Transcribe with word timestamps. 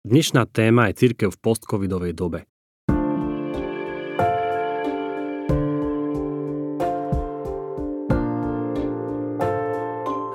Dnešná 0.00 0.48
téma 0.48 0.88
je 0.88 0.96
církev 0.96 1.28
v 1.28 1.36
postcovidovej 1.44 2.16
dobe. 2.16 2.48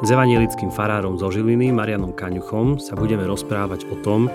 S 0.05 0.07
evanielickým 0.13 0.69
farárom 0.69 1.17
zo 1.17 1.33
Žiliny, 1.33 1.73
Marianom 1.73 2.13
Kaňuchom, 2.13 2.77
sa 2.77 2.93
budeme 2.93 3.25
rozprávať 3.25 3.89
o 3.89 3.97
tom, 4.05 4.29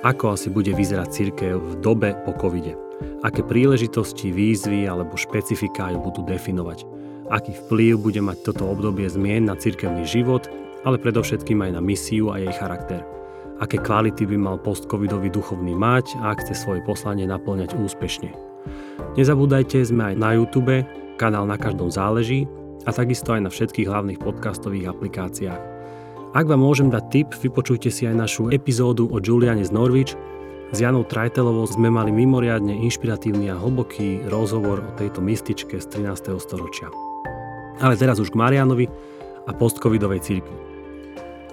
ako 0.00 0.32
asi 0.32 0.48
bude 0.48 0.72
vyzerať 0.72 1.12
církev 1.12 1.60
v 1.60 1.74
dobe 1.84 2.16
po 2.24 2.32
covide. 2.32 2.72
Aké 3.20 3.44
príležitosti, 3.44 4.32
výzvy 4.32 4.88
alebo 4.88 5.20
špecifika 5.20 5.92
ju 5.92 6.00
budú 6.00 6.24
definovať. 6.24 6.88
Aký 7.28 7.52
vplyv 7.52 8.00
bude 8.00 8.24
mať 8.24 8.48
toto 8.48 8.64
obdobie 8.72 9.12
zmien 9.12 9.44
na 9.44 9.60
církevný 9.60 10.08
život, 10.08 10.48
ale 10.88 10.96
predovšetkým 10.96 11.68
aj 11.68 11.76
na 11.76 11.84
misiu 11.84 12.32
a 12.32 12.40
jej 12.40 12.56
charakter 12.56 13.19
aké 13.60 13.76
kvality 13.76 14.24
by 14.24 14.36
mal 14.40 14.56
post-covidový 14.56 15.28
duchovný 15.28 15.76
mať 15.76 16.16
a 16.24 16.32
ak 16.32 16.42
chce 16.42 16.56
svoje 16.56 16.80
poslanie 16.82 17.28
naplňať 17.28 17.76
úspešne. 17.76 18.32
Nezabúdajte, 19.14 19.80
sme 19.84 20.12
aj 20.12 20.14
na 20.16 20.30
YouTube, 20.36 20.84
kanál 21.20 21.44
Na 21.44 21.60
každom 21.60 21.92
záleží 21.92 22.48
a 22.88 22.90
takisto 22.90 23.36
aj 23.36 23.44
na 23.44 23.50
všetkých 23.52 23.88
hlavných 23.88 24.20
podcastových 24.24 24.88
aplikáciách. 24.88 25.60
Ak 26.30 26.46
vám 26.46 26.62
môžem 26.62 26.88
dať 26.88 27.04
tip, 27.10 27.28
vypočujte 27.34 27.90
si 27.90 28.06
aj 28.06 28.14
našu 28.14 28.54
epizódu 28.54 29.10
o 29.10 29.18
Juliane 29.18 29.66
z 29.66 29.74
Norwich. 29.74 30.14
S 30.70 30.78
Janou 30.78 31.02
Trajtelovou 31.02 31.66
sme 31.66 31.90
mali 31.90 32.14
mimoriadne 32.14 32.70
inšpiratívny 32.86 33.50
a 33.50 33.58
hlboký 33.58 34.30
rozhovor 34.30 34.78
o 34.78 34.94
tejto 34.94 35.18
mystičke 35.18 35.82
z 35.82 35.86
13. 35.90 36.38
storočia. 36.38 36.86
Ale 37.82 37.98
teraz 37.98 38.22
už 38.22 38.30
k 38.30 38.38
Marianovi 38.38 38.86
a 39.44 39.50
postcovidovej 39.50 40.22
cirkvi. 40.22 40.56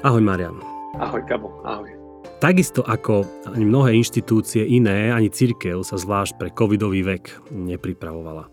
Ahoj 0.06 0.22
Marian. 0.22 0.62
Ahoj 1.02 1.26
Gabo, 1.26 1.50
ahoj. 1.66 1.97
Takisto 2.38 2.86
ako 2.86 3.26
ani 3.50 3.66
mnohé 3.66 3.98
inštitúcie 3.98 4.62
iné, 4.62 5.10
ani 5.10 5.34
cirkev 5.34 5.82
sa 5.82 5.98
zvlášť 5.98 6.38
pre 6.38 6.50
covidový 6.54 7.02
vek 7.02 7.50
nepripravovala. 7.50 8.46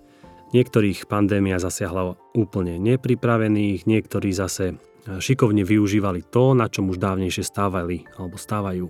Niektorých 0.57 1.05
pandémia 1.05 1.61
zasiahla 1.61 2.17
úplne 2.33 2.81
nepripravených, 2.81 3.85
niektorí 3.85 4.33
zase 4.33 4.81
šikovne 5.05 5.69
využívali 5.69 6.25
to, 6.33 6.57
na 6.57 6.73
čom 6.73 6.89
už 6.89 6.97
dávnejšie 6.97 7.45
stávali 7.45 8.09
alebo 8.17 8.41
stávajú. 8.41 8.89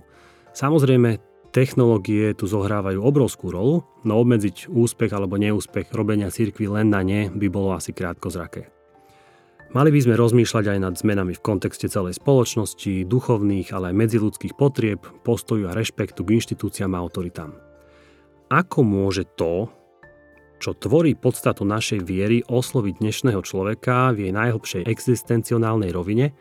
Samozrejme, 0.54 1.18
technológie 1.50 2.30
tu 2.38 2.46
zohrávajú 2.46 3.02
obrovskú 3.02 3.50
rolu, 3.50 3.82
no 4.06 4.22
obmedziť 4.22 4.70
úspech 4.70 5.10
alebo 5.10 5.42
neúspech 5.42 5.90
robenia 5.90 6.30
cirkvi 6.30 6.70
len 6.70 6.94
na 6.94 7.02
ne 7.02 7.34
by 7.34 7.50
bolo 7.50 7.74
asi 7.74 7.90
krátko 7.90 8.30
zraké. 8.30 8.73
Mali 9.74 9.90
by 9.90 10.06
sme 10.06 10.14
rozmýšľať 10.14 10.70
aj 10.70 10.78
nad 10.78 10.94
zmenami 10.94 11.34
v 11.34 11.42
kontexte 11.42 11.90
celej 11.90 12.22
spoločnosti, 12.22 13.10
duchovných, 13.10 13.74
ale 13.74 13.90
aj 13.90 13.98
medziludských 14.06 14.54
potrieb, 14.54 15.02
postoju 15.26 15.66
a 15.66 15.74
rešpektu 15.74 16.22
k 16.22 16.38
inštitúciám 16.38 16.94
a 16.94 17.02
autoritám. 17.02 17.58
Ako 18.54 18.86
môže 18.86 19.26
to, 19.34 19.66
čo 20.62 20.78
tvorí 20.78 21.18
podstatu 21.18 21.66
našej 21.66 22.06
viery, 22.06 22.46
osloviť 22.46 23.02
dnešného 23.02 23.42
človeka 23.42 24.14
v 24.14 24.30
jej 24.30 24.32
najhlbšej 24.38 24.86
existencionálnej 24.86 25.90
rovine, 25.90 26.38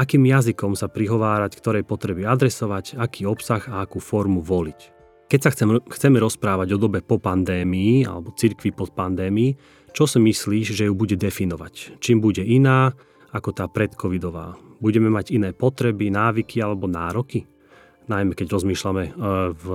akým 0.00 0.24
jazykom 0.24 0.72
sa 0.72 0.88
prihovárať, 0.88 1.60
ktorej 1.60 1.84
potreby 1.84 2.24
adresovať, 2.24 2.96
aký 2.96 3.28
obsah 3.28 3.60
a 3.68 3.84
akú 3.84 4.00
formu 4.00 4.40
voliť. 4.40 4.96
Keď 5.28 5.40
sa 5.44 5.52
chcem, 5.52 5.84
chceme 5.84 6.16
rozprávať 6.16 6.72
o 6.72 6.80
dobe 6.80 7.04
po 7.04 7.20
pandémii 7.20 8.08
alebo 8.08 8.32
cirkvi 8.32 8.72
po 8.72 8.88
pandémii, 8.88 9.83
čo 9.94 10.10
si 10.10 10.18
myslíš, 10.18 10.74
že 10.74 10.90
ju 10.90 10.94
bude 10.98 11.14
definovať? 11.14 12.02
Čím 12.02 12.18
bude 12.18 12.42
iná 12.42 12.90
ako 13.30 13.54
tá 13.54 13.70
predcovidová? 13.70 14.58
Budeme 14.82 15.06
mať 15.06 15.30
iné 15.30 15.54
potreby, 15.54 16.10
návyky 16.10 16.58
alebo 16.58 16.90
nároky? 16.90 17.46
Najmä 18.10 18.34
keď 18.34 18.58
rozmýšľame 18.58 19.04
e, 19.06 19.12
v, 19.54 19.66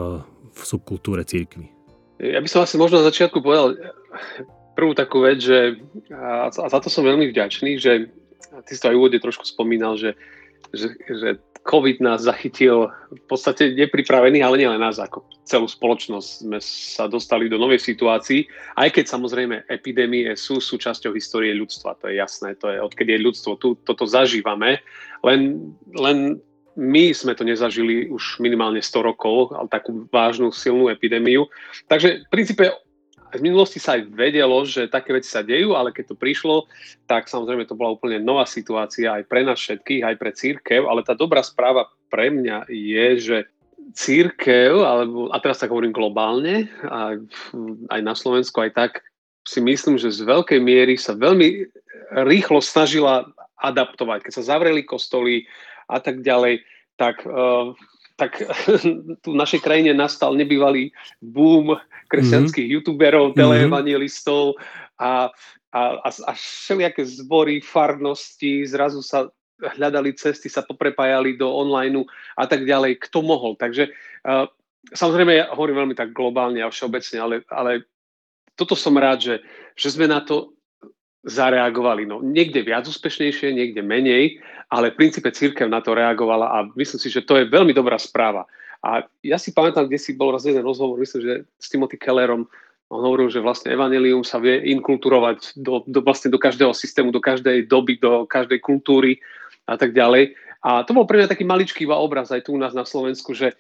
v 0.54 0.60
subkultúre 0.62 1.24
církvy. 1.24 1.72
Ja 2.20 2.44
by 2.44 2.48
som 2.52 2.68
asi 2.68 2.76
možno 2.76 3.00
na 3.00 3.08
začiatku 3.08 3.40
povedal 3.40 3.80
prvú 4.76 4.92
takú 4.92 5.24
vec, 5.24 5.40
že 5.40 5.80
a 6.12 6.52
za 6.52 6.80
to 6.84 6.92
som 6.92 7.08
veľmi 7.08 7.32
vďačný, 7.32 7.80
že 7.80 8.12
ty 8.68 8.72
si 8.76 8.80
to 8.84 8.92
aj 8.92 8.96
v 8.96 9.00
úvode 9.00 9.18
trošku 9.24 9.48
spomínal, 9.48 9.96
že, 9.96 10.20
že, 10.74 10.96
že 11.08 11.30
COVID 11.70 12.02
nás 12.02 12.26
zachytil 12.26 12.90
v 13.14 13.24
podstate 13.30 13.76
nepripravených, 13.78 14.42
ale 14.42 14.60
nielen 14.64 14.82
nás, 14.82 14.98
ako 14.98 15.28
celú 15.46 15.70
spoločnosť 15.70 16.30
sme 16.46 16.60
sa 16.64 17.06
dostali 17.06 17.52
do 17.52 17.62
novej 17.62 17.84
situácii, 17.84 18.48
aj 18.80 18.90
keď 18.96 19.06
samozrejme 19.06 19.56
epidémie 19.70 20.34
sú 20.34 20.64
súčasťou 20.64 21.14
histórie 21.14 21.54
ľudstva, 21.54 22.00
to 22.00 22.10
je 22.10 22.18
jasné, 22.18 22.56
to 22.58 22.72
je 22.74 22.80
odkedy 22.80 23.14
je 23.18 23.26
ľudstvo, 23.26 23.60
tu, 23.62 23.78
toto 23.86 24.10
zažívame, 24.10 24.82
len, 25.22 25.74
len 25.94 26.40
my 26.80 27.12
sme 27.12 27.36
to 27.36 27.44
nezažili 27.44 28.08
už 28.08 28.40
minimálne 28.40 28.80
100 28.80 29.04
rokov, 29.04 29.52
ale 29.52 29.68
takú 29.68 30.08
vážnu, 30.08 30.56
silnú 30.56 30.88
epidémiu. 30.88 31.52
Takže 31.92 32.24
v 32.24 32.30
princípe 32.32 32.72
v 33.34 33.42
minulosti 33.46 33.78
sa 33.78 33.98
aj 33.98 34.10
vedelo, 34.10 34.66
že 34.66 34.90
také 34.90 35.14
veci 35.14 35.30
sa 35.30 35.46
dejú, 35.46 35.78
ale 35.78 35.94
keď 35.94 36.14
to 36.14 36.16
prišlo, 36.18 36.66
tak 37.06 37.30
samozrejme 37.30 37.70
to 37.70 37.78
bola 37.78 37.94
úplne 37.94 38.18
nová 38.18 38.50
situácia 38.50 39.14
aj 39.14 39.30
pre 39.30 39.46
nás 39.46 39.62
všetkých, 39.62 40.02
aj 40.06 40.16
pre 40.18 40.32
církev, 40.34 40.82
ale 40.90 41.06
tá 41.06 41.14
dobrá 41.14 41.46
správa 41.46 41.90
pre 42.10 42.34
mňa 42.34 42.70
je, 42.70 43.08
že 43.22 43.38
církev, 43.94 44.82
alebo, 44.82 45.30
a 45.34 45.38
teraz 45.42 45.62
tak 45.62 45.74
hovorím 45.74 45.94
globálne, 45.94 46.70
aj, 46.86 47.22
aj 47.90 48.02
na 48.02 48.14
Slovensku, 48.14 48.62
aj 48.62 48.74
tak, 48.74 48.92
si 49.48 49.62
myslím, 49.66 49.98
že 49.98 50.14
z 50.14 50.30
veľkej 50.30 50.62
miery 50.62 50.94
sa 50.94 51.18
veľmi 51.18 51.66
rýchlo 52.30 52.62
snažila 52.62 53.26
adaptovať. 53.58 54.30
Keď 54.30 54.34
sa 54.42 54.48
zavreli 54.56 54.86
kostoly 54.86 55.50
a 55.90 55.98
tak 55.98 56.22
ďalej, 56.22 56.62
tak 57.02 57.26
uh, 57.26 57.74
tak 58.20 58.36
tu 59.24 59.30
v 59.32 59.40
našej 59.40 59.64
krajine 59.64 59.96
nastal 59.96 60.36
nebývalý 60.36 60.92
boom 61.24 61.80
kresťanských 62.10 62.66
mm-hmm. 62.66 62.82
youtuberov, 62.82 63.32
mhm. 63.32 63.38
teleevangelistov 63.38 64.58
a, 64.98 65.30
a, 65.72 65.82
a, 66.02 66.10
a 66.10 66.32
všelijaké 66.34 67.06
zbory, 67.06 67.62
farnosti, 67.62 68.66
zrazu 68.66 69.06
sa 69.06 69.30
hľadali 69.60 70.16
cesty, 70.16 70.48
sa 70.48 70.64
poprepájali 70.64 71.36
do 71.36 71.52
online 71.52 72.08
a 72.40 72.48
tak 72.48 72.64
ďalej, 72.64 73.00
kto 73.10 73.20
mohol. 73.22 73.60
Takže 73.60 73.92
uh, 74.24 74.48
samozrejme, 74.96 75.36
ja 75.36 75.46
hovorím 75.52 75.84
veľmi 75.84 75.96
tak 75.96 76.16
globálne 76.16 76.64
a 76.64 76.72
všeobecne, 76.72 77.18
ale, 77.20 77.36
ale 77.52 77.84
toto 78.56 78.76
som 78.76 78.96
rád, 78.96 79.20
že, 79.20 79.36
že 79.76 79.92
sme 79.92 80.08
na 80.08 80.24
to 80.24 80.56
zareagovali. 81.28 82.08
No, 82.08 82.24
niekde 82.24 82.64
viac 82.64 82.88
úspešnejšie, 82.88 83.52
niekde 83.52 83.84
menej, 83.84 84.40
ale 84.72 84.96
v 84.96 85.00
princípe 85.04 85.28
církev 85.28 85.68
na 85.68 85.84
to 85.84 85.92
reagovala 85.92 86.48
a 86.48 86.58
myslím 86.80 87.00
si, 87.00 87.12
že 87.12 87.28
to 87.28 87.36
je 87.36 87.52
veľmi 87.52 87.76
dobrá 87.76 88.00
správa. 88.00 88.48
A 88.80 89.04
ja 89.26 89.36
si 89.36 89.52
pamätám, 89.52 89.92
kde 89.92 90.00
si 90.00 90.16
bol 90.16 90.32
raz 90.32 90.48
jeden 90.48 90.64
rozhovor, 90.64 91.00
myslím, 91.04 91.22
že 91.22 91.34
s 91.60 91.68
Timothy 91.68 92.00
Kellerom, 92.00 92.48
on 92.90 93.02
hovoril, 93.06 93.30
že 93.30 93.44
vlastne 93.44 93.70
evanelium 93.70 94.26
sa 94.26 94.42
vie 94.42 94.66
inkulturovať 94.74 95.62
do, 95.62 95.86
do, 95.86 96.02
vlastne 96.02 96.34
do 96.34 96.42
každého 96.42 96.74
systému, 96.74 97.14
do 97.14 97.22
každej 97.22 97.70
doby, 97.70 98.02
do 98.02 98.26
každej 98.26 98.58
kultúry 98.66 99.22
a 99.70 99.78
tak 99.78 99.94
ďalej. 99.94 100.34
A 100.66 100.82
to 100.82 100.98
bol 100.98 101.06
pre 101.06 101.22
mňa 101.22 101.30
taký 101.30 101.46
maličký 101.46 101.86
obraz 101.86 102.34
aj 102.34 102.50
tu 102.50 102.58
u 102.58 102.60
nás 102.60 102.74
na 102.74 102.84
Slovensku, 102.84 103.38
že 103.38 103.54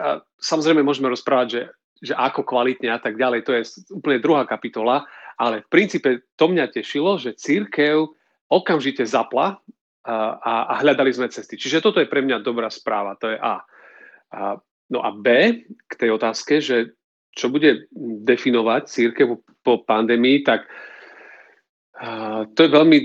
a, 0.00 0.24
samozrejme 0.40 0.80
môžeme 0.80 1.12
rozprávať, 1.12 1.48
že, 1.50 1.62
že 2.10 2.14
ako 2.16 2.40
kvalitne 2.40 2.88
a 2.88 2.96
tak 2.96 3.20
ďalej, 3.20 3.40
to 3.44 3.52
je 3.52 3.62
úplne 3.92 4.22
druhá 4.22 4.48
kapitola, 4.48 5.04
ale 5.36 5.60
v 5.60 5.68
princípe 5.68 6.24
to 6.40 6.48
mňa 6.48 6.72
tešilo, 6.72 7.20
že 7.20 7.36
církev 7.36 8.08
okamžite 8.48 9.04
zapla 9.04 9.60
a, 10.04 10.72
a 10.72 10.74
hľadali 10.80 11.12
sme 11.12 11.28
cesty. 11.28 11.60
Čiže 11.60 11.84
toto 11.84 12.00
je 12.00 12.08
pre 12.08 12.24
mňa 12.24 12.40
dobrá 12.40 12.72
správa, 12.72 13.12
to 13.20 13.28
je 13.28 13.36
A. 13.36 13.60
a 14.30 14.58
no 14.90 14.98
a 15.02 15.10
B, 15.14 15.26
k 15.86 15.92
tej 15.94 16.10
otázke, 16.14 16.62
že 16.62 16.94
čo 17.34 17.50
bude 17.50 17.86
definovať 18.26 18.82
církev 18.90 19.38
po 19.62 19.82
pandémii, 19.86 20.42
tak 20.42 20.66
a, 21.98 22.46
to 22.50 22.66
je 22.66 22.70
veľmi 22.70 22.98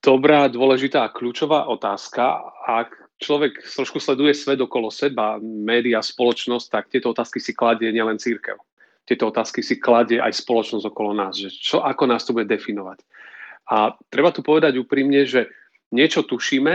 dobrá, 0.00 0.48
dôležitá 0.48 1.04
a 1.04 1.12
kľúčová 1.12 1.68
otázka. 1.68 2.40
Ak 2.64 2.92
človek 3.20 3.60
trošku 3.60 4.00
sleduje 4.00 4.32
svet 4.32 4.60
okolo 4.60 4.88
seba, 4.88 5.36
média, 5.40 6.00
spoločnosť, 6.00 6.66
tak 6.68 6.84
tieto 6.92 7.12
otázky 7.12 7.40
si 7.40 7.52
kladie 7.52 7.92
nielen 7.92 8.16
církev 8.20 8.56
tieto 9.04 9.28
otázky 9.28 9.60
si 9.60 9.76
kladie 9.76 10.16
aj 10.16 10.32
spoločnosť 10.32 10.84
okolo 10.88 11.12
nás, 11.12 11.36
že 11.36 11.52
čo, 11.52 11.84
ako 11.84 12.08
nás 12.08 12.24
to 12.24 12.32
bude 12.32 12.48
definovať. 12.48 13.04
A 13.68 13.96
treba 14.08 14.32
tu 14.32 14.40
povedať 14.40 14.80
úprimne, 14.80 15.24
že 15.28 15.48
niečo 15.92 16.24
tušíme 16.24 16.74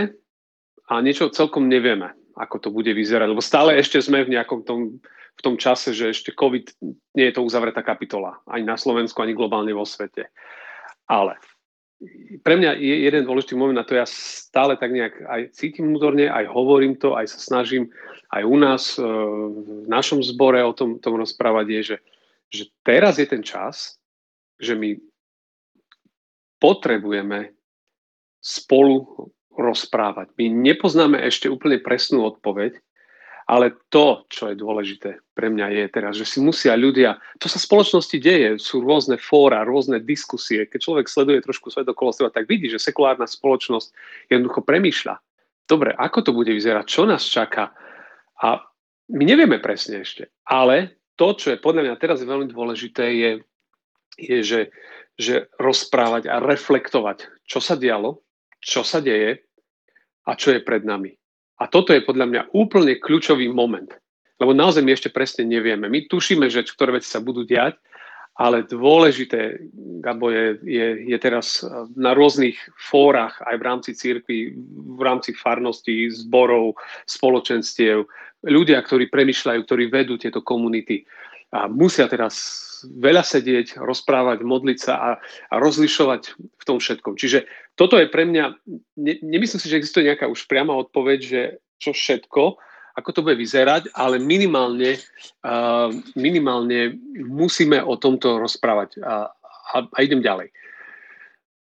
a 0.89 0.93
niečo 1.01 1.33
celkom 1.33 1.69
nevieme, 1.69 2.13
ako 2.39 2.55
to 2.63 2.69
bude 2.71 2.87
vyzerať, 2.87 3.27
lebo 3.27 3.43
stále 3.43 3.75
ešte 3.75 3.99
sme 3.99 4.23
v 4.23 4.39
nejakom 4.39 4.63
tom, 4.63 5.03
v 5.35 5.41
tom 5.43 5.59
čase, 5.59 5.91
že 5.91 6.15
ešte 6.15 6.31
COVID 6.31 6.79
nie 7.19 7.27
je 7.27 7.35
to 7.35 7.43
uzavretá 7.43 7.83
kapitola, 7.83 8.39
ani 8.47 8.63
na 8.63 8.79
Slovensku, 8.79 9.19
ani 9.19 9.35
globálne 9.35 9.75
vo 9.75 9.83
svete. 9.83 10.31
Ale 11.03 11.35
pre 12.47 12.55
mňa 12.55 12.79
je 12.79 12.95
jeden 13.11 13.27
dôležitý 13.27 13.59
moment, 13.59 13.75
a 13.75 13.83
to 13.83 13.99
ja 13.99 14.07
stále 14.07 14.79
tak 14.79 14.95
nejak 14.95 15.19
aj 15.27 15.41
cítim 15.51 15.91
vnútorne, 15.91 16.31
aj 16.31 16.47
hovorím 16.47 16.95
to, 16.95 17.19
aj 17.19 17.27
sa 17.27 17.39
snažím 17.43 17.91
aj 18.31 18.47
u 18.47 18.55
nás 18.55 18.95
e, 18.95 19.03
v 19.03 19.89
našom 19.91 20.23
zbore 20.23 20.63
o 20.63 20.71
tom, 20.71 21.01
tom 21.03 21.19
rozprávať, 21.19 21.67
je, 21.67 21.81
že 21.83 21.97
že 22.49 22.73
teraz 22.81 23.21
je 23.21 23.29
ten 23.29 23.45
čas, 23.45 24.01
že 24.57 24.73
my 24.73 24.97
potrebujeme 26.57 27.53
spolu 28.41 29.29
rozprávať. 29.55 30.33
My 30.37 30.49
nepoznáme 30.49 31.17
ešte 31.25 31.49
úplne 31.49 31.81
presnú 31.81 32.25
odpoveď, 32.25 32.77
Ale 33.49 33.73
to, 33.89 34.29
čo 34.29 34.53
je 34.53 34.61
dôležité 34.61 35.25
pre 35.33 35.49
mňa 35.49 35.73
je 35.73 35.85
teraz, 35.89 36.13
že 36.13 36.29
si 36.29 36.37
musia 36.37 36.77
ľudia, 36.77 37.17
to 37.41 37.49
sa 37.49 37.57
v 37.57 37.65
spoločnosti 37.65 38.17
deje, 38.21 38.61
sú 38.61 38.85
rôzne 38.85 39.17
fóra, 39.17 39.65
rôzne 39.65 39.97
diskusie. 39.97 40.69
Keď 40.69 40.77
človek 40.77 41.09
sleduje 41.09 41.41
trošku 41.41 41.73
svet 41.73 41.89
okolo 41.89 42.13
seba, 42.13 42.29
tak 42.29 42.45
vidí, 42.45 42.69
že 42.69 42.77
sekulárna 42.77 43.25
spoločnosť 43.25 43.89
jednoducho 44.29 44.61
premýšľa. 44.61 45.17
Dobre, 45.65 45.97
ako 45.97 46.29
to 46.29 46.31
bude 46.37 46.53
vyzerať, 46.53 46.85
čo 46.85 47.09
nás 47.09 47.25
čaká? 47.25 47.73
A 48.37 48.61
my 49.17 49.23
nevieme 49.25 49.57
presne 49.57 50.05
ešte, 50.05 50.29
ale 50.45 51.01
to, 51.17 51.33
čo 51.33 51.49
je 51.49 51.57
podľa 51.57 51.89
mňa 51.89 51.95
teraz 51.97 52.21
veľmi 52.21 52.53
dôležité, 52.53 53.05
je, 53.17 53.31
je 54.13 54.37
že, 54.45 54.61
že 55.17 55.49
rozprávať 55.57 56.29
a 56.29 56.37
reflektovať, 56.37 57.25
čo 57.49 57.57
sa 57.57 57.73
dialo, 57.73 58.21
čo 58.59 58.83
sa 58.83 58.99
deje 58.99 59.43
a 60.27 60.35
čo 60.35 60.53
je 60.53 60.61
pred 60.61 60.83
nami. 60.83 61.15
A 61.59 61.67
toto 61.67 61.91
je 61.91 62.05
podľa 62.05 62.25
mňa 62.29 62.41
úplne 62.55 62.95
kľúčový 62.99 63.51
moment. 63.51 63.91
Lebo 64.39 64.55
naozaj 64.55 64.79
my 64.79 64.95
ešte 64.95 65.11
presne 65.11 65.43
nevieme. 65.43 65.91
My 65.91 66.07
tušíme, 66.07 66.47
že 66.47 66.63
ktoré 66.63 66.95
veci 66.95 67.11
sa 67.11 67.19
budú 67.19 67.43
diať, 67.43 67.75
ale 68.39 68.63
dôležité, 68.63 69.59
Gabo, 69.99 70.31
je, 70.31 70.55
je, 70.63 71.11
je 71.11 71.17
teraz 71.19 71.59
na 71.99 72.15
rôznych 72.15 72.55
fórach, 72.79 73.35
aj 73.43 73.55
v 73.59 73.67
rámci 73.67 73.91
církvy, 73.91 74.55
v 74.95 75.01
rámci 75.03 75.35
farností, 75.35 76.07
zborov, 76.07 76.79
spoločenstiev, 77.03 78.07
ľudia, 78.47 78.79
ktorí 78.79 79.11
premyšľajú, 79.11 79.59
ktorí 79.67 79.91
vedú 79.91 80.15
tieto 80.15 80.39
komunity 80.39 81.03
a 81.49 81.65
musia 81.65 82.05
teraz 82.05 82.35
veľa 82.85 83.25
sedieť, 83.25 83.81
rozprávať, 83.81 84.45
modliť 84.45 84.79
sa 84.79 84.93
a, 84.95 85.09
a 85.51 85.55
rozlišovať 85.59 86.21
v 86.37 86.63
tom 86.63 86.77
všetkom. 86.79 87.19
Čiže 87.19 87.49
toto 87.75 87.99
je 87.99 88.07
pre 88.07 88.23
mňa, 88.23 88.45
ne, 89.01 89.13
nemyslím 89.19 89.59
si, 89.59 89.67
že 89.67 89.79
existuje 89.81 90.07
nejaká 90.07 90.29
už 90.29 90.47
priama 90.47 90.77
odpoveď, 90.77 91.19
že 91.19 91.41
čo 91.81 91.91
všetko, 91.91 92.55
ako 92.95 93.09
to 93.15 93.23
bude 93.23 93.39
vyzerať, 93.39 93.95
ale 93.95 94.19
minimálne, 94.19 94.99
uh, 95.43 95.89
minimálne 96.19 96.99
musíme 97.15 97.79
o 97.79 97.95
tomto 97.95 98.39
rozprávať 98.39 98.99
a, 98.99 99.31
a, 99.75 99.77
a 99.87 99.97
idem 100.03 100.19
ďalej. 100.19 100.51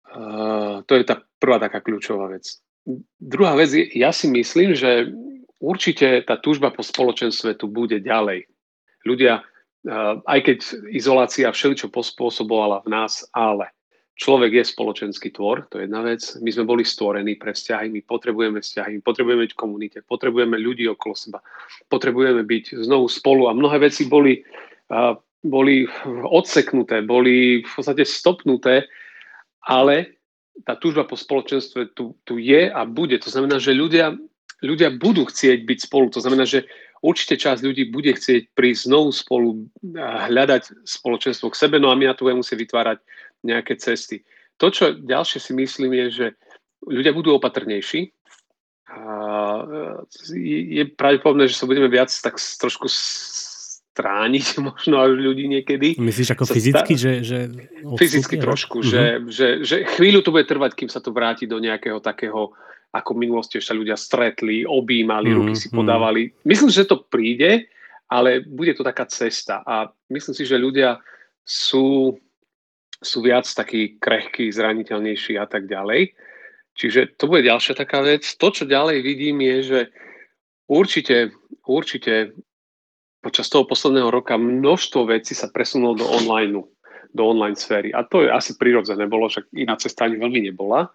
Uh, 0.06 0.80
to 0.88 0.96
je 0.96 1.04
tá 1.04 1.20
prvá 1.36 1.60
taká 1.60 1.84
kľúčová 1.84 2.32
vec. 2.32 2.48
Druhá 3.20 3.58
vec 3.58 3.68
je, 3.74 3.84
ja 3.98 4.14
si 4.14 4.30
myslím, 4.32 4.72
že 4.72 5.12
určite 5.60 6.24
tá 6.24 6.40
túžba 6.40 6.72
po 6.72 6.80
spoločenstve 6.80 7.58
tu 7.60 7.68
bude 7.68 8.00
ďalej. 8.00 8.48
Ľudia 9.04 9.44
aj 10.26 10.40
keď 10.42 10.58
izolácia 10.90 11.48
všeličo 11.48 11.88
pospôsobovala 11.94 12.82
v 12.82 12.88
nás, 12.90 13.22
ale 13.30 13.70
človek 14.16 14.58
je 14.58 14.64
spoločenský 14.64 15.30
tvor, 15.30 15.68
to 15.68 15.78
je 15.78 15.86
jedna 15.86 16.00
vec. 16.00 16.24
My 16.40 16.50
sme 16.50 16.64
boli 16.64 16.82
stvorení 16.82 17.36
pre 17.36 17.52
vzťahy, 17.52 17.92
my 17.92 18.00
potrebujeme 18.02 18.58
vzťahy, 18.64 18.98
my 18.98 19.02
potrebujeme 19.04 19.44
byť 19.44 19.52
v 19.52 19.60
komunite, 19.60 19.98
potrebujeme 20.08 20.56
ľudí 20.56 20.88
okolo 20.88 21.14
seba, 21.14 21.38
potrebujeme 21.92 22.42
byť 22.42 22.80
znovu 22.82 23.06
spolu 23.12 23.46
a 23.46 23.56
mnohé 23.56 23.86
veci 23.86 24.08
boli, 24.08 24.40
boli 25.44 25.86
odseknuté, 26.26 27.04
boli 27.04 27.60
v 27.62 27.72
podstate 27.76 28.08
stopnuté, 28.08 28.88
ale 29.68 30.16
tá 30.64 30.72
túžba 30.80 31.04
po 31.04 31.20
spoločenstve 31.20 31.92
tu, 31.92 32.16
tu 32.24 32.40
je 32.40 32.72
a 32.72 32.80
bude. 32.88 33.20
To 33.20 33.28
znamená, 33.28 33.60
že 33.60 33.76
ľudia, 33.76 34.16
ľudia 34.62 34.94
budú 34.94 35.28
chcieť 35.28 35.64
byť 35.64 35.78
spolu. 35.88 36.08
To 36.12 36.20
znamená, 36.22 36.48
že 36.48 36.64
určite 37.04 37.36
časť 37.36 37.60
ľudí 37.60 37.92
bude 37.92 38.12
chcieť 38.16 38.56
prísť 38.56 38.88
znovu 38.88 39.10
spolu 39.12 39.48
a 39.96 40.28
hľadať 40.28 40.86
spoločenstvo 40.86 41.52
k 41.52 41.60
sebe, 41.60 41.76
no 41.76 41.92
a 41.92 41.98
my 41.98 42.08
na 42.08 42.14
to 42.16 42.24
budeme 42.24 42.40
musieť 42.40 42.58
vytvárať 42.64 42.98
nejaké 43.44 43.76
cesty. 43.76 44.24
To, 44.56 44.72
čo 44.72 44.96
ďalšie 44.96 45.38
si 45.38 45.52
myslím, 45.52 45.92
je, 45.92 46.06
že 46.10 46.26
ľudia 46.88 47.12
budú 47.12 47.36
opatrnejší. 47.36 48.08
A 48.86 49.02
je 50.32 50.82
pravdepodobné, 50.94 51.50
že 51.50 51.58
sa 51.58 51.68
budeme 51.68 51.90
viac 51.90 52.08
tak 52.08 52.40
trošku 52.40 52.88
strániť 53.96 54.46
možno 54.68 55.00
až 55.00 55.16
ľudí 55.16 55.48
niekedy. 55.48 55.96
Myslíš 55.96 56.36
ako 56.36 56.44
fyzicky? 56.48 56.92
Stá... 56.96 57.04
Že, 57.04 57.12
že 57.24 57.38
fyzicky 57.96 58.36
trošku, 58.40 58.80
uh-huh. 58.80 58.88
že, 58.88 59.04
že, 59.28 59.46
že 59.64 59.76
chvíľu 59.96 60.20
to 60.20 60.32
bude 60.32 60.44
trvať, 60.44 60.72
kým 60.76 60.88
sa 60.92 61.00
to 61.00 61.12
vráti 61.12 61.44
do 61.44 61.56
nejakého 61.56 62.00
takého 62.00 62.52
ako 62.98 63.16
v 63.16 63.22
minulosti 63.28 63.60
ešte 63.60 63.76
ľudia 63.76 63.96
stretli, 63.98 64.64
objímali, 64.64 65.28
mm, 65.30 65.36
ruky 65.36 65.54
si 65.54 65.68
mhm. 65.68 65.76
podávali. 65.76 66.22
Mm. 66.28 66.32
Myslím, 66.48 66.70
že 66.72 66.88
to 66.88 67.04
príde, 67.04 67.68
ale 68.06 68.42
bude 68.42 68.72
to 68.74 68.86
taká 68.86 69.06
cesta. 69.06 69.62
A 69.66 69.90
myslím 70.10 70.34
si, 70.34 70.44
že 70.46 70.60
ľudia 70.60 71.02
sú, 71.42 72.14
sú 72.98 73.18
viac 73.22 73.46
takí 73.46 73.98
krehkí, 73.98 74.50
zraniteľnejší 74.50 75.38
a 75.38 75.46
tak 75.46 75.66
ďalej. 75.66 76.14
Čiže 76.76 77.16
to 77.16 77.26
bude 77.26 77.48
ďalšia 77.48 77.72
taká 77.72 78.04
vec. 78.04 78.22
To, 78.36 78.48
čo 78.52 78.68
ďalej 78.68 79.00
vidím, 79.00 79.40
je, 79.40 79.56
že 79.64 79.80
určite, 80.68 81.32
určite 81.64 82.36
počas 83.24 83.48
toho 83.48 83.64
posledného 83.66 84.12
roka 84.12 84.36
množstvo 84.36 85.08
vecí 85.08 85.32
sa 85.32 85.48
presunulo 85.50 85.98
do 85.98 86.06
online, 86.06 86.62
do 87.10 87.22
online 87.24 87.56
sféry. 87.56 87.90
A 87.90 88.04
to 88.04 88.22
je 88.22 88.30
asi 88.30 88.54
prirodzené, 88.54 89.08
bolo, 89.08 89.26
že 89.26 89.48
iná 89.56 89.74
cesta 89.80 90.04
ani 90.04 90.20
veľmi 90.20 90.46
nebola. 90.52 90.92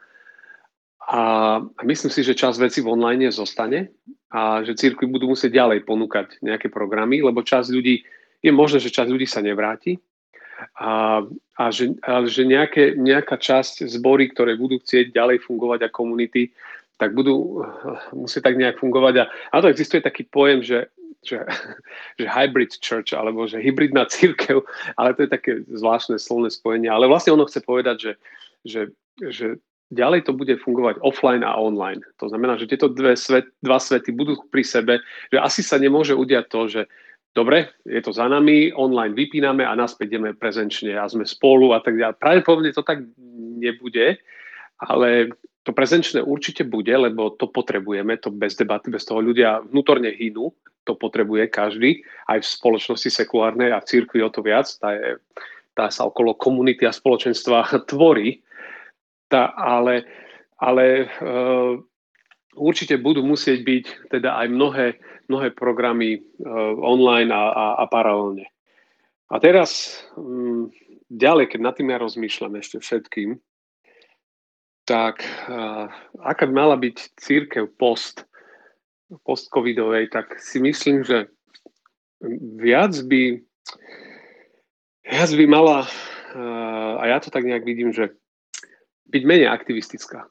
A 1.09 1.59
myslím 1.81 2.11
si, 2.13 2.21
že 2.21 2.37
čas 2.37 2.61
veci 2.61 2.79
v 2.79 2.93
online 2.93 3.33
zostane 3.33 3.89
a 4.31 4.61
že 4.61 4.77
církvy 4.77 5.09
budú 5.09 5.33
musieť 5.33 5.57
ďalej 5.57 5.83
ponúkať 5.83 6.39
nejaké 6.45 6.69
programy, 6.69 7.19
lebo 7.19 7.43
čas 7.43 7.67
ľudí, 7.67 8.05
je 8.39 8.51
možné, 8.53 8.79
že 8.79 8.93
čas 8.93 9.09
ľudí 9.09 9.25
sa 9.25 9.41
nevráti 9.43 9.97
a, 10.77 11.25
a 11.57 11.63
že, 11.73 11.97
a 12.05 12.23
že 12.23 12.45
nejaké, 12.45 12.95
nejaká 12.95 13.35
časť 13.35 13.89
zbory, 13.89 14.29
ktoré 14.31 14.55
budú 14.55 14.79
chcieť 14.79 15.11
ďalej 15.11 15.43
fungovať 15.43 15.89
a 15.89 15.93
komunity, 15.93 16.53
tak 17.01 17.17
budú 17.17 17.65
musieť 18.21 18.53
tak 18.53 18.55
nejak 18.61 18.77
fungovať. 18.77 19.13
A, 19.19 19.23
a 19.27 19.55
to 19.59 19.67
existuje 19.73 20.05
taký 20.05 20.29
pojem, 20.29 20.61
že, 20.61 20.87
že, 21.25 21.41
že 22.21 22.25
hybrid 22.29 22.77
church, 22.77 23.17
alebo 23.17 23.49
že 23.49 23.57
hybridná 23.57 24.05
církev, 24.05 24.61
ale 24.95 25.17
to 25.17 25.25
je 25.25 25.29
také 25.33 25.51
zvláštne 25.65 26.21
slovné 26.21 26.53
spojenie. 26.53 26.87
Ale 26.87 27.09
vlastne 27.09 27.33
ono 27.33 27.49
chce 27.49 27.65
povedať, 27.65 27.97
že, 27.97 28.13
že, 28.63 28.81
že 29.17 29.47
ďalej 29.91 30.25
to 30.25 30.33
bude 30.33 30.55
fungovať 30.63 31.03
offline 31.03 31.43
a 31.43 31.53
online. 31.59 32.01
To 32.23 32.31
znamená, 32.31 32.55
že 32.55 32.71
tieto 32.71 32.87
dve 32.87 33.19
svet, 33.19 33.51
dva 33.59 33.77
svety 33.77 34.15
budú 34.15 34.39
pri 34.47 34.63
sebe, 34.63 34.93
že 35.29 35.37
asi 35.37 35.61
sa 35.61 35.75
nemôže 35.75 36.15
udiať 36.15 36.45
to, 36.47 36.61
že 36.71 36.81
dobre, 37.35 37.71
je 37.83 37.99
to 37.99 38.15
za 38.15 38.25
nami, 38.31 38.71
online 38.71 39.13
vypíname 39.13 39.67
a 39.67 39.75
naspäť 39.75 40.15
ideme 40.15 40.31
prezenčne 40.31 40.95
a 40.95 41.07
sme 41.11 41.27
spolu 41.27 41.75
a 41.75 41.83
tak 41.83 41.99
ďalej. 41.99 42.19
Pravdepodobne 42.19 42.71
to 42.71 42.87
tak 42.87 43.03
nebude, 43.59 44.17
ale 44.79 45.09
to 45.61 45.71
prezenčné 45.77 46.25
určite 46.25 46.65
bude, 46.65 46.89
lebo 46.89 47.37
to 47.37 47.45
potrebujeme, 47.45 48.17
to 48.17 48.33
bez 48.33 48.57
debaty, 48.57 48.89
bez 48.89 49.05
toho 49.05 49.21
ľudia 49.21 49.61
vnútorne 49.61 50.09
hynú, 50.09 50.49
to 50.81 50.97
potrebuje 50.97 51.53
každý, 51.53 52.01
aj 52.25 52.41
v 52.41 52.51
spoločnosti 52.57 53.09
sekulárnej 53.13 53.69
a 53.69 53.77
v 53.77 53.85
cirkvi 53.85 54.25
o 54.25 54.33
to 54.33 54.41
viac, 54.41 54.65
tá, 54.81 54.97
je, 54.97 55.21
tá 55.77 55.93
sa 55.93 56.09
okolo 56.09 56.33
komunity 56.33 56.89
a 56.89 56.95
spoločenstva 56.95 57.69
tvorí, 57.91 58.41
tá, 59.31 59.55
ale, 59.55 60.03
ale 60.59 61.07
uh, 61.07 61.79
určite 62.59 62.99
budú 62.99 63.23
musieť 63.23 63.63
byť 63.63 63.85
teda 64.11 64.35
aj 64.43 64.47
mnohé, 64.51 64.87
mnohé 65.31 65.55
programy 65.55 66.19
uh, 66.19 66.75
online 66.83 67.31
a, 67.31 67.43
a, 67.55 67.65
a 67.79 67.83
paralelne. 67.87 68.51
A 69.31 69.39
teraz 69.39 70.03
um, 70.19 70.67
ďalej, 71.07 71.55
keď 71.55 71.59
nad 71.63 71.73
tým 71.79 71.95
ja 71.95 71.97
rozmýšľam 72.03 72.59
ešte 72.59 72.83
všetkým, 72.83 73.39
tak 74.83 75.23
uh, 75.47 75.87
aká 76.19 76.43
by 76.43 76.53
mala 76.53 76.75
byť 76.75 77.15
církev 77.15 77.71
post, 77.79 78.27
post-covidovej, 79.23 80.11
tak 80.11 80.35
si 80.43 80.59
myslím, 80.59 81.07
že 81.07 81.31
viac 82.59 82.91
by, 83.07 83.39
viac 85.07 85.31
by 85.31 85.45
mala, 85.47 85.87
uh, 85.87 86.93
a 86.99 87.03
ja 87.07 87.17
to 87.23 87.31
tak 87.31 87.47
nejak 87.47 87.63
vidím, 87.63 87.95
že 87.95 88.11
byť 89.11 89.23
menej 89.27 89.51
aktivistická. 89.51 90.25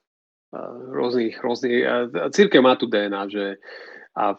Rôznych, 0.90 1.38
rôznych, 1.44 1.86
církev 2.34 2.58
má 2.58 2.74
tu 2.74 2.90
DNA, 2.90 3.22
že 3.30 3.44
a, 4.18 4.34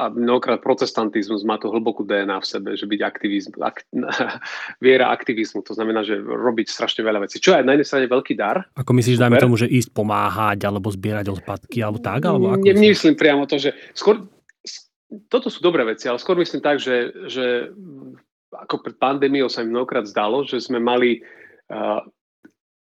a 0.00 0.04
mnohokrát 0.08 0.64
protestantizmus 0.64 1.44
má 1.44 1.60
tu 1.60 1.68
hlbokú 1.68 2.08
DNA 2.08 2.40
v 2.40 2.46
sebe, 2.48 2.70
že 2.72 2.88
byť 2.88 3.00
aktivizm, 3.04 3.52
ak, 3.60 3.84
viera 4.84 5.12
aktivizmu, 5.12 5.60
to 5.60 5.76
znamená, 5.76 6.08
že 6.08 6.16
robiť 6.16 6.72
strašne 6.72 7.04
veľa 7.04 7.28
vecí. 7.28 7.36
Čo 7.36 7.52
je 7.52 7.68
na 7.68 7.76
jednej 7.76 7.84
strane 7.84 8.06
veľký 8.08 8.32
dar. 8.32 8.64
Ako 8.80 8.96
myslíš, 8.96 9.20
dajme 9.20 9.36
tomu, 9.42 9.60
že 9.60 9.68
ísť 9.68 9.92
pomáhať, 9.92 10.64
alebo 10.64 10.88
zbierať 10.88 11.28
odpadky, 11.28 11.84
alebo 11.84 12.00
tak? 12.00 12.24
Alebo 12.24 12.56
ako 12.56 12.64
Nemyslím 12.64 13.18
priamo 13.18 13.44
to, 13.44 13.60
že 13.60 13.76
skôr, 13.92 14.24
toto 15.28 15.52
sú 15.52 15.60
dobré 15.60 15.84
veci, 15.84 16.08
ale 16.08 16.16
skôr 16.16 16.40
myslím 16.40 16.64
tak, 16.64 16.80
že, 16.80 17.12
že 17.28 17.68
ako 18.56 18.84
pred 18.84 18.96
pandémiou 18.96 19.52
sa 19.52 19.60
mi 19.60 19.72
mnohokrát 19.72 20.08
zdalo, 20.08 20.48
že 20.48 20.60
sme 20.60 20.80
mali 20.80 21.20
uh, 21.68 22.00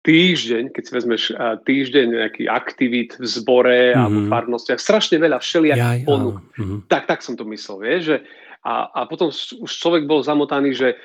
týždeň, 0.08 0.72
keď 0.72 0.82
si 0.88 0.92
vezmeš 0.96 1.22
týždeň 1.68 2.06
nejaký 2.16 2.44
aktivít 2.48 3.20
v 3.20 3.26
zbore 3.28 3.92
mm-hmm. 3.92 4.00
a 4.00 4.04
v 4.08 4.16
mhm. 4.24 4.28
farnostiach, 4.32 4.80
strašne 4.80 5.20
veľa 5.20 5.38
všelijakých 5.44 6.08
ponúk. 6.08 6.40
Mm-hmm. 6.56 6.88
Tak, 6.88 7.04
tak 7.04 7.20
som 7.20 7.36
to 7.36 7.44
myslel, 7.52 7.84
vieš, 7.84 8.16
že 8.16 8.16
a, 8.64 8.88
a 8.90 9.00
potom 9.04 9.28
už 9.36 9.70
človek 9.70 10.08
bol 10.08 10.24
zamotaný, 10.24 10.74
že 10.74 10.96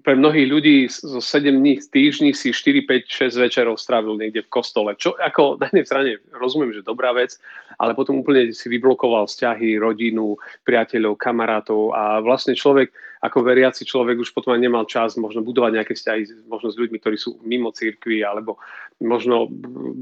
pre 0.00 0.16
mnohých 0.16 0.48
ľudí 0.48 0.76
zo 0.88 1.20
7 1.20 1.52
dní 1.52 1.76
v 1.84 1.86
týždni 1.92 2.30
si 2.32 2.48
4, 2.48 2.88
5, 2.88 3.28
6 3.28 3.44
večerov 3.44 3.76
strávil 3.76 4.16
niekde 4.16 4.40
v 4.40 4.52
kostole. 4.52 4.96
Čo 4.96 5.12
ako 5.20 5.60
na 5.60 5.68
jednej 5.68 5.84
strane 5.84 6.10
rozumiem, 6.32 6.72
že 6.72 6.80
dobrá 6.80 7.12
vec, 7.12 7.36
ale 7.76 7.92
potom 7.92 8.24
úplne 8.24 8.56
si 8.56 8.72
vyblokoval 8.72 9.28
vzťahy, 9.28 9.76
rodinu, 9.76 10.40
priateľov, 10.64 11.20
kamarátov 11.20 11.92
a 11.92 12.24
vlastne 12.24 12.56
človek, 12.56 12.88
ako 13.22 13.38
veriaci 13.46 13.86
človek 13.86 14.18
už 14.18 14.34
potom 14.34 14.58
aj 14.58 14.60
nemal 14.60 14.82
čas 14.82 15.14
možno 15.14 15.46
budovať 15.46 15.78
nejaké 15.78 15.94
vzťahy 15.94 16.50
možno 16.50 16.74
s 16.74 16.76
ľuďmi, 16.76 16.98
ktorí 16.98 17.14
sú 17.14 17.38
mimo 17.46 17.70
cirkvi 17.70 18.26
alebo 18.26 18.58
možno 18.98 19.46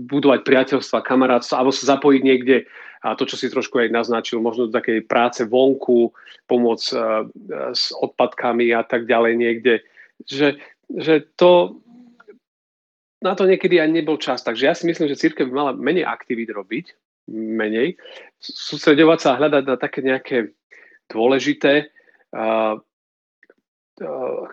budovať 0.08 0.40
priateľstva, 0.40 1.04
kamarátstva 1.04 1.60
alebo 1.60 1.76
sa 1.76 1.96
zapojiť 1.96 2.22
niekde 2.24 2.64
a 3.00 3.16
to, 3.16 3.24
čo 3.24 3.36
si 3.36 3.48
trošku 3.48 3.80
aj 3.80 3.92
naznačil, 3.92 4.44
možno 4.44 4.68
do 4.68 4.76
takej 4.76 5.08
práce 5.08 5.40
vonku, 5.44 6.12
pomoc 6.44 6.84
uh, 6.92 7.24
s 7.72 7.96
odpadkami 7.96 8.76
a 8.76 8.84
tak 8.84 9.08
ďalej 9.08 9.32
niekde, 9.40 9.74
že, 10.28 10.60
že 10.92 11.24
to 11.36 11.80
na 13.20 13.36
to 13.36 13.44
niekedy 13.44 13.76
aj 13.80 13.88
nebol 13.88 14.16
čas. 14.16 14.44
Takže 14.44 14.64
ja 14.64 14.72
si 14.76 14.88
myslím, 14.88 15.08
že 15.08 15.20
církev 15.20 15.48
by 15.48 15.52
mala 15.52 15.72
menej 15.76 16.08
aktivít 16.08 16.52
robiť, 16.52 16.92
menej, 17.32 18.00
sústredovať 18.40 19.18
sa 19.20 19.28
a 19.36 19.38
hľadať 19.44 19.64
na 19.64 19.76
také 19.76 20.00
nejaké 20.04 20.36
dôležité, 21.08 21.88
uh, 22.36 22.80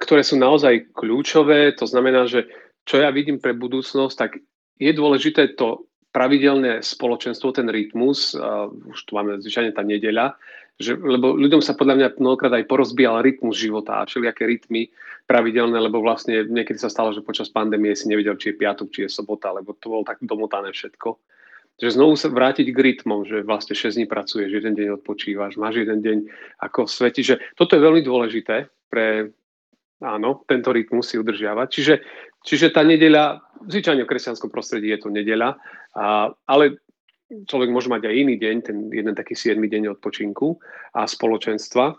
ktoré 0.03 0.21
sú 0.27 0.35
naozaj 0.35 0.91
kľúčové. 0.91 1.71
To 1.79 1.87
znamená, 1.87 2.27
že 2.27 2.47
čo 2.83 2.99
ja 2.99 3.11
vidím 3.11 3.39
pre 3.39 3.55
budúcnosť, 3.55 4.15
tak 4.15 4.31
je 4.77 4.91
dôležité 4.91 5.55
to 5.55 5.87
pravidelné 6.11 6.83
spoločenstvo, 6.83 7.55
ten 7.55 7.67
rytmus, 7.67 8.35
už 8.87 8.99
tu 9.05 9.11
máme 9.13 9.39
zvyčajne 9.39 9.71
tá 9.75 9.83
nedeľa, 9.83 10.35
že, 10.77 10.93
lebo 10.93 11.33
ľuďom 11.33 11.61
sa 11.61 11.73
podľa 11.73 11.95
mňa 11.97 12.07
mnohokrát 12.21 12.53
aj 12.53 12.69
porozbíjal 12.69 13.25
rytmus 13.25 13.57
života 13.57 14.01
a 14.01 14.05
všelijaké 14.05 14.45
rytmy 14.45 14.93
pravidelné, 15.25 15.73
lebo 15.73 16.05
vlastne 16.05 16.45
niekedy 16.45 16.77
sa 16.77 16.87
stalo, 16.87 17.11
že 17.11 17.25
počas 17.25 17.49
pandémie 17.49 17.97
si 17.97 18.05
nevedel, 18.07 18.37
či 18.37 18.53
je 18.53 18.59
piatok, 18.61 18.87
či 18.93 18.99
je 19.05 19.09
sobota, 19.09 19.49
lebo 19.51 19.73
to 19.73 19.89
bolo 19.89 20.05
tak 20.05 20.21
domotané 20.21 20.69
všetko. 20.69 21.17
Že 21.77 21.97
znovu 21.97 22.13
sa 22.17 22.29
vrátiť 22.29 22.73
k 22.73 22.77
rytmom, 22.77 23.25
že 23.25 23.45
vlastne 23.45 23.77
6 23.77 23.97
dní 23.97 24.05
pracuješ, 24.09 24.49
jeden 24.49 24.73
deň 24.73 25.01
odpočívaš, 25.01 25.57
máš 25.61 25.81
jeden 25.85 26.01
deň 26.01 26.17
ako 26.61 26.89
sveti, 26.89 27.21
že 27.25 27.41
toto 27.57 27.77
je 27.77 27.81
veľmi 27.81 28.01
dôležité 28.01 28.69
pre, 28.87 29.31
áno, 30.01 30.43
tento 30.47 30.73
rytmus 30.73 31.11
si 31.11 31.19
udržiavať. 31.19 31.67
Čiže, 31.69 31.95
čiže 32.43 32.67
tá 32.73 32.81
nedeľa, 32.81 33.43
zvyčajne 33.67 34.03
v 34.03 34.11
kresťanskom 34.11 34.49
prostredí 34.49 34.89
je 34.91 34.99
to 35.03 35.09
nedeľa, 35.13 35.59
a, 35.97 36.31
ale 36.47 36.79
človek 37.27 37.69
môže 37.69 37.91
mať 37.91 38.07
aj 38.07 38.15
iný 38.15 38.35
deň, 38.39 38.55
ten 38.63 38.77
jeden 38.89 39.13
taký 39.15 39.35
7 39.35 39.59
deň 39.59 39.99
odpočinku 39.99 40.55
a 40.95 41.03
spoločenstva. 41.03 41.95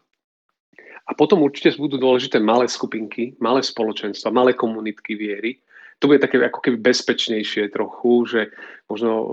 A 1.08 1.10
potom 1.16 1.40
určite 1.40 1.72
budú 1.80 1.96
dôležité 1.96 2.36
malé 2.36 2.68
skupinky, 2.68 3.32
malé 3.40 3.64
spoločenstva, 3.64 4.28
malé 4.28 4.52
komunitky 4.52 5.16
viery. 5.16 5.60
To 5.98 6.06
bude 6.06 6.22
také 6.22 6.38
ako 6.38 6.62
keby 6.62 6.78
bezpečnejšie 6.78 7.74
trochu, 7.74 8.12
že 8.28 8.40
možno 8.86 9.10
uh, 9.10 9.24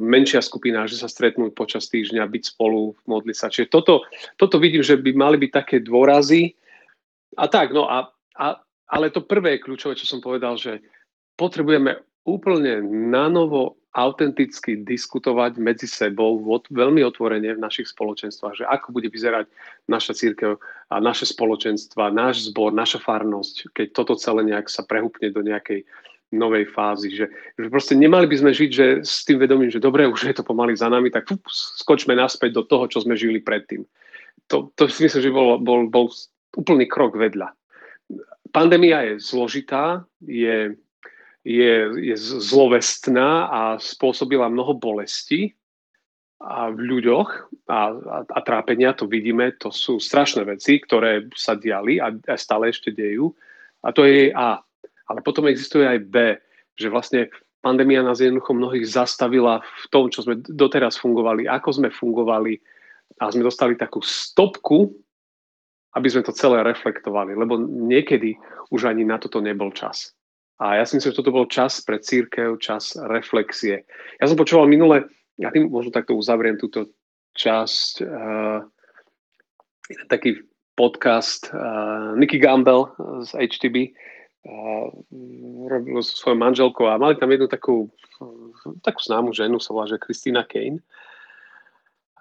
menšia 0.00 0.40
skupina, 0.40 0.88
že 0.88 0.96
sa 0.96 1.10
stretnú 1.10 1.52
počas 1.52 1.90
týždňa, 1.92 2.24
byť 2.24 2.44
spolu, 2.54 2.96
modliť 3.04 3.36
sa. 3.36 3.52
Čiže 3.52 3.68
toto, 3.68 4.06
toto 4.40 4.56
vidím, 4.56 4.80
že 4.80 4.96
by 4.96 5.10
mali 5.12 5.36
byť 5.36 5.50
také 5.52 5.76
dôrazy. 5.84 6.56
A 7.36 7.44
tak, 7.50 7.74
no 7.74 7.90
a, 7.90 8.10
a 8.38 8.64
ale 8.88 9.10
to 9.10 9.24
prvé 9.24 9.58
kľúčové, 9.58 9.96
čo 9.96 10.06
som 10.06 10.20
povedal, 10.20 10.60
že 10.60 10.84
potrebujeme 11.34 11.98
úplne 12.24 12.80
nanovo 12.84 13.80
autenticky 13.94 14.82
diskutovať 14.82 15.54
medzi 15.62 15.86
sebou 15.86 16.42
veľmi 16.66 17.00
otvorene 17.06 17.54
v 17.54 17.62
našich 17.62 17.94
spoločenstvách, 17.94 18.58
že 18.58 18.64
ako 18.66 18.90
bude 18.90 19.06
vyzerať 19.06 19.46
naša 19.86 20.18
církev 20.18 20.58
a 20.90 20.98
naše 20.98 21.30
spoločenstva, 21.30 22.10
náš 22.10 22.50
zbor, 22.50 22.74
naša 22.74 22.98
farnosť, 22.98 23.70
keď 23.70 23.86
toto 23.94 24.18
celé 24.18 24.50
nejak 24.50 24.66
sa 24.66 24.82
prehúpne 24.82 25.30
do 25.30 25.46
nejakej 25.46 25.86
novej 26.34 26.66
fázy. 26.74 27.14
Že, 27.14 27.26
že 27.54 27.68
proste 27.70 27.94
nemali 27.94 28.26
by 28.26 28.36
sme 28.42 28.50
žiť 28.50 28.70
že 28.74 28.86
s 29.06 29.22
tým 29.22 29.38
vedomím, 29.38 29.70
že 29.70 29.78
dobre, 29.78 30.10
už 30.10 30.26
je 30.26 30.34
to 30.34 30.42
pomaly 30.42 30.74
za 30.74 30.90
nami, 30.90 31.14
tak 31.14 31.30
fup, 31.30 31.46
skočme 31.78 32.18
naspäť 32.18 32.58
do 32.58 32.66
toho, 32.66 32.90
čo 32.90 32.98
sme 33.06 33.14
žili 33.14 33.38
predtým. 33.38 33.86
To, 34.50 34.74
to 34.74 34.90
si 34.90 35.06
myslím, 35.06 35.22
že 35.22 35.30
bol, 35.30 35.62
bol, 35.62 35.86
bol 35.86 36.10
úplný 36.54 36.86
krok 36.88 37.18
vedľa. 37.18 37.52
Pandémia 38.54 39.02
je 39.10 39.14
zložitá, 39.18 40.06
je 40.22 40.78
je, 41.44 41.92
je 42.00 42.16
zlovestná 42.40 43.52
a 43.52 43.60
spôsobila 43.76 44.48
mnoho 44.48 44.72
bolesti 44.74 45.52
a 46.40 46.72
v 46.72 46.80
ľuďoch 46.80 47.28
a, 47.68 47.80
a, 47.92 48.18
a 48.24 48.38
trápenia, 48.40 48.96
to 48.96 49.04
vidíme, 49.04 49.52
to 49.60 49.68
sú 49.68 50.00
strašné 50.00 50.48
veci, 50.48 50.80
ktoré 50.80 51.28
sa 51.36 51.54
diali 51.54 52.00
a, 52.00 52.10
a 52.10 52.34
stále 52.40 52.72
ešte 52.72 52.90
dejú. 52.90 53.32
A 53.84 53.92
to 53.92 54.08
je 54.08 54.32
A. 54.32 54.60
Ale 55.04 55.20
potom 55.20 55.44
existuje 55.44 55.84
aj 55.84 56.00
B, 56.08 56.16
že 56.80 56.88
vlastne 56.88 57.28
pandémia 57.60 58.00
nás 58.00 58.24
jednoducho 58.24 58.56
mnohých 58.56 58.88
zastavila 58.88 59.60
v 59.60 59.86
tom, 59.92 60.08
čo 60.08 60.24
sme 60.24 60.40
doteraz 60.40 60.96
fungovali, 60.96 61.44
ako 61.44 61.68
sme 61.76 61.88
fungovali 61.92 62.56
a 63.20 63.28
sme 63.28 63.44
dostali 63.44 63.76
takú 63.76 64.00
stopku, 64.00 64.96
aby 65.94 66.08
sme 66.10 66.26
to 66.26 66.34
celé 66.34 66.62
reflektovali, 66.66 67.38
lebo 67.38 67.58
niekedy 67.62 68.34
už 68.74 68.90
ani 68.90 69.06
na 69.06 69.22
toto 69.22 69.38
nebol 69.38 69.70
čas. 69.70 70.14
A 70.58 70.78
ja 70.78 70.84
si 70.86 70.98
myslím, 70.98 71.10
že 71.10 71.18
toto 71.18 71.34
bol 71.34 71.50
čas 71.50 71.82
pre 71.82 71.98
církev, 71.98 72.58
čas 72.62 72.94
reflexie. 72.94 73.86
Ja 74.22 74.26
som 74.30 74.38
počúval 74.38 74.70
minule, 74.70 75.10
ja 75.34 75.50
tým 75.50 75.66
možno 75.66 75.90
takto 75.90 76.14
uzavriem 76.14 76.58
túto 76.58 76.94
časť, 77.34 78.06
uh, 78.06 78.62
taký 80.06 80.46
podcast 80.78 81.50
uh, 81.50 82.14
Nicky 82.14 82.38
Gamble 82.38 82.94
z 83.26 83.30
HTB, 83.34 83.76
uh, 83.90 84.94
robil 85.66 86.02
so 86.06 86.14
svojou 86.22 86.38
manželkou 86.38 86.86
a 86.86 87.02
mali 87.02 87.18
tam 87.18 87.34
jednu 87.34 87.50
takú, 87.50 87.90
takú 88.86 89.00
známu 89.02 89.34
ženu, 89.34 89.58
sa 89.58 89.74
volá, 89.74 89.90
že 89.90 90.02
Christina 90.02 90.46
Kane. 90.46 90.82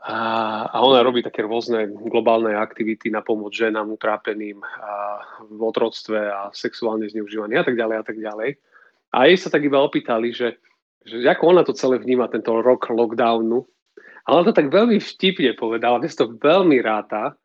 A, 0.03 0.19
a 0.67 0.77
ona 0.83 0.99
robí 0.99 1.23
také 1.23 1.47
rôzne 1.47 1.87
globálne 1.87 2.51
aktivity 2.59 3.07
na 3.07 3.23
pomoc 3.23 3.55
ženám 3.55 3.87
utrápeným 3.95 4.59
a 4.59 5.23
v 5.47 5.61
otroctve 5.63 6.27
a 6.27 6.51
sexuálne 6.51 7.07
zneužívaní 7.07 7.55
a 7.55 7.63
tak 7.63 7.79
ďalej 7.79 7.95
a 7.95 8.03
tak 8.03 8.17
ďalej. 8.19 8.49
A 9.15 9.17
jej 9.31 9.37
sa 9.39 9.47
tak 9.47 9.63
iba 9.63 9.79
opýtali, 9.79 10.35
že, 10.35 10.59
že 11.07 11.23
ako 11.23 11.55
ona 11.55 11.63
to 11.63 11.71
celé 11.71 12.03
vníma, 12.03 12.27
tento 12.27 12.51
rok 12.59 12.91
lockdownu. 12.91 13.63
A 14.27 14.35
ona 14.35 14.43
to 14.43 14.51
tak 14.51 14.67
veľmi 14.67 14.99
vtipne 14.99 15.55
povedala, 15.55 16.03
dnes 16.03 16.19
to 16.19 16.35
veľmi 16.35 16.83
ráta. 16.83 17.39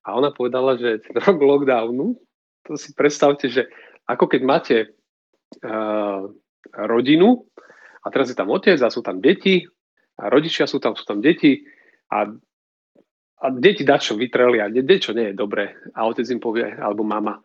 A 0.00 0.16
ona 0.16 0.32
povedala, 0.32 0.80
že 0.80 1.04
ten 1.04 1.12
rok 1.20 1.36
lockdownu, 1.36 2.16
to 2.64 2.80
si 2.80 2.96
predstavte, 2.96 3.52
že 3.52 3.68
ako 4.08 4.32
keď 4.32 4.40
máte 4.48 4.76
uh, 5.60 6.24
rodinu 6.72 7.44
a 8.00 8.06
teraz 8.08 8.32
je 8.32 8.36
tam 8.36 8.48
otec 8.48 8.80
a 8.80 8.88
sú 8.88 9.04
tam 9.04 9.20
deti 9.20 9.68
a 10.16 10.32
rodičia 10.32 10.64
sú 10.64 10.80
tam, 10.80 10.96
sú 10.96 11.04
tam 11.04 11.20
deti 11.20 11.68
a, 12.08 12.18
a 13.38 13.46
deti 13.54 13.84
dačo 13.84 14.16
vytreli 14.16 14.58
a 14.60 14.68
niečo 14.68 15.12
nie 15.12 15.32
je 15.32 15.38
dobré 15.38 15.76
a 15.94 16.08
otec 16.08 16.26
im 16.32 16.40
povie, 16.40 16.66
alebo 16.76 17.04
mama, 17.04 17.40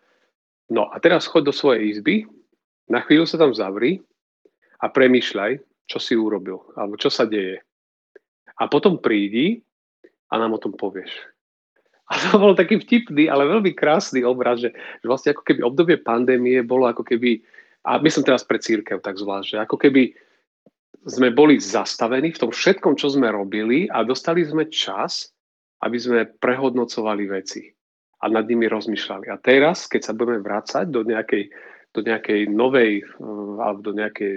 no 0.72 0.88
a 0.89 0.98
teraz 0.98 1.27
chod 1.27 1.46
do 1.46 1.53
svojej 1.53 1.93
izby, 1.93 2.25
na 2.88 3.03
chvíľu 3.03 3.27
sa 3.27 3.39
tam 3.39 3.55
zavri 3.55 4.03
a 4.84 4.91
premýšľaj, 4.91 5.63
čo 5.88 5.98
si 6.00 6.15
urobil, 6.15 6.63
alebo 6.75 7.00
čo 7.00 7.08
sa 7.08 7.24
deje. 7.24 7.63
A 8.60 8.67
potom 8.67 9.00
prídi 9.00 9.63
a 10.32 10.39
nám 10.39 10.55
o 10.55 10.62
tom 10.62 10.75
povieš. 10.75 11.12
A 12.12 12.20
to 12.20 12.36
bol 12.36 12.53
taký 12.53 12.77
vtipný, 12.84 13.32
ale 13.32 13.48
veľmi 13.48 13.72
krásny 13.74 14.27
obraz, 14.27 14.60
že, 14.60 14.75
že 14.75 15.05
vlastne 15.08 15.32
ako 15.34 15.48
keby 15.48 15.63
obdobie 15.63 15.98
pandémie 15.98 16.60
bolo 16.60 16.86
ako 16.86 17.01
keby, 17.01 17.39
a 17.88 17.96
myslím 18.03 18.27
teraz 18.27 18.43
pre 18.43 18.60
církev 18.60 19.00
tak 19.00 19.15
zvlášť, 19.15 19.48
že 19.48 19.58
ako 19.63 19.79
keby 19.79 20.12
sme 21.04 21.36
boli 21.36 21.60
zastavení 21.60 22.32
v 22.32 22.42
tom 22.48 22.52
všetkom, 22.52 22.96
čo 22.96 23.12
sme 23.12 23.28
robili 23.28 23.92
a 23.92 24.08
dostali 24.08 24.44
sme 24.48 24.72
čas, 24.72 25.32
aby 25.84 25.98
sme 26.00 26.20
prehodnocovali 26.40 27.24
veci 27.28 27.68
a 28.24 28.32
nad 28.32 28.48
nimi 28.48 28.72
rozmýšľali. 28.72 29.28
A 29.28 29.36
teraz, 29.36 29.92
keď 29.92 30.02
sa 30.08 30.14
budeme 30.16 30.40
vrácať 30.40 30.88
do 30.88 31.04
nejakej, 31.04 31.52
do 31.92 32.00
nejakej 32.08 32.48
novej 32.48 33.04
eh, 33.04 33.56
alebo 33.60 33.80
do 33.84 33.92
nejakej 33.92 34.34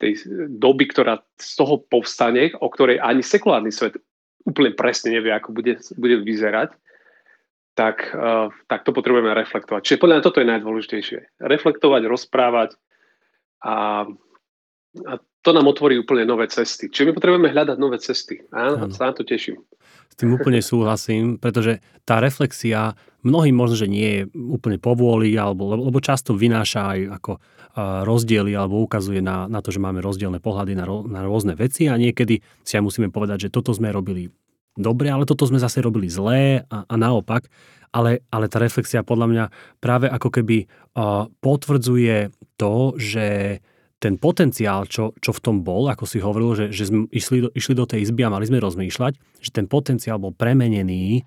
tej 0.00 0.12
doby, 0.48 0.88
ktorá 0.88 1.20
z 1.36 1.52
toho 1.60 1.84
povstane, 1.84 2.56
o 2.56 2.68
ktorej 2.72 3.04
ani 3.04 3.20
sekulárny 3.20 3.68
svet 3.68 4.00
úplne 4.44 4.72
presne 4.76 5.12
nevie, 5.20 5.32
ako 5.32 5.56
bude, 5.56 5.80
bude 5.96 6.20
vyzerať, 6.20 6.76
tak, 7.74 8.12
uh, 8.12 8.52
tak 8.68 8.86
to 8.86 8.94
potrebujeme 8.94 9.32
reflektovať. 9.34 9.82
Čiže 9.82 10.00
podľa 10.04 10.14
mňa 10.20 10.26
toto 10.28 10.38
je 10.38 10.50
najdôležitejšie. 10.52 11.18
Reflektovať, 11.42 12.02
rozprávať 12.06 12.70
a, 13.64 14.04
a 15.00 15.12
to 15.44 15.52
nám 15.52 15.68
otvorí 15.68 16.00
úplne 16.00 16.24
nové 16.24 16.48
cesty. 16.48 16.88
Čiže 16.88 17.12
my 17.12 17.12
potrebujeme 17.12 17.52
hľadať 17.52 17.76
nové 17.76 18.00
cesty. 18.00 18.40
Áno, 18.48 18.88
sa 18.88 19.12
na 19.12 19.14
to 19.14 19.28
teším. 19.28 19.60
S 20.08 20.16
tým 20.16 20.32
úplne 20.32 20.64
súhlasím, 20.64 21.36
pretože 21.36 21.84
tá 22.08 22.24
reflexia 22.24 22.96
mnohým 23.20 23.52
možno, 23.52 23.76
že 23.76 23.88
nie 23.90 24.08
je 24.08 24.22
úplne 24.32 24.80
povôli, 24.80 25.36
alebo, 25.36 25.76
lebo 25.76 26.00
často 26.00 26.32
vynáša 26.32 26.80
aj 26.96 27.00
ako 27.20 27.32
rozdiely 28.06 28.54
alebo 28.54 28.86
ukazuje 28.86 29.18
na, 29.18 29.50
na 29.50 29.58
to, 29.58 29.74
že 29.74 29.82
máme 29.82 29.98
rozdielne 29.98 30.38
pohľady 30.38 30.78
na, 30.78 30.86
na 30.86 31.20
rôzne 31.26 31.58
veci 31.58 31.90
a 31.90 31.98
niekedy 31.98 32.38
si 32.62 32.72
aj 32.78 32.86
musíme 32.86 33.10
povedať, 33.10 33.50
že 33.50 33.52
toto 33.52 33.74
sme 33.74 33.90
robili 33.90 34.30
dobre, 34.78 35.10
ale 35.10 35.26
toto 35.26 35.42
sme 35.42 35.58
zase 35.58 35.82
robili 35.82 36.06
zlé 36.06 36.62
a, 36.70 36.86
a 36.86 36.94
naopak. 36.94 37.50
ale, 37.94 38.26
ale 38.30 38.50
tá 38.50 38.58
reflexia 38.58 39.06
podľa 39.06 39.26
mňa 39.26 39.44
práve 39.78 40.06
ako 40.10 40.28
keby 40.34 40.66
potvrdzuje 41.38 42.34
to, 42.58 42.94
že 42.98 43.58
ten 44.04 44.20
potenciál, 44.20 44.84
čo, 44.84 45.16
čo 45.16 45.32
v 45.32 45.40
tom 45.40 45.56
bol, 45.64 45.88
ako 45.88 46.04
si 46.04 46.20
hovoril, 46.20 46.52
že, 46.52 46.66
že 46.68 46.92
sme 46.92 47.08
išli 47.08 47.40
do, 47.40 47.48
išli 47.56 47.72
do 47.72 47.88
tej 47.88 48.04
izby 48.04 48.28
a 48.28 48.32
mali 48.32 48.44
sme 48.44 48.60
rozmýšľať, 48.60 49.40
že 49.40 49.50
ten 49.50 49.64
potenciál 49.64 50.20
bol 50.20 50.36
premenený 50.36 51.24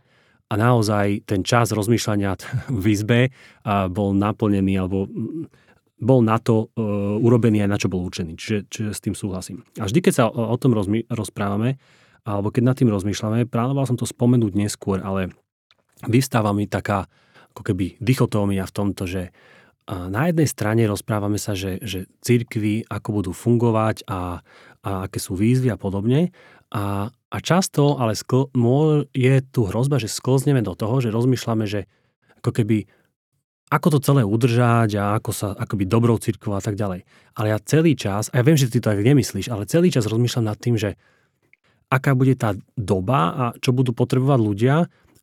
a 0.47 0.53
naozaj 0.53 1.25
ten 1.25 1.41
čas 1.41 1.73
rozmýšľania 1.73 2.37
v 2.81 2.85
izbe 2.93 3.19
bol 3.89 4.13
naplnený 4.13 4.77
alebo 4.77 5.09
bol 5.97 6.21
na 6.21 6.37
to 6.37 6.69
uh, 6.77 7.17
urobený 7.17 7.65
aj 7.65 7.69
na 7.73 7.77
čo 7.81 7.89
bol 7.89 8.05
určený. 8.05 8.37
Čiže, 8.37 8.69
čiže 8.69 8.89
s 8.93 9.01
tým 9.01 9.17
súhlasím. 9.17 9.65
A 9.81 9.89
vždy, 9.89 9.99
keď 10.05 10.13
sa 10.13 10.23
o, 10.29 10.53
o 10.53 10.57
tom 10.61 10.77
rozmy, 10.77 11.09
rozprávame, 11.09 11.81
alebo 12.21 12.53
keď 12.53 12.63
nad 12.69 12.77
tým 12.77 12.93
rozmýšľame, 12.93 13.49
plánoval 13.49 13.89
som 13.89 13.97
to 13.97 14.05
spomenúť 14.05 14.53
neskôr, 14.53 15.01
ale 15.01 15.33
vystáva 16.05 16.53
mi 16.53 16.69
taká 16.69 17.09
ako 17.57 17.73
keby 17.73 17.97
dichotómia 17.97 18.69
v 18.69 18.75
tomto, 18.77 19.09
že 19.09 19.33
na 19.87 20.27
jednej 20.27 20.47
strane 20.51 20.83
rozprávame 20.83 21.39
sa, 21.39 21.55
že, 21.55 21.79
že 21.79 22.11
církvy 22.19 22.91
ako 22.91 23.09
budú 23.23 23.31
fungovať 23.31 24.03
a, 24.03 24.43
a 24.83 24.89
aké 25.07 25.17
sú 25.23 25.39
výzvy 25.39 25.71
a 25.71 25.79
podobne. 25.79 26.35
A, 26.75 27.07
a 27.07 27.37
často 27.39 27.95
ale 27.95 28.11
skl- 28.19 28.51
je 29.15 29.33
tu 29.47 29.63
hrozba, 29.63 29.95
že 29.95 30.11
sklzneme 30.11 30.59
do 30.59 30.75
toho, 30.75 30.99
že 30.99 31.15
rozmýšľame, 31.15 31.63
že 31.63 31.87
ako 32.43 32.51
keby 32.51 32.83
ako 33.67 33.99
to 33.99 33.99
celé 33.99 34.23
udržať 34.23 34.95
a 34.95 35.19
ako 35.19 35.31
sa 35.35 35.47
akoby 35.51 35.83
dobrou 35.83 36.15
církvou 36.15 36.55
a 36.55 36.63
tak 36.63 36.79
ďalej. 36.79 37.03
Ale 37.35 37.47
ja 37.51 37.59
celý 37.59 37.99
čas, 37.99 38.31
a 38.31 38.39
ja 38.39 38.43
viem, 38.47 38.55
že 38.55 38.71
ty 38.71 38.79
to 38.79 38.87
tak 38.87 39.03
nemyslíš, 39.03 39.51
ale 39.51 39.67
celý 39.67 39.91
čas 39.91 40.07
rozmýšľam 40.07 40.47
nad 40.47 40.55
tým, 40.55 40.79
že 40.79 40.95
aká 41.91 42.15
bude 42.15 42.35
tá 42.39 42.55
doba 42.79 43.19
a 43.35 43.43
čo 43.59 43.75
budú 43.75 43.91
potrebovať 43.91 44.39
ľudia 44.39 44.75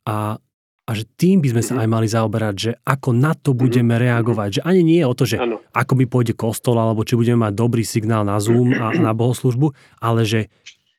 a, 0.05 0.37
a 0.85 0.91
že 0.93 1.09
tým 1.17 1.41
by 1.41 1.49
sme 1.57 1.63
sa 1.65 1.75
aj 1.81 1.89
mali 1.89 2.09
zaoberať, 2.09 2.55
že 2.55 2.71
ako 2.85 3.17
na 3.17 3.33
to 3.33 3.57
budeme 3.57 3.97
reagovať. 3.97 4.61
Že 4.61 4.65
ani 4.69 4.81
nie 4.85 5.01
je 5.01 5.09
o 5.09 5.17
to, 5.17 5.25
že 5.25 5.37
ano. 5.41 5.57
ako 5.73 5.93
mi 5.97 6.05
pôjde 6.05 6.37
kostol, 6.37 6.77
alebo 6.77 7.09
či 7.09 7.17
budeme 7.17 7.49
mať 7.49 7.57
dobrý 7.57 7.81
signál 7.81 8.29
na 8.29 8.37
Zoom 8.37 8.77
a 8.77 8.93
na 9.07 9.17
bohoslužbu, 9.17 9.73
ale 10.05 10.29
že 10.29 10.53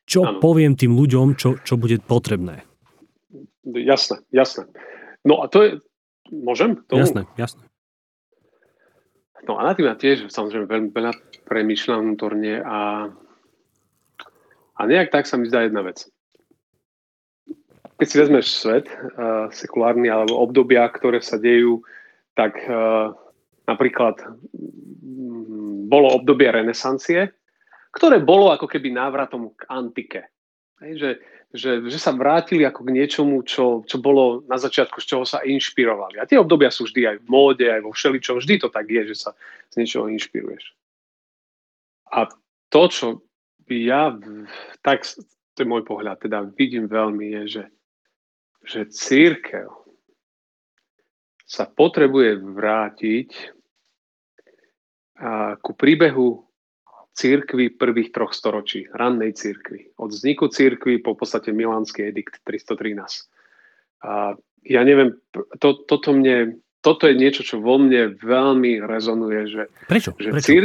čo 0.06 0.26
ano. 0.26 0.42
poviem 0.42 0.74
tým 0.74 0.94
ľuďom, 0.94 1.38
čo, 1.38 1.58
čo 1.62 1.78
bude 1.78 2.02
potrebné. 2.02 2.66
Jasné, 3.66 4.22
jasné. 4.30 4.70
No 5.26 5.42
a 5.42 5.50
to 5.50 5.58
je, 5.62 5.70
Môžem? 6.32 6.82
Tomu? 6.86 7.02
Jasné, 7.02 7.22
jasné. 7.38 7.62
No 9.46 9.62
a 9.62 9.62
na 9.62 9.78
tým 9.78 9.86
ja 9.86 9.94
tiež 9.94 10.26
samozrejme 10.26 10.66
veľmi 10.66 10.90
veľa 10.90 11.12
premýšľam 11.46 12.02
vnútorne 12.02 12.58
a, 12.66 13.06
a 14.74 14.80
nejak 14.82 15.14
tak 15.14 15.30
sa 15.30 15.38
mi 15.38 15.46
zdá 15.46 15.62
jedna 15.62 15.86
vec. 15.86 16.10
Keď 17.96 18.06
si 18.06 18.16
vezmeš 18.20 18.46
svet, 18.52 18.86
uh, 18.92 19.48
sekulárny 19.48 20.12
alebo 20.12 20.36
obdobia, 20.36 20.84
ktoré 20.92 21.24
sa 21.24 21.40
dejú, 21.40 21.80
tak 22.36 22.60
uh, 22.68 23.16
napríklad 23.64 24.20
um, 24.52 25.88
bolo 25.88 26.20
obdobie 26.20 26.52
renesancie, 26.52 27.32
ktoré 27.96 28.20
bolo 28.20 28.52
ako 28.52 28.68
keby 28.68 28.92
návratom 28.92 29.56
k 29.56 29.64
antike. 29.72 30.20
Hej, 30.84 30.92
že 31.00 31.10
že, 31.56 31.86
že 31.88 31.98
sa 31.98 32.12
vrátili 32.12 32.66
ako 32.66 32.84
k 32.84 32.94
niečomu, 32.94 33.36
čo, 33.46 33.86
čo 33.88 33.96
bolo 34.02 34.44
na 34.50 34.60
začiatku, 34.60 35.00
z 35.00 35.06
čoho 35.08 35.24
sa 35.24 35.40
inšpirovali. 35.46 36.20
A 36.20 36.28
tie 36.28 36.36
obdobia 36.36 36.68
sú 36.68 36.84
vždy 36.84 37.06
aj 37.06 37.16
v 37.22 37.26
móde, 37.30 37.66
aj 37.70 37.82
vo 37.86 37.96
všeličom. 37.96 38.42
Vždy 38.42 38.54
to 38.60 38.68
tak 38.68 38.86
je, 38.90 39.14
že 39.14 39.16
sa 39.26 39.30
z 39.72 39.74
niečoho 39.80 40.10
inšpiruješ. 40.12 40.76
A 42.12 42.28
to, 42.68 42.82
čo 42.92 43.06
ja, 43.70 44.14
tak 44.84 45.06
to 45.56 45.58
je 45.64 45.66
môj 45.66 45.82
pohľad, 45.82 46.22
teda 46.22 46.46
vidím 46.54 46.86
veľmi, 46.86 47.26
je, 47.40 47.42
že, 47.58 47.62
že 48.66 48.90
církev 48.90 49.70
sa 51.46 51.64
potrebuje 51.70 52.42
vrátiť 52.42 53.30
ku 55.62 55.72
príbehu 55.72 56.44
církvy 57.16 57.72
prvých 57.72 58.12
troch 58.12 58.36
storočí, 58.36 58.84
rannej 58.92 59.32
církvy. 59.32 59.96
Od 59.96 60.12
vzniku 60.12 60.52
církvy 60.52 61.00
po 61.00 61.16
podstate 61.16 61.48
Milánsky 61.54 62.04
edikt 62.04 62.44
313. 62.44 63.30
A 64.04 64.36
ja 64.66 64.82
neviem, 64.84 65.16
to, 65.56 65.80
toto 65.88 66.12
mne, 66.12 66.60
toto 66.84 67.08
je 67.08 67.16
niečo, 67.16 67.40
čo 67.40 67.64
vo 67.64 67.80
mne 67.80 68.20
veľmi 68.20 68.84
rezonuje. 68.84 69.40
Že, 69.48 69.62
Prečo? 69.88 70.10
Že 70.20 70.30
Prečo? 70.36 70.44
Cír, 70.44 70.64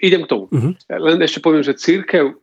idem 0.00 0.24
k 0.24 0.30
tomu. 0.30 0.48
Uh-huh. 0.48 0.72
Len 0.88 1.18
ešte 1.20 1.44
poviem, 1.44 1.60
že 1.60 1.76
církev 1.76 2.40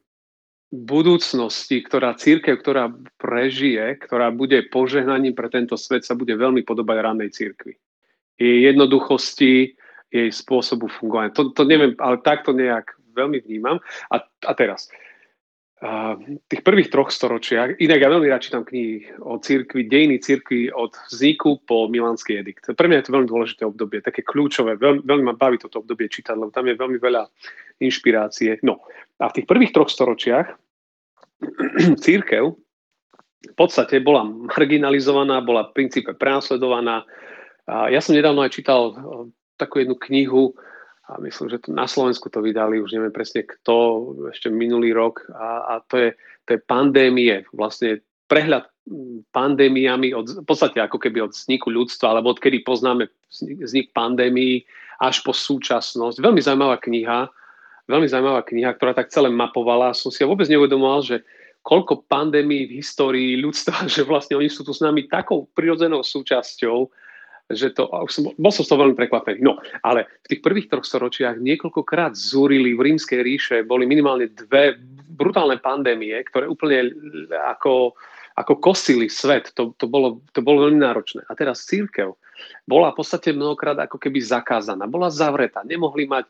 budúcnosti, 0.67 1.79
ktorá 1.79 2.19
církev, 2.19 2.59
ktorá 2.59 2.91
prežije, 3.15 4.03
ktorá 4.03 4.35
bude 4.35 4.67
požehnaním 4.67 5.31
pre 5.31 5.47
tento 5.47 5.79
svet, 5.79 6.03
sa 6.03 6.11
bude 6.11 6.35
veľmi 6.35 6.67
podobať 6.67 6.95
rannej 6.99 7.31
církvi. 7.31 7.79
Jej 8.35 8.57
jednoduchosti, 8.71 9.73
jej 10.11 10.29
spôsobu 10.31 10.91
fungovania. 10.91 11.35
To, 11.35 11.55
to 11.55 11.63
neviem, 11.63 11.95
ale 12.03 12.19
takto 12.19 12.51
nejak 12.51 12.99
veľmi 13.15 13.47
vnímam. 13.47 13.79
A, 14.11 14.21
a 14.21 14.51
teraz, 14.53 14.91
tých 16.49 16.65
prvých 16.65 16.89
troch 16.89 17.13
storočiach, 17.13 17.77
inak 17.77 18.01
ja 18.01 18.09
veľmi 18.09 18.25
rád 18.25 18.41
čítam 18.41 18.65
knihy 18.65 19.21
o 19.21 19.37
církvi, 19.37 19.85
dejiny 19.85 20.17
církvi 20.17 20.73
od 20.73 20.97
vzniku 21.13 21.61
po 21.69 21.85
Milánsky 21.85 22.41
edikt. 22.41 22.65
Pre 22.65 22.87
mňa 22.89 22.97
je 23.01 23.05
to 23.05 23.13
veľmi 23.13 23.29
dôležité 23.29 23.61
obdobie, 23.61 24.01
také 24.01 24.25
kľúčové, 24.25 24.73
veľmi, 24.81 25.05
veľmi 25.05 25.25
ma 25.29 25.37
baví 25.37 25.61
toto 25.61 25.85
obdobie 25.85 26.09
čítať, 26.09 26.33
lebo 26.33 26.49
tam 26.49 26.65
je 26.65 26.81
veľmi 26.81 26.97
veľa 26.97 27.29
inšpirácie. 27.77 28.57
No 28.65 28.81
a 29.21 29.29
v 29.29 29.35
tých 29.37 29.45
prvých 29.45 29.73
troch 29.77 29.93
storočiach 29.93 30.49
církev 32.05 32.57
v 33.37 33.53
podstate 33.53 34.01
bola 34.01 34.25
marginalizovaná, 34.25 35.45
bola 35.45 35.69
v 35.69 35.77
princípe 35.77 36.09
prenasledovaná. 36.17 37.05
Ja 37.69 38.01
som 38.01 38.17
nedávno 38.17 38.41
aj 38.41 38.57
čítal 38.57 38.97
takú 39.61 39.77
jednu 39.77 39.93
knihu, 39.93 40.57
a 41.07 41.15
myslím, 41.23 41.47
že 41.47 41.63
to 41.63 41.71
na 41.71 41.87
Slovensku 41.87 42.27
to 42.27 42.43
vydali, 42.43 42.83
už 42.83 42.91
neviem 42.91 43.15
presne 43.15 43.47
kto, 43.47 43.75
ešte 44.35 44.51
minulý 44.51 44.91
rok 44.91 45.23
a, 45.31 45.47
a 45.63 45.73
to, 45.87 45.95
je, 45.95 46.09
to 46.43 46.59
je 46.59 46.59
pandémie, 46.67 47.47
vlastne 47.55 48.03
prehľad 48.27 48.67
pandémiami, 49.31 50.11
od, 50.15 50.43
v 50.43 50.45
podstate 50.47 50.79
ako 50.79 50.99
keby 50.99 51.23
od 51.23 51.31
vzniku 51.35 51.71
ľudstva, 51.71 52.15
alebo 52.15 52.35
odkedy 52.35 52.63
poznáme 52.63 53.07
vznik 53.63 53.91
pandémií 53.91 54.63
až 55.03 55.23
po 55.23 55.35
súčasnosť. 55.35 56.19
Veľmi 56.19 56.39
zaujímavá 56.43 56.79
kniha, 56.79 57.27
veľmi 57.87 58.07
zaujímavá 58.07 58.43
kniha, 58.47 58.75
ktorá 58.75 58.95
tak 58.95 59.11
celé 59.11 59.31
mapovala. 59.31 59.95
Som 59.95 60.11
si 60.11 60.23
ja 60.23 60.27
vôbec 60.27 60.47
neuvedomoval, 60.47 61.03
že 61.03 61.17
koľko 61.63 62.07
pandémií 62.07 62.71
v 62.71 62.79
histórii 62.79 63.35
ľudstva, 63.39 63.87
že 63.93 64.07
vlastne 64.07 64.39
oni 64.39 64.47
sú 64.47 64.63
tu 64.63 64.71
s 64.71 64.83
nami 64.83 65.07
takou 65.11 65.47
prirodzenou 65.51 66.03
súčasťou, 66.03 66.87
že 67.47 67.71
to, 67.71 67.87
už 67.87 68.11
som, 68.11 68.23
bol 68.35 68.51
som 68.51 68.63
z 68.67 68.69
toho 68.69 68.83
veľmi 68.83 68.97
prekvapený. 68.99 69.39
No, 69.39 69.55
ale 69.79 70.07
v 70.27 70.35
tých 70.35 70.41
prvých 70.43 70.67
troch 70.67 70.83
storočiach 70.83 71.39
niekoľkokrát 71.39 72.11
zúrili 72.11 72.75
v 72.75 72.91
rímskej 72.91 73.19
ríše, 73.23 73.57
boli 73.63 73.87
minimálne 73.87 74.27
dve 74.27 74.75
brutálne 75.17 75.55
pandémie, 75.57 76.13
ktoré 76.27 76.45
úplne 76.45 76.91
ako, 77.31 77.95
ako 78.35 78.53
kosili 78.59 79.07
svet. 79.07 79.55
To, 79.55 79.71
to, 79.79 79.87
bolo, 79.87 80.19
to 80.35 80.43
bolo 80.43 80.67
veľmi 80.67 80.83
náročné. 80.83 81.23
A 81.31 81.33
teraz 81.39 81.63
církev 81.63 82.19
bola 82.67 82.91
v 82.91 82.99
podstate 82.99 83.31
mnohokrát 83.31 83.79
ako 83.79 83.95
keby 83.95 84.19
zakázaná. 84.19 84.83
Bola 84.85 85.07
zavretá. 85.07 85.63
Nemohli 85.63 86.03
mať, 86.05 86.27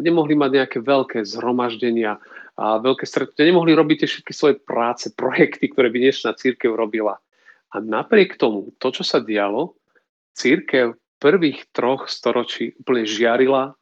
nemohli 0.00 0.32
mať 0.32 0.50
nejaké 0.64 0.78
veľké 0.80 1.22
zhromaždenia 1.28 2.16
a 2.56 2.80
veľké 2.80 3.04
stretnutia. 3.04 3.52
Nemohli 3.52 3.76
robiť 3.76 3.96
tie 4.02 4.08
všetky 4.10 4.32
svoje 4.32 4.56
práce, 4.64 5.12
projekty, 5.12 5.68
ktoré 5.70 5.92
by 5.92 5.98
dnešná 6.08 6.34
církev 6.40 6.72
robila. 6.72 7.20
A 7.70 7.82
napriek 7.84 8.40
tomu, 8.40 8.72
to, 8.80 8.90
čo 8.90 9.04
sa 9.04 9.20
dialo, 9.20 9.76
církev 10.34 10.98
prvých 11.22 11.64
troch 11.72 12.10
storočí 12.10 12.76
úplne 12.76 13.08
žiarila, 13.08 13.72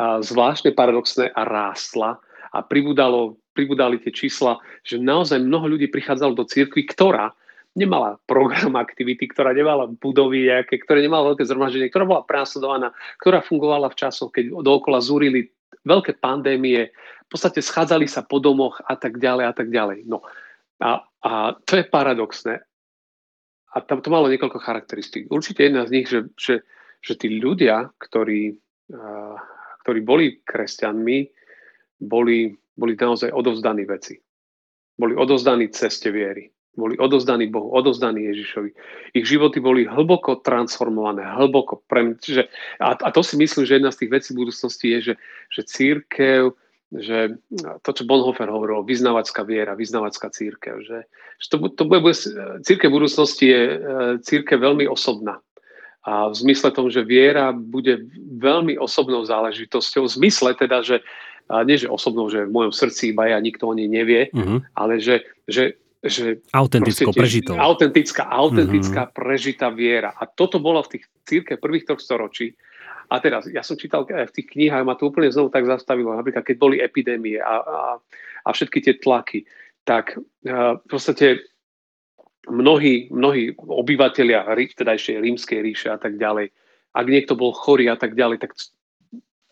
a 0.00 0.24
zvláštne 0.24 0.72
paradoxné 0.72 1.28
a 1.36 1.44
rástla 1.44 2.16
a 2.50 2.58
pribudalo, 2.64 3.36
pribudali 3.52 4.00
tie 4.00 4.08
čísla, 4.08 4.56
že 4.80 4.96
naozaj 4.96 5.44
mnoho 5.44 5.76
ľudí 5.76 5.92
prichádzalo 5.92 6.32
do 6.32 6.48
církvy, 6.48 6.88
ktorá 6.88 7.36
nemala 7.76 8.18
program 8.26 8.74
aktivity, 8.80 9.28
ktorá 9.30 9.54
nemala 9.54 9.86
budovy 9.86 10.48
nejaké, 10.48 10.82
ktoré 10.82 11.04
nemala 11.04 11.30
veľké 11.34 11.44
zhromaždenie, 11.46 11.92
ktorá 11.92 12.08
bola 12.08 12.26
prenasledovaná, 12.26 12.90
ktorá 13.22 13.44
fungovala 13.44 13.92
v 13.92 13.98
časoch, 14.00 14.32
keď 14.32 14.50
dookola 14.64 14.98
zúrili 15.04 15.52
veľké 15.86 16.18
pandémie, 16.18 16.90
v 16.90 17.28
podstate 17.30 17.62
schádzali 17.62 18.10
sa 18.10 18.26
po 18.26 18.42
domoch 18.42 18.82
a 18.88 18.98
tak 18.98 19.22
ďalej 19.22 19.44
a 19.46 19.52
tak 19.54 19.68
ďalej. 19.70 20.08
No 20.08 20.24
a, 20.82 21.04
a 21.22 21.54
to 21.62 21.78
je 21.78 21.84
paradoxné 21.86 22.64
a 23.70 23.76
tam 23.80 24.02
to 24.02 24.10
malo 24.10 24.26
niekoľko 24.26 24.58
charakteristík. 24.58 25.30
Určite 25.30 25.70
jedna 25.70 25.86
z 25.86 25.90
nich, 25.94 26.06
že, 26.10 26.26
že, 26.34 26.66
že 26.98 27.14
tí 27.14 27.38
ľudia, 27.38 27.94
ktorí, 28.02 28.58
uh, 28.90 29.36
ktorí 29.86 30.00
boli 30.02 30.42
kresťanmi, 30.42 31.18
boli, 32.02 32.50
boli 32.74 32.92
naozaj 32.98 33.30
odovzdaní 33.30 33.86
veci. 33.86 34.18
Boli 34.98 35.14
odovzdaní 35.14 35.70
ceste 35.70 36.10
viery. 36.10 36.50
Boli 36.70 36.94
odovzdaní 36.98 37.50
Bohu, 37.50 37.70
odovzdaní 37.74 38.30
Ježišovi. 38.30 38.70
Ich 39.14 39.26
životy 39.26 39.58
boli 39.58 39.86
hlboko 39.90 40.38
transformované, 40.38 41.26
hlboko. 41.26 41.82
Pre, 41.86 42.14
čiže, 42.22 42.46
a, 42.78 42.94
a 42.94 43.08
to 43.10 43.26
si 43.26 43.34
myslím, 43.38 43.66
že 43.66 43.76
jedna 43.78 43.90
z 43.90 44.06
tých 44.06 44.10
vecí 44.10 44.30
budúcnosti 44.34 44.86
je, 44.98 44.98
že, 45.02 45.14
že 45.50 45.62
církev 45.66 46.54
že 46.90 47.38
to, 47.86 47.90
čo 47.94 48.02
Bonhoeffer 48.02 48.50
hovoril, 48.50 48.82
vyznávacká 48.82 49.46
viera, 49.46 49.78
vyznávacká 49.78 50.26
církev, 50.34 50.82
že, 50.82 51.06
že 51.38 51.46
to, 51.46 51.56
to 51.70 51.82
bude, 51.86 52.02
církev 52.66 52.90
budúcnosti 52.90 53.46
je 53.46 53.62
e, 53.62 53.76
církev 54.26 54.58
veľmi 54.58 54.90
osobná. 54.90 55.38
A 56.02 56.32
v 56.32 56.34
zmysle 56.34 56.74
tom, 56.74 56.90
že 56.90 57.06
viera 57.06 57.54
bude 57.54 58.10
veľmi 58.40 58.74
osobnou 58.80 59.22
záležitosťou, 59.22 60.08
v 60.08 60.14
zmysle 60.18 60.56
teda, 60.58 60.82
že 60.82 61.04
nie 61.66 61.76
že 61.76 61.90
osobnou, 61.90 62.30
že 62.30 62.46
v 62.46 62.54
mojom 62.54 62.72
srdci 62.72 63.10
iba 63.10 63.26
ja, 63.26 63.38
nikto 63.42 63.68
o 63.68 63.74
nej 63.74 63.90
nevie, 63.90 64.30
uh-huh. 64.30 64.62
ale 64.74 65.02
že, 65.02 65.26
že 65.50 65.76
že 66.00 66.40
autentickou 66.56 67.12
prežitou. 67.12 67.60
Autentická, 67.60 68.24
autentická 68.24 69.04
mm-hmm. 69.04 69.16
prežitá 69.20 69.68
viera. 69.68 70.16
A 70.16 70.24
toto 70.24 70.56
bolo 70.56 70.80
v 70.80 70.96
tých 70.96 71.04
círke 71.28 71.60
prvých 71.60 71.84
troch 71.84 72.00
storočí. 72.00 72.56
A 73.10 73.18
teraz, 73.18 73.50
ja 73.50 73.66
som 73.66 73.74
čítal 73.74 74.06
v 74.06 74.30
tých 74.30 74.54
knihách, 74.54 74.86
ma 74.86 74.94
to 74.94 75.10
úplne 75.10 75.34
znovu 75.34 75.50
tak 75.50 75.66
zastavilo, 75.66 76.14
napríklad 76.14 76.46
keď 76.46 76.56
boli 76.56 76.76
epidémie 76.78 77.42
a, 77.42 77.54
a, 77.58 77.78
a 78.46 78.48
všetky 78.54 78.78
tie 78.86 78.94
tlaky, 79.02 79.42
tak 79.82 80.14
uh, 80.14 80.78
v 80.78 80.86
podstate 80.86 81.42
mnohí, 82.46 83.10
mnohí 83.10 83.58
obyvateľia 83.58 84.46
teda 84.78 84.94
ešte 84.94 85.18
rímskej 85.18 85.58
ríše 85.58 85.88
a 85.90 85.98
tak 85.98 86.16
ďalej, 86.22 86.54
ak 86.94 87.06
niekto 87.06 87.34
bol 87.34 87.50
chorý 87.50 87.90
a 87.90 87.98
tak 87.98 88.14
ďalej, 88.14 88.46
tak 88.46 88.54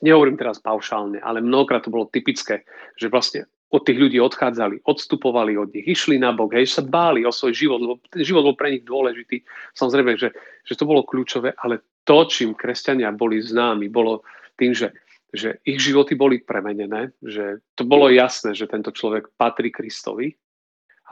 nehovorím 0.02 0.38
teraz 0.38 0.62
paušálne, 0.62 1.18
ale 1.18 1.42
mnohokrát 1.42 1.82
to 1.82 1.90
bolo 1.90 2.06
typické, 2.06 2.62
že 2.94 3.10
vlastne 3.10 3.50
od 3.68 3.84
tých 3.84 4.00
ľudí 4.00 4.16
odchádzali, 4.16 4.80
odstupovali 4.88 5.60
od 5.60 5.68
nich, 5.76 5.84
išli 5.84 6.16
na 6.16 6.32
bok, 6.32 6.56
hej, 6.56 6.64
sa 6.64 6.80
báli 6.80 7.28
o 7.28 7.32
svoj 7.34 7.52
život, 7.52 7.78
lebo 7.84 8.00
ten 8.08 8.24
život 8.24 8.40
bol 8.40 8.56
pre 8.56 8.72
nich 8.72 8.84
dôležitý. 8.88 9.44
Samozrejme, 9.76 10.16
že, 10.16 10.32
že 10.64 10.72
to 10.72 10.88
bolo 10.88 11.04
kľúčové, 11.04 11.52
ale 11.60 11.84
to, 12.08 12.24
čím 12.24 12.56
kresťania 12.56 13.12
boli 13.12 13.44
známi, 13.44 13.92
bolo 13.92 14.24
tým, 14.56 14.72
že, 14.72 14.96
že 15.28 15.60
ich 15.68 15.76
životy 15.76 16.16
boli 16.16 16.40
premenené, 16.40 17.12
že 17.20 17.60
to 17.76 17.84
bolo 17.84 18.08
jasné, 18.08 18.56
že 18.56 18.64
tento 18.64 18.88
človek 18.88 19.28
patrí 19.36 19.68
Kristovi, 19.68 20.32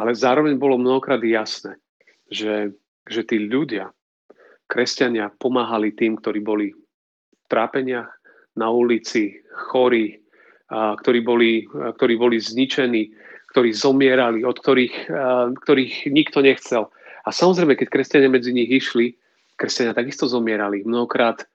ale 0.00 0.16
zároveň 0.16 0.56
bolo 0.56 0.80
mnohokrát 0.80 1.20
jasné, 1.20 1.76
že, 2.32 2.72
že 3.04 3.28
tí 3.28 3.44
ľudia, 3.44 3.92
kresťania, 4.64 5.36
pomáhali 5.36 5.92
tým, 5.92 6.16
ktorí 6.16 6.40
boli 6.40 6.72
v 6.72 7.46
trápeniach, 7.52 8.16
na 8.56 8.72
ulici, 8.72 9.36
chorí, 9.52 10.16
ktorí, 10.72 11.20
boli, 11.20 11.68
ktorí 11.68 12.14
boli 12.16 12.40
zničení, 12.40 13.12
ktorí 13.52 13.70
zomierali, 13.76 14.42
od 14.48 14.56
ktorých, 14.56 15.12
ktorých 15.60 15.94
nikto 16.08 16.40
nechcel. 16.40 16.88
A 17.28 17.36
samozrejme, 17.36 17.76
keď 17.76 17.88
kresťania 17.92 18.32
medzi 18.32 18.56
nich 18.56 18.72
išli, 18.72 19.12
kresťania 19.56 19.96
takisto 19.96 20.28
zomierali. 20.28 20.84
Mnohokrát, 20.84 21.48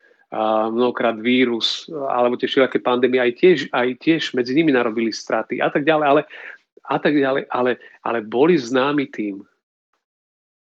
mnohokrát 0.74 1.22
vírus 1.22 1.86
alebo 1.90 2.36
tie 2.36 2.50
všelijaké 2.50 2.82
pandémie 2.82 3.22
aj 3.22 3.34
tiež, 3.38 3.60
aj 3.70 3.88
tiež 4.02 4.34
medzi 4.34 4.58
nimi 4.58 4.74
narobili 4.74 5.14
straty 5.14 5.62
a 5.62 5.70
tak 5.70 5.86
ďalej, 5.86 6.06
ale, 6.06 6.22
a 6.90 6.98
tak 6.98 7.14
ďalej, 7.14 7.44
ale, 7.48 7.72
ale 8.02 8.20
boli 8.26 8.58
známi 8.58 9.08
tým, 9.14 9.46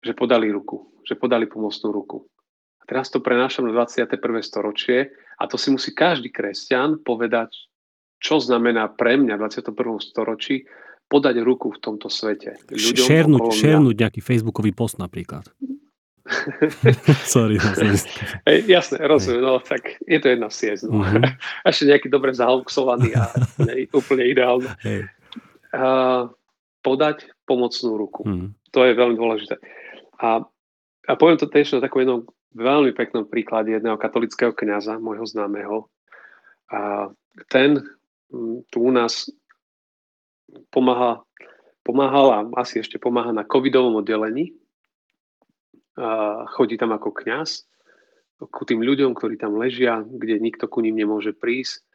že 0.03 0.13
podali 0.13 0.53
ruku, 0.53 1.01
že 1.03 1.17
podali 1.17 1.49
pomocnú 1.49 1.89
ruku. 1.89 2.23
A 2.79 2.83
teraz 2.85 3.07
to 3.07 3.23
prenášam 3.23 3.63
na 3.63 3.71
21. 3.71 4.19
storočie 4.43 5.15
a 5.39 5.47
to 5.47 5.55
si 5.55 5.71
musí 5.71 5.95
každý 5.95 6.27
kresťan 6.27 6.99
povedať, 6.99 7.55
čo 8.19 8.43
znamená 8.43 8.91
pre 8.91 9.15
mňa 9.15 9.39
v 9.39 9.47
21. 9.47 9.71
storočí 10.03 10.67
podať 11.07 11.39
ruku 11.39 11.71
v 11.71 11.79
tomto 11.79 12.11
svete. 12.11 12.59
Ľuďom 12.67 13.05
šernúť, 13.07 13.43
šernúť 13.55 13.95
nejaký 13.95 14.19
facebookový 14.19 14.75
post 14.75 14.99
napríklad. 14.99 15.47
Sorry. 17.27 17.59
Hey, 18.47 18.63
jasné, 18.63 19.03
rozumiem, 19.03 19.43
no 19.43 19.59
tak 19.59 19.99
je 20.07 20.19
to 20.23 20.31
jedna 20.31 20.47
siesť. 20.47 20.87
No. 20.87 21.03
Uh-huh. 21.03 21.19
Ešte 21.69 21.91
nejaký 21.91 22.07
dobre 22.07 22.31
zaluxovaný 22.31 23.11
a 23.19 23.27
ne, 23.59 23.91
úplne 23.91 24.23
ideálne. 24.23 24.71
Hey. 24.79 25.03
Uh, 25.75 26.31
podať 26.79 27.27
pomocnú 27.43 27.99
ruku. 27.99 28.21
Uh-huh. 28.23 28.55
To 28.71 28.79
je 28.87 28.95
veľmi 28.95 29.19
dôležité. 29.19 29.59
A, 30.23 30.47
a 31.07 31.11
poviem 31.19 31.35
to 31.35 31.51
tiež 31.51 31.75
na 31.75 31.83
takom 31.83 31.99
jednom 31.99 32.21
veľmi 32.55 32.95
peknom 32.95 33.27
príklade 33.27 33.75
jedného 33.75 33.99
katolického 33.99 34.55
kňaza, 34.55 35.03
môjho 35.03 35.27
známeho. 35.27 35.91
A 36.71 37.11
ten 37.51 37.83
tu 38.71 38.77
u 38.79 38.91
nás 38.93 39.29
pomáha, 40.71 41.21
pomáhal 41.83 42.27
a 42.31 42.39
asi 42.61 42.79
ešte 42.79 42.97
pomáha 42.97 43.35
na 43.35 43.43
covidovom 43.43 44.01
oddelení 44.01 44.55
chodí 46.53 46.75
tam 46.77 46.91
ako 46.95 47.13
kňaz 47.13 47.69
ku 48.49 48.63
tým 48.65 48.83
ľuďom, 48.83 49.15
ktorí 49.15 49.39
tam 49.39 49.55
ležia, 49.55 50.03
kde 50.03 50.41
nikto 50.41 50.67
ku 50.67 50.83
ním 50.83 50.97
nemôže 50.97 51.31
prísť. 51.31 51.85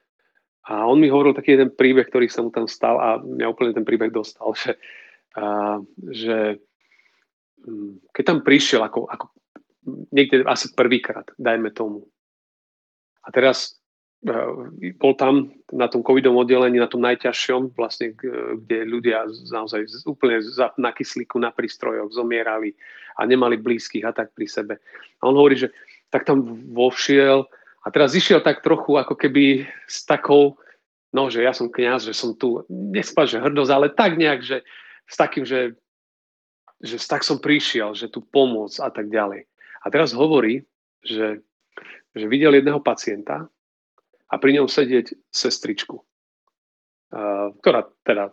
A 0.68 0.84
on 0.84 1.00
mi 1.00 1.08
hovoril 1.08 1.32
taký 1.32 1.56
jeden 1.56 1.72
príbeh, 1.72 2.08
ktorý 2.08 2.28
sa 2.28 2.44
mu 2.44 2.52
tam 2.52 2.68
stal 2.68 3.00
a 3.00 3.08
mňa 3.20 3.46
úplne 3.48 3.72
ten 3.72 3.88
príbeh 3.88 4.12
dostal, 4.12 4.52
že, 4.52 4.76
a, 5.36 5.80
že 6.12 6.60
mm, 7.64 8.12
keď 8.12 8.24
tam 8.24 8.38
prišiel 8.44 8.84
ako, 8.84 9.08
ako 9.08 9.26
niekde 10.12 10.44
asi 10.44 10.68
prvýkrát, 10.76 11.24
dajme 11.40 11.72
tomu. 11.72 12.04
A 13.24 13.32
teraz 13.32 13.77
bol 14.98 15.14
tam 15.14 15.54
na 15.70 15.86
tom 15.86 16.02
covidovom 16.02 16.42
oddelení, 16.42 16.82
na 16.82 16.90
tom 16.90 17.06
najťažšom, 17.06 17.78
vlastne, 17.78 18.18
kde 18.18 18.78
ľudia 18.82 19.30
naozaj 19.54 19.86
úplne 20.10 20.42
na 20.74 20.90
kyslíku, 20.90 21.38
na 21.38 21.54
prístrojoch 21.54 22.10
zomierali 22.10 22.74
a 23.14 23.22
nemali 23.22 23.54
blízkych 23.54 24.02
a 24.02 24.10
tak 24.10 24.34
pri 24.34 24.50
sebe. 24.50 24.74
A 25.22 25.30
on 25.30 25.38
hovorí, 25.38 25.54
že 25.54 25.70
tak 26.10 26.26
tam 26.26 26.42
vošiel 26.74 27.46
a 27.86 27.86
teraz 27.94 28.18
išiel 28.18 28.42
tak 28.42 28.66
trochu 28.66 28.98
ako 28.98 29.14
keby 29.14 29.70
s 29.86 30.02
takou, 30.02 30.58
no, 31.14 31.30
že 31.30 31.46
ja 31.46 31.54
som 31.54 31.70
kňaz, 31.70 32.10
že 32.10 32.14
som 32.14 32.34
tu, 32.34 32.66
nespať, 32.66 33.38
že 33.38 33.44
hrdosť, 33.44 33.70
ale 33.70 33.86
tak 33.94 34.18
nejak, 34.18 34.42
že 34.42 34.66
s 35.06 35.14
takým, 35.14 35.46
že, 35.46 35.78
že 36.82 36.98
tak 37.06 37.22
som 37.22 37.38
prišiel, 37.38 37.94
že 37.94 38.10
tu 38.10 38.18
pomôcť 38.18 38.82
a 38.82 38.90
tak 38.90 39.14
ďalej. 39.14 39.46
A 39.78 39.86
teraz 39.94 40.10
hovorí, 40.10 40.66
že, 41.06 41.38
že 42.18 42.26
videl 42.26 42.58
jedného 42.58 42.82
pacienta, 42.82 43.46
a 44.28 44.34
pri 44.36 44.60
ňom 44.60 44.68
sedieť 44.68 45.16
sestričku, 45.32 46.04
ktorá 47.64 47.88
teda 48.04 48.30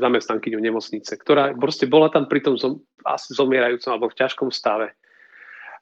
zamestnankyňu 0.00 0.60
nemocnice, 0.60 1.16
ktorá 1.16 1.56
proste 1.56 1.88
bola 1.88 2.12
tam 2.12 2.28
pri 2.28 2.44
tom 2.44 2.54
zom, 2.60 2.84
asi 3.02 3.32
zomierajúcom 3.32 3.90
alebo 3.96 4.12
v 4.12 4.18
ťažkom 4.20 4.52
stave. 4.52 4.92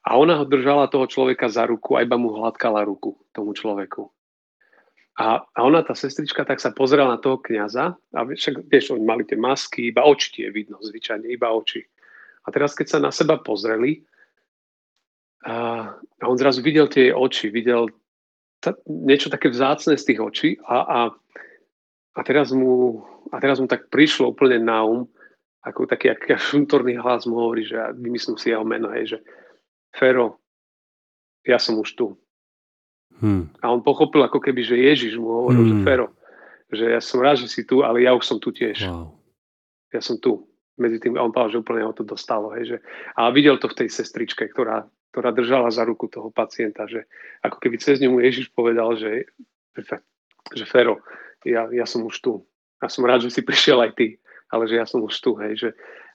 A 0.05 0.15
ona 0.15 0.37
ho 0.39 0.45
držala 0.45 0.87
toho 0.87 1.09
človeka 1.09 1.49
za 1.49 1.65
ruku 1.65 1.97
a 1.97 2.05
iba 2.05 2.15
mu 2.15 2.31
hladkala 2.37 2.85
ruku 2.85 3.17
tomu 3.33 3.57
človeku. 3.57 4.07
A, 5.15 5.47
a 5.47 5.59
ona, 5.63 5.79
tá 5.79 5.95
sestrička, 5.95 6.43
tak 6.43 6.59
sa 6.59 6.75
pozerala 6.75 7.15
na 7.15 7.19
toho 7.23 7.39
kniaza 7.39 7.95
a 8.11 8.19
však, 8.27 8.67
vieš, 8.67 8.91
oni 8.91 9.03
mali 9.07 9.23
tie 9.23 9.39
masky, 9.39 9.89
iba 9.89 10.03
oči 10.03 10.27
tie 10.35 10.47
vidno, 10.51 10.75
zvyčajne, 10.83 11.31
iba 11.31 11.55
oči. 11.55 11.87
A 12.45 12.51
teraz, 12.51 12.75
keď 12.75 12.87
sa 12.87 12.99
na 12.99 13.11
seba 13.15 13.39
pozreli, 13.39 14.03
a 15.45 15.93
on 16.25 16.37
zrazu 16.41 16.59
videl 16.65 16.89
tie 16.89 17.13
oči, 17.15 17.53
videl 17.53 17.89
niečo 18.89 19.29
také 19.29 19.53
vzácne 19.53 19.99
z 19.99 20.05
tých 20.09 20.19
očí 20.23 20.49
a, 20.65 20.77
a, 20.81 20.99
a, 22.17 22.21
teraz 22.25 22.49
mu, 22.55 23.03
a 23.29 23.37
teraz 23.37 23.61
mu 23.61 23.69
tak 23.69 23.91
prišlo 23.93 24.33
úplne 24.33 24.63
na 24.63 24.81
um, 24.81 25.05
ako 25.65 25.89
taký 25.89 26.13
aký 26.13 26.37
šuntorný 26.37 27.01
hlas 27.01 27.25
mu 27.25 27.41
hovorí, 27.41 27.65
že 27.65 27.75
ja 27.75 27.89
vymyslím 27.93 28.37
si 28.37 28.53
jeho 28.53 28.61
meno, 28.61 28.93
hej, 28.93 29.17
že 29.17 29.19
Fero, 29.97 30.37
ja 31.41 31.57
som 31.57 31.81
už 31.81 31.89
tu. 31.97 32.07
Hmm. 33.17 33.49
A 33.63 33.73
on 33.73 33.81
pochopil 33.81 34.21
ako 34.21 34.37
keby, 34.37 34.61
že 34.61 34.77
Ježiš 34.77 35.17
mu 35.17 35.29
hovoril, 35.45 35.65
hmm. 35.65 35.71
že 35.71 35.77
Fero, 35.81 36.07
že 36.69 36.85
ja 36.93 37.01
som 37.01 37.23
rád, 37.23 37.41
že 37.41 37.49
si 37.49 37.65
tu, 37.65 37.81
ale 37.81 38.05
ja 38.05 38.13
už 38.13 38.25
som 38.25 38.37
tu 38.37 38.53
tiež. 38.53 38.85
Wow. 38.85 39.17
Ja 39.89 40.01
som 40.01 40.21
tu. 40.21 40.45
Medzi 40.75 40.99
tým, 40.99 41.15
a 41.15 41.23
on 41.23 41.31
povedal, 41.31 41.55
že 41.55 41.61
úplne 41.63 41.87
ho 41.87 41.95
to 41.95 42.03
dostalo. 42.03 42.51
Hej, 42.51 42.75
že, 42.75 42.77
a 43.15 43.31
videl 43.31 43.55
to 43.55 43.71
v 43.71 43.79
tej 43.79 43.89
sestričke, 43.95 44.43
ktorá 44.51 44.83
ktorá 45.15 45.31
držala 45.31 45.71
za 45.71 45.87
ruku 45.87 46.11
toho 46.11 46.27
pacienta, 46.27 46.83
že 46.91 47.07
ako 47.39 47.63
keby 47.63 47.79
cez 47.79 48.03
ňu 48.03 48.19
Ježiš 48.19 48.51
povedal, 48.51 48.99
že, 48.99 49.31
že 50.51 50.67
Fero, 50.67 50.99
ja, 51.47 51.71
ja 51.71 51.87
som 51.87 52.03
už 52.03 52.19
tu. 52.19 52.43
Ja 52.83 52.91
som 52.91 53.07
rád, 53.07 53.23
že 53.23 53.31
si 53.31 53.39
prišiel 53.39 53.79
aj 53.79 53.95
ty, 53.95 54.19
ale 54.51 54.67
že 54.67 54.75
ja 54.75 54.83
som 54.83 54.99
už 54.99 55.15
tu. 55.23 55.39
Hej, 55.39 55.53
že, 55.55 55.69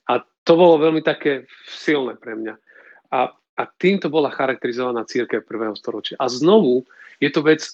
a 0.05 0.21
to 0.45 0.53
bolo 0.53 0.85
veľmi 0.85 1.01
také 1.01 1.49
silné 1.65 2.21
pre 2.21 2.37
mňa. 2.37 2.61
A, 3.09 3.33
a 3.33 3.63
týmto 3.81 4.13
bola 4.13 4.29
charakterizovaná 4.29 5.09
církev 5.09 5.49
prvého 5.49 5.73
storočia. 5.73 6.21
A 6.21 6.29
znovu 6.29 6.85
je 7.25 7.33
to 7.33 7.41
vec, 7.41 7.65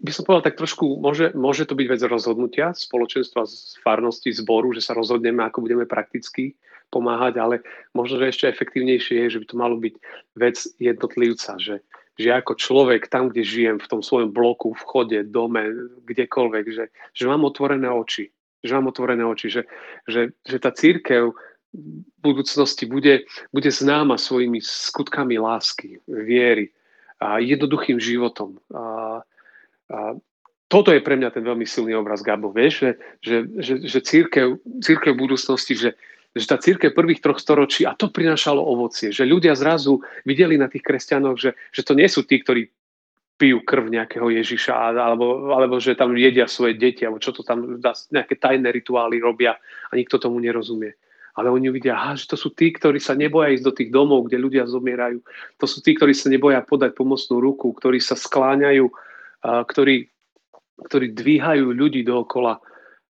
by 0.00 0.08
som 0.08 0.24
povedal 0.24 0.48
tak 0.48 0.56
trošku, 0.56 1.04
môže, 1.04 1.36
môže 1.36 1.68
to 1.68 1.76
byť 1.76 1.84
vec 1.84 2.00
rozhodnutia 2.08 2.72
spoločenstva, 2.72 3.44
z 3.44 3.76
farnosti, 3.84 4.32
zboru, 4.32 4.72
že 4.72 4.80
sa 4.80 4.96
rozhodneme, 4.96 5.44
ako 5.44 5.68
budeme 5.68 5.84
prakticky 5.84 6.56
pomáhať, 6.92 7.40
ale 7.40 7.64
možno, 7.96 8.20
že 8.20 8.28
ešte 8.28 8.52
efektívnejšie 8.52 9.24
je, 9.24 9.32
že 9.32 9.40
by 9.40 9.46
to 9.48 9.56
malo 9.56 9.76
byť 9.80 9.94
vec 10.36 10.56
jednotlivca, 10.76 11.56
že, 11.56 11.80
že 12.20 12.28
ako 12.28 12.52
človek 12.60 13.08
tam, 13.08 13.32
kde 13.32 13.42
žijem, 13.42 13.76
v 13.80 13.88
tom 13.88 14.04
svojom 14.04 14.28
bloku, 14.28 14.76
v 14.76 14.84
chode, 14.84 15.18
dome, 15.32 15.72
kdekoľvek, 16.04 16.64
že, 16.68 16.84
že 17.16 17.24
mám 17.24 17.48
otvorené 17.48 17.88
oči, 17.88 18.28
že 18.60 18.76
mám 18.76 18.92
otvorené 18.92 19.24
oči, 19.24 19.48
že, 19.48 19.62
že, 20.04 20.36
že 20.44 20.56
tá 20.60 20.68
církev 20.68 21.32
v 21.72 22.04
budúcnosti 22.20 22.84
bude, 22.84 23.24
bude 23.48 23.70
známa 23.72 24.20
svojimi 24.20 24.60
skutkami 24.60 25.40
lásky, 25.40 26.04
viery 26.04 26.68
a 27.16 27.40
jednoduchým 27.40 27.96
životom. 27.96 28.60
A, 28.76 29.24
a 29.88 29.98
toto 30.68 30.92
je 30.92 31.04
pre 31.04 31.16
mňa 31.16 31.32
ten 31.32 31.44
veľmi 31.44 31.64
silný 31.64 31.96
obraz, 31.96 32.20
Gabo, 32.20 32.52
vieš, 32.52 32.84
že, 32.84 32.90
že, 33.24 33.36
že, 33.60 33.74
že 33.88 33.98
církev, 34.04 34.60
církev 34.84 35.16
budúcnosti, 35.16 35.76
že, 35.76 35.90
že 36.32 36.48
tá 36.48 36.56
církev 36.56 36.96
prvých 36.96 37.20
troch 37.20 37.36
storočí, 37.36 37.84
a 37.84 37.92
to 37.92 38.08
prinášalo 38.08 38.60
ovocie, 38.60 39.12
že 39.12 39.28
ľudia 39.28 39.52
zrazu 39.52 40.00
videli 40.24 40.56
na 40.56 40.68
tých 40.68 40.80
kresťanoch, 40.80 41.36
že, 41.36 41.52
že 41.68 41.84
to 41.84 41.92
nie 41.92 42.08
sú 42.08 42.24
tí, 42.24 42.40
ktorí 42.40 42.72
pijú 43.36 43.60
krv 43.66 43.90
nejakého 43.90 44.30
Ježiša, 44.32 44.72
alebo, 44.96 45.50
alebo 45.50 45.76
že 45.82 45.98
tam 45.98 46.14
jedia 46.14 46.46
svoje 46.46 46.78
deti, 46.78 47.02
alebo 47.02 47.18
čo 47.18 47.34
to 47.34 47.42
tam, 47.44 47.80
nejaké 48.14 48.38
tajné 48.38 48.70
rituály 48.70 49.18
robia 49.18 49.58
a 49.90 49.92
nikto 49.92 50.16
tomu 50.16 50.38
nerozumie. 50.38 50.94
Ale 51.32 51.48
oni 51.48 51.72
uvidia, 51.72 51.96
aha, 51.96 52.12
že 52.12 52.28
to 52.28 52.36
sú 52.36 52.52
tí, 52.52 52.70
ktorí 52.70 53.00
sa 53.00 53.16
neboja 53.16 53.56
ísť 53.56 53.64
do 53.64 53.72
tých 53.72 53.90
domov, 53.90 54.28
kde 54.28 54.36
ľudia 54.36 54.68
zomierajú. 54.68 55.24
To 55.58 55.66
sú 55.66 55.80
tí, 55.80 55.96
ktorí 55.96 56.12
sa 56.12 56.28
neboja 56.28 56.60
podať 56.60 56.92
pomocnú 56.92 57.40
ruku, 57.40 57.72
ktorí 57.72 58.04
sa 58.04 58.14
skláňajú, 58.20 58.84
ktorí, 59.42 60.12
ktorí 60.86 61.06
dvíhajú 61.16 61.72
ľudí 61.72 62.04
dookola. 62.04 62.60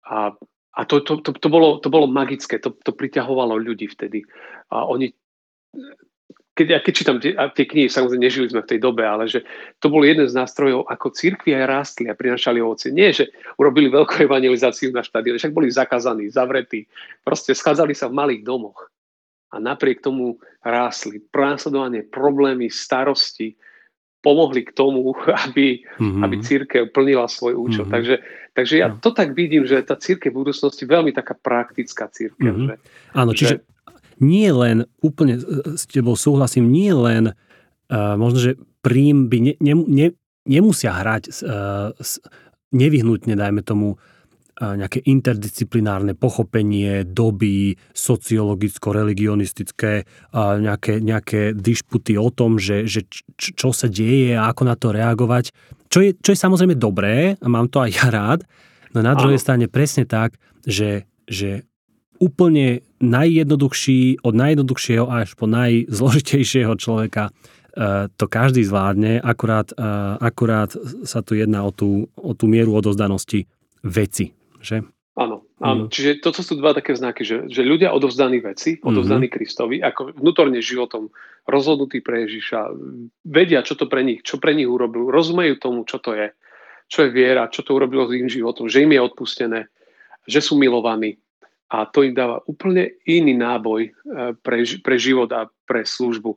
A 0.10 0.34
a 0.77 0.85
to, 0.85 1.01
to, 1.01 1.25
to, 1.25 1.33
to, 1.33 1.49
bolo, 1.49 1.81
to 1.81 1.89
bolo 1.89 2.05
magické, 2.05 2.61
to, 2.61 2.69
to 2.69 2.93
priťahovalo 2.93 3.57
ľudí 3.57 3.89
vtedy. 3.89 4.21
A 4.69 4.85
oni, 4.85 5.09
keď, 6.53 6.67
ja 6.69 6.79
keď 6.85 6.93
čítam 6.93 7.17
tie, 7.17 7.33
tie 7.33 7.65
knihy, 7.65 7.89
samozrejme 7.89 8.21
nežili 8.21 8.47
sme 8.53 8.61
v 8.61 8.71
tej 8.77 8.79
dobe, 8.85 9.01
ale 9.01 9.25
že 9.25 9.41
to 9.81 9.89
bol 9.89 10.05
jeden 10.05 10.29
z 10.29 10.37
nástrojov, 10.37 10.85
ako 10.85 11.17
církvi 11.17 11.57
aj 11.57 11.65
rástli 11.65 12.05
a 12.09 12.17
prinašali 12.17 12.61
ovocie. 12.61 12.93
Nie, 12.93 13.09
že 13.09 13.33
urobili 13.57 13.89
veľkú 13.89 14.21
evangelizáciu 14.29 14.93
na 14.93 15.01
štadióne, 15.01 15.41
však 15.41 15.53
boli 15.57 15.73
zakazaní, 15.73 16.29
zavretí. 16.29 16.85
Proste 17.25 17.57
schádzali 17.57 17.97
sa 17.97 18.05
v 18.09 18.17
malých 18.21 18.45
domoch. 18.45 18.89
A 19.49 19.57
napriek 19.57 20.05
tomu 20.05 20.37
rástli. 20.61 21.23
Prenasledovanie, 21.33 22.05
problémy, 22.05 22.69
starosti, 22.69 23.57
pomohli 24.21 24.65
k 24.65 24.71
tomu, 24.73 25.13
aby, 25.47 25.82
mm-hmm. 25.84 26.23
aby 26.23 26.36
církev 26.41 26.84
plnila 26.91 27.30
svoj 27.30 27.58
účel. 27.58 27.86
Mm-hmm. 27.86 27.95
Takže, 27.95 28.15
takže 28.53 28.75
ja 28.77 28.88
no. 28.91 28.99
to 29.01 29.10
tak 29.13 29.38
vidím, 29.38 29.63
že 29.63 29.82
tá 29.86 29.95
církev 29.95 30.34
v 30.34 30.45
budúcnosti 30.45 30.84
je 30.84 30.93
veľmi 30.93 31.12
taká 31.13 31.38
praktická 31.38 32.10
církev. 32.10 32.53
Mm-hmm. 32.53 32.67
Že, 32.67 32.75
Áno, 33.13 33.32
čiže 33.34 33.56
že... 33.62 33.63
nie 34.21 34.49
len, 34.49 34.86
úplne 35.01 35.38
s 35.77 35.84
tebou 35.88 36.17
súhlasím, 36.17 36.69
nie 36.69 36.91
len 36.91 37.32
uh, 37.32 38.15
možno, 38.17 38.39
že 38.39 38.51
príjm 38.82 39.27
by 39.27 39.38
ne, 39.41 39.53
ne, 39.60 39.73
ne, 39.75 40.08
nemusia 40.47 40.95
hrať 40.95 41.30
uh, 41.43 41.91
nevyhnutne, 42.71 43.36
dajme 43.36 43.62
tomu, 43.63 43.99
nejaké 44.58 45.06
interdisciplinárne 45.06 46.17
pochopenie 46.17 47.06
doby, 47.06 47.78
sociologicko-religionistické, 47.93 50.02
nejaké, 50.34 50.98
nejaké 50.98 51.54
dišputy 51.54 52.17
o 52.17 52.34
tom, 52.34 52.58
že, 52.58 52.89
že 52.89 53.06
čo 53.38 53.70
sa 53.70 53.86
deje 53.86 54.34
a 54.34 54.50
ako 54.50 54.62
na 54.65 54.74
to 54.74 54.89
reagovať. 54.89 55.54
Čo 55.93 56.02
je, 56.02 56.17
čo 56.17 56.34
je 56.34 56.41
samozrejme 56.41 56.74
dobré 56.74 57.38
a 57.38 57.48
mám 57.48 57.70
to 57.70 57.86
aj 57.86 57.91
ja 57.93 58.10
rád, 58.10 58.50
no 58.98 59.06
na 59.06 59.13
druhej 59.13 59.38
strane 59.38 59.70
presne 59.70 60.10
tak, 60.10 60.41
že, 60.65 61.06
že 61.30 61.62
úplne 62.17 62.82
najjednoduchší, 62.98 64.26
od 64.26 64.34
najjednoduchšieho 64.34 65.06
až 65.06 65.38
po 65.38 65.46
najzložitejšieho 65.46 66.74
človeka 66.82 67.30
e, 67.30 67.32
to 68.10 68.26
každý 68.26 68.65
zvládne, 68.65 69.22
akurát, 69.22 69.70
e, 69.70 69.78
akurát 70.17 70.74
sa 71.06 71.22
tu 71.22 71.38
jedná 71.38 71.62
o 71.62 71.70
tú, 71.70 72.10
o 72.17 72.34
tú 72.34 72.50
mieru 72.50 72.74
odozdanosti 72.74 73.46
veci 73.86 74.34
že? 74.62 74.86
Áno, 75.17 75.50
áno. 75.58 75.89
Mm. 75.89 75.89
Čiže 75.89 76.22
toto 76.22 76.46
sú 76.46 76.62
dva 76.62 76.78
také 76.78 76.93
znaky, 76.93 77.26
že, 77.26 77.50
že 77.50 77.65
ľudia 77.65 77.89
odovzdaní 77.89 78.38
veci, 78.38 78.78
odovzdaní 78.78 79.26
mm-hmm. 79.26 79.41
Kristovi, 79.41 79.82
ako 79.82 80.13
vnútorne 80.13 80.62
životom 80.62 81.10
rozhodnutí 81.50 82.06
pre 82.06 82.30
Ježiša, 82.30 82.70
vedia, 83.26 83.65
čo 83.65 83.74
to 83.74 83.89
pre 83.89 84.06
nich, 84.06 84.22
čo 84.22 84.38
pre 84.38 84.54
nich 84.54 84.70
urobil, 84.70 85.10
rozumejú 85.10 85.58
tomu, 85.58 85.89
čo 85.89 85.98
to 85.98 86.13
je, 86.13 86.30
čo 86.86 87.10
je 87.10 87.10
viera, 87.10 87.50
čo 87.50 87.65
to 87.65 87.74
urobilo 87.74 88.06
s 88.06 88.13
ich 88.13 88.30
životom, 88.30 88.70
že 88.70 88.86
im 88.86 88.93
je 88.93 89.02
odpustené, 89.02 89.60
že 90.30 90.38
sú 90.38 90.54
milovaní. 90.54 91.17
A 91.67 91.89
to 91.89 92.06
im 92.06 92.13
dáva 92.13 92.39
úplne 92.48 92.96
iný 93.04 93.36
náboj 93.36 93.89
e, 93.89 93.91
pre, 94.39 94.63
pre 94.86 94.96
život 94.96 95.28
a 95.34 95.52
pre 95.67 95.84
službu. 95.84 96.32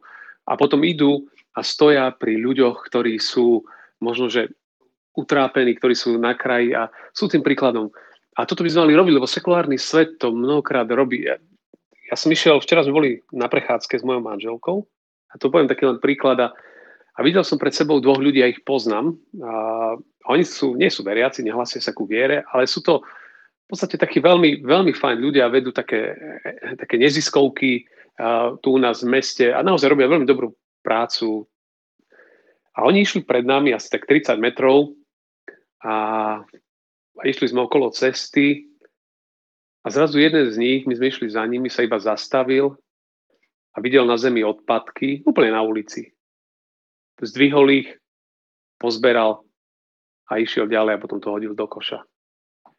A 0.49 0.59
potom 0.59 0.83
idú 0.83 1.29
a 1.55 1.63
stoja 1.63 2.11
pri 2.11 2.35
ľuďoch, 2.41 2.83
ktorí 2.89 3.21
sú 3.23 3.63
možno, 4.03 4.27
že 4.27 4.51
utrápení, 5.15 5.77
ktorí 5.79 5.95
sú 5.95 6.19
na 6.19 6.35
kraji 6.35 6.75
a 6.75 6.91
sú 7.15 7.31
tým 7.31 7.47
príkladom 7.47 7.95
a 8.41 8.49
toto 8.49 8.65
by 8.65 8.73
sme 8.73 8.89
mali 8.89 8.97
robiť, 8.97 9.15
lebo 9.21 9.29
sekulárny 9.29 9.77
svet 9.77 10.17
to 10.17 10.33
mnohokrát 10.33 10.89
robí. 10.89 11.29
Ja, 11.29 11.37
ja 12.09 12.15
som 12.17 12.33
išiel, 12.33 12.57
včera 12.57 12.81
sme 12.81 12.97
boli 12.97 13.11
na 13.37 13.53
prechádzke 13.53 14.01
s 14.01 14.07
mojou 14.07 14.25
manželkou 14.25 14.77
a 15.31 15.35
to 15.37 15.53
poviem 15.53 15.69
taký 15.69 15.85
len 15.85 16.01
príklad 16.01 16.41
a, 16.41 16.49
a 17.15 17.21
videl 17.21 17.45
som 17.45 17.61
pred 17.61 17.77
sebou 17.77 18.01
dvoch 18.01 18.17
ľudí, 18.17 18.41
ja 18.41 18.49
ich 18.49 18.65
poznám. 18.65 19.13
A, 19.45 19.53
a 20.01 20.27
oni 20.33 20.43
sú, 20.49 20.73
nie 20.73 20.89
sú 20.89 21.05
veriaci, 21.05 21.45
nehlasia 21.45 21.85
sa 21.85 21.93
ku 21.93 22.09
viere, 22.09 22.43
ale 22.51 22.65
sú 22.65 22.81
to 22.81 23.05
v 23.05 23.67
podstate 23.69 24.01
takí 24.01 24.19
veľmi, 24.19 24.67
veľmi 24.67 24.91
fajn 24.97 25.17
ľudia, 25.21 25.53
vedú 25.53 25.71
také, 25.71 26.17
také 26.81 26.97
neziskovky 26.97 27.85
a, 28.17 28.57
tu 28.57 28.75
u 28.75 28.79
nás 28.81 29.05
v 29.05 29.13
meste 29.13 29.53
a 29.53 29.61
naozaj 29.61 29.93
robia 29.93 30.09
veľmi 30.09 30.25
dobrú 30.25 30.57
prácu. 30.81 31.45
A 32.73 32.89
oni 32.89 33.05
išli 33.05 33.21
pred 33.21 33.45
nami 33.45 33.77
asi 33.77 33.93
tak 33.93 34.09
30 34.09 34.41
metrov 34.41 34.97
a 35.85 36.41
a 37.21 37.29
išli 37.29 37.53
sme 37.53 37.69
okolo 37.69 37.93
cesty 37.93 38.65
a 39.85 39.93
zrazu 39.93 40.17
jeden 40.17 40.49
z 40.49 40.57
nich, 40.57 40.81
my 40.89 40.97
sme 40.97 41.13
išli 41.13 41.29
za 41.29 41.45
nimi, 41.45 41.69
sa 41.69 41.85
iba 41.85 42.01
zastavil 42.01 42.81
a 43.77 43.79
videl 43.85 44.09
na 44.09 44.17
zemi 44.17 44.41
odpadky, 44.41 45.21
úplne 45.29 45.53
na 45.53 45.61
ulici. 45.61 46.09
Zdvihol 47.21 47.69
ich, 47.85 47.89
pozberal 48.81 49.45
a 50.33 50.41
išiel 50.41 50.65
ďalej 50.65 50.97
a 50.97 51.03
potom 51.03 51.21
to 51.21 51.29
hodil 51.29 51.53
do 51.53 51.69
koša. 51.69 52.01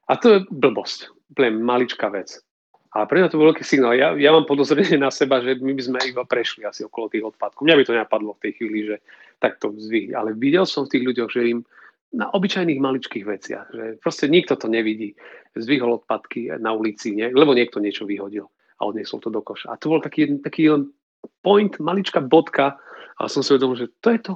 A 0.09 0.17
to 0.17 0.27
je 0.33 0.39
blbosť, 0.49 1.13
úplne 1.29 1.61
maličká 1.61 2.09
vec. 2.09 2.41
A 2.91 3.07
pre 3.07 3.23
mňa 3.23 3.31
to 3.31 3.39
bol 3.39 3.47
veľký 3.55 3.63
signál. 3.63 3.95
Ja, 3.95 4.11
ja 4.19 4.35
mám 4.35 4.43
podozrenie 4.43 4.99
na 4.99 5.07
seba, 5.07 5.39
že 5.39 5.55
my 5.63 5.71
by 5.71 5.83
sme 5.85 5.99
iba 6.11 6.27
prešli 6.27 6.67
asi 6.67 6.83
okolo 6.83 7.07
tých 7.07 7.23
odpadkov. 7.23 7.63
Mňa 7.63 7.77
by 7.79 7.83
to 7.87 7.95
nenapadlo 7.95 8.35
v 8.35 8.43
tej 8.43 8.51
chvíli, 8.59 8.79
že 8.83 8.95
takto 9.39 9.71
zdvihli. 9.71 10.11
Ale 10.11 10.35
videl 10.35 10.67
som 10.67 10.83
v 10.83 10.99
tých 10.99 11.07
ľuďoch, 11.07 11.31
že 11.31 11.41
im, 11.55 11.59
na 12.11 12.27
obyčajných 12.31 12.79
maličkých 12.79 13.25
veciach. 13.25 13.67
Že 13.71 13.83
proste 14.03 14.27
nikto 14.27 14.59
to 14.59 14.67
nevidí. 14.67 15.15
Zdvihol 15.55 16.03
odpadky 16.03 16.51
na 16.59 16.75
ulici, 16.75 17.15
nie? 17.15 17.31
lebo 17.31 17.55
niekto 17.55 17.79
niečo 17.79 18.03
vyhodil 18.03 18.51
a 18.79 18.87
odniesol 18.87 19.23
to 19.23 19.29
do 19.31 19.39
koša. 19.39 19.71
A 19.71 19.79
to 19.79 19.93
bol 19.93 20.01
taký, 20.03 20.27
taký 20.41 20.67
point, 21.45 21.71
maličká 21.77 22.19
bodka 22.19 22.81
a 23.15 23.29
som 23.29 23.45
si 23.45 23.53
uvedomil, 23.53 23.77
že 23.77 23.87
to 24.01 24.07
je 24.11 24.19
to. 24.19 24.35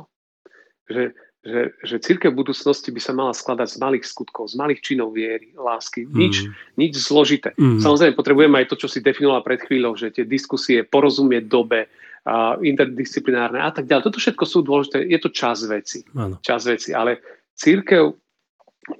Že, 0.85 1.03
že, 1.41 1.61
že 1.81 1.95
církev 1.97 2.29
v 2.33 2.39
budúcnosti 2.45 2.93
by 2.93 3.01
sa 3.01 3.13
mala 3.17 3.33
skladať 3.33 3.69
z 3.73 3.77
malých 3.81 4.05
skutkov, 4.05 4.53
z 4.53 4.55
malých 4.57 4.79
činov 4.85 5.17
viery, 5.17 5.53
lásky. 5.57 6.05
Nič, 6.05 6.45
mm. 6.45 6.51
nič 6.77 6.93
zložité. 7.01 7.57
Mm. 7.57 7.81
Samozrejme, 7.81 8.13
potrebujeme 8.13 8.55
aj 8.61 8.69
to, 8.69 8.75
čo 8.85 8.87
si 8.89 9.01
definovala 9.01 9.41
pred 9.41 9.61
chvíľou, 9.65 9.97
že 9.97 10.13
tie 10.13 10.25
diskusie, 10.29 10.85
porozumieť 10.85 11.49
dobe, 11.49 11.89
uh, 11.89 12.57
interdisciplinárne 12.61 13.61
a 13.61 13.73
tak 13.73 13.89
ďalej. 13.89 14.05
Toto 14.09 14.21
všetko 14.21 14.43
sú 14.45 14.57
dôležité. 14.61 15.05
Je 15.05 15.19
to 15.21 15.29
čas 15.33 15.65
veci. 15.65 16.05
Áno. 16.13 16.37
Čas 16.41 16.69
veci, 16.69 16.93
ale 16.93 17.21
Církev 17.55 18.19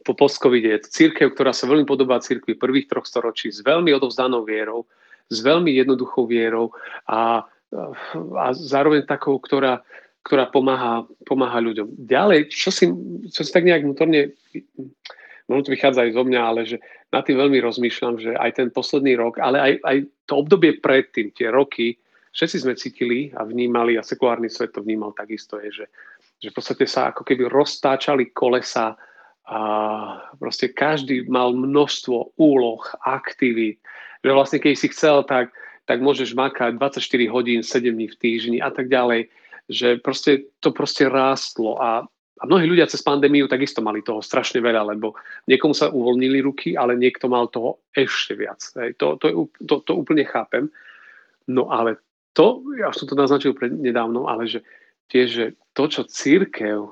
po 0.02 0.14
postcovide 0.18 0.70
je 0.74 0.90
církev, 0.90 1.38
ktorá 1.38 1.54
sa 1.54 1.70
veľmi 1.70 1.86
podobá 1.86 2.18
církvi 2.18 2.58
prvých 2.58 2.90
troch 2.90 3.06
storočí 3.06 3.54
s 3.54 3.62
veľmi 3.62 3.94
odovzdanou 3.94 4.42
vierou, 4.42 4.90
s 5.30 5.46
veľmi 5.46 5.70
jednoduchou 5.78 6.26
vierou 6.26 6.74
a, 7.06 7.46
a 8.38 8.48
zároveň 8.54 9.06
takou, 9.06 9.38
ktorá, 9.38 9.86
ktorá 10.26 10.50
pomáha, 10.50 11.06
pomáha 11.26 11.62
ľuďom. 11.62 12.02
Ďalej, 12.02 12.50
čo 12.50 12.74
si, 12.74 12.90
čo 13.30 13.42
si 13.46 13.52
tak 13.54 13.66
nejak 13.66 13.86
vnútorne, 13.86 14.34
možno 15.46 15.70
to 15.70 15.76
vychádza 15.78 16.10
aj 16.10 16.18
zo 16.18 16.24
mňa, 16.26 16.42
ale 16.42 16.62
že 16.66 16.78
na 17.14 17.22
tým 17.22 17.38
veľmi 17.38 17.62
rozmýšľam, 17.62 18.16
že 18.18 18.32
aj 18.34 18.52
ten 18.58 18.68
posledný 18.74 19.14
rok, 19.22 19.38
ale 19.38 19.62
aj, 19.62 19.74
aj 19.86 19.98
to 20.26 20.34
obdobie 20.42 20.82
predtým, 20.82 21.30
tie 21.30 21.54
roky, 21.54 22.02
všetci 22.34 22.58
sme 22.58 22.74
cítili 22.74 23.30
a 23.38 23.46
vnímali, 23.46 23.96
a 23.96 24.04
sekulárny 24.04 24.50
svet 24.50 24.74
to 24.74 24.82
vnímal 24.82 25.14
takisto, 25.14 25.62
je, 25.62 25.84
že 25.84 25.86
že 26.40 26.52
v 26.52 26.56
podstate 26.56 26.86
sa 26.86 27.12
ako 27.12 27.24
keby 27.24 27.48
roztáčali 27.48 28.36
kolesa 28.36 28.96
a 29.46 29.60
proste 30.42 30.74
každý 30.74 31.30
mal 31.30 31.54
množstvo 31.54 32.34
úloh, 32.42 32.82
aktivít, 33.06 33.78
že 34.26 34.34
vlastne 34.34 34.58
keď 34.58 34.74
si 34.74 34.90
chcel, 34.90 35.22
tak, 35.30 35.54
tak 35.86 36.02
môžeš 36.02 36.34
makať 36.34 36.82
24 36.82 37.30
hodín, 37.30 37.62
7 37.62 37.94
dní 37.94 38.10
v 38.10 38.18
týždni 38.18 38.58
a 38.58 38.74
tak 38.74 38.90
ďalej, 38.90 39.30
že 39.70 40.02
proste 40.02 40.50
to 40.66 40.74
proste 40.74 41.06
rástlo 41.06 41.78
a, 41.78 42.02
a 42.42 42.44
mnohí 42.50 42.66
ľudia 42.66 42.90
cez 42.90 43.06
pandémiu 43.06 43.46
takisto 43.46 43.86
mali 43.86 44.02
toho 44.02 44.18
strašne 44.26 44.66
veľa, 44.66 44.98
lebo 44.98 45.14
niekomu 45.46 45.78
sa 45.78 45.94
uvoľnili 45.94 46.42
ruky, 46.42 46.74
ale 46.74 46.98
niekto 46.98 47.30
mal 47.30 47.46
toho 47.54 47.86
ešte 47.94 48.34
viac. 48.34 48.66
Hej, 48.82 48.98
to, 48.98 49.22
to, 49.22 49.46
to, 49.62 49.76
to 49.86 49.92
úplne 49.94 50.26
chápem. 50.26 50.74
No 51.46 51.70
ale 51.70 52.02
to, 52.34 52.66
ja 52.82 52.90
som 52.98 53.06
to 53.06 53.14
naznačil 53.14 53.54
pred 53.54 53.70
nedávno, 53.70 54.26
ale 54.26 54.50
že 54.50 54.66
tiež, 55.14 55.28
že 55.30 55.46
to, 55.76 55.84
čo 55.92 56.08
církev 56.08 56.88
e, 56.88 56.92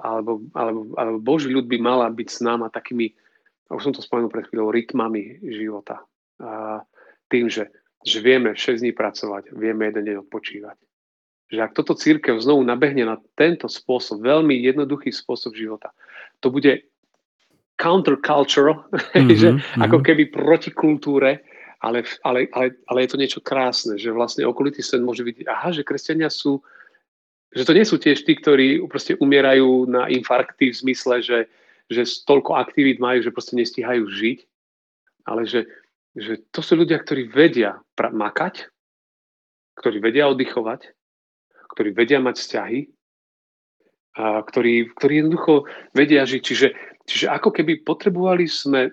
alebo, 0.00 0.40
alebo, 0.56 0.96
alebo 0.96 1.18
Boží 1.20 1.52
ľud 1.52 1.68
by 1.68 1.78
mala 1.78 2.08
byť 2.08 2.28
s 2.32 2.40
náma 2.40 2.72
takými, 2.72 3.12
už 3.68 3.82
som 3.84 3.92
to 3.92 4.00
spomenul 4.00 4.32
pred 4.32 4.48
chvíľou, 4.48 4.72
rytmami 4.72 5.44
života. 5.44 6.02
A 6.40 6.80
tým, 7.28 7.52
že, 7.52 7.68
že 8.02 8.24
vieme 8.24 8.56
6 8.56 8.80
dní 8.80 8.96
pracovať, 8.96 9.52
vieme 9.52 9.92
jeden 9.92 10.08
deň 10.08 10.16
odpočívať. 10.26 10.76
Že 11.46 11.60
ak 11.62 11.72
toto 11.78 11.94
církev 11.94 12.42
znovu 12.42 12.66
nabehne 12.66 13.06
na 13.06 13.16
tento 13.38 13.70
spôsob, 13.70 14.24
veľmi 14.24 14.56
jednoduchý 14.66 15.14
spôsob 15.14 15.54
života, 15.54 15.94
to 16.42 16.50
bude 16.50 16.82
countercultural, 17.76 18.88
mm-hmm, 18.90 19.30
že 19.40 19.48
mm-hmm. 19.54 19.82
ako 19.84 19.98
keby 20.00 20.32
proti 20.32 20.72
kultúre, 20.72 21.44
ale, 21.84 22.02
ale, 22.24 22.48
ale, 22.56 22.66
ale 22.88 22.98
je 23.04 23.10
to 23.12 23.20
niečo 23.20 23.40
krásne, 23.44 24.00
že 24.00 24.10
vlastne 24.10 24.48
okolitý 24.48 24.80
svet 24.80 25.04
môže 25.04 25.22
vidieť, 25.22 25.46
aha, 25.46 25.70
že 25.76 25.86
kresťania 25.86 26.32
sú, 26.32 26.64
že 27.56 27.64
to 27.64 27.72
nie 27.72 27.88
sú 27.88 27.96
tiež 27.96 28.20
tí, 28.28 28.36
ktorí 28.36 28.84
proste 28.84 29.16
umierajú 29.16 29.88
na 29.88 30.12
infarkty 30.12 30.68
v 30.70 30.78
zmysle, 30.84 31.24
že, 31.24 31.38
že 31.88 32.04
toľko 32.28 32.52
aktivít 32.60 33.00
majú, 33.00 33.24
že 33.24 33.32
proste 33.32 33.56
nestíhajú 33.56 34.04
žiť, 34.04 34.38
ale 35.24 35.48
že, 35.48 35.64
že 36.12 36.44
to 36.52 36.60
sú 36.60 36.76
ľudia, 36.76 37.00
ktorí 37.00 37.32
vedia 37.32 37.80
pra- 37.96 38.12
makať, 38.12 38.68
ktorí 39.80 40.04
vedia 40.04 40.28
oddychovať, 40.28 40.92
ktorí 41.72 41.96
vedia 41.96 42.20
mať 42.20 42.36
vzťahy, 42.44 42.80
a 44.16 44.40
ktorí, 44.40 44.96
ktorí 44.96 45.12
jednoducho 45.20 45.68
vedia 45.92 46.24
žiť. 46.24 46.40
Čiže, 46.40 46.68
čiže 47.04 47.26
ako 47.28 47.52
keby 47.52 47.84
potrebovali 47.84 48.48
sme 48.48 48.88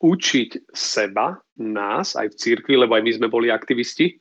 učiť 0.00 0.72
seba, 0.72 1.36
nás, 1.60 2.16
aj 2.16 2.32
v 2.32 2.38
cirkvi, 2.40 2.74
lebo 2.80 2.96
aj 2.96 3.04
my 3.04 3.12
sme 3.12 3.28
boli 3.28 3.52
aktivisti, 3.52 4.16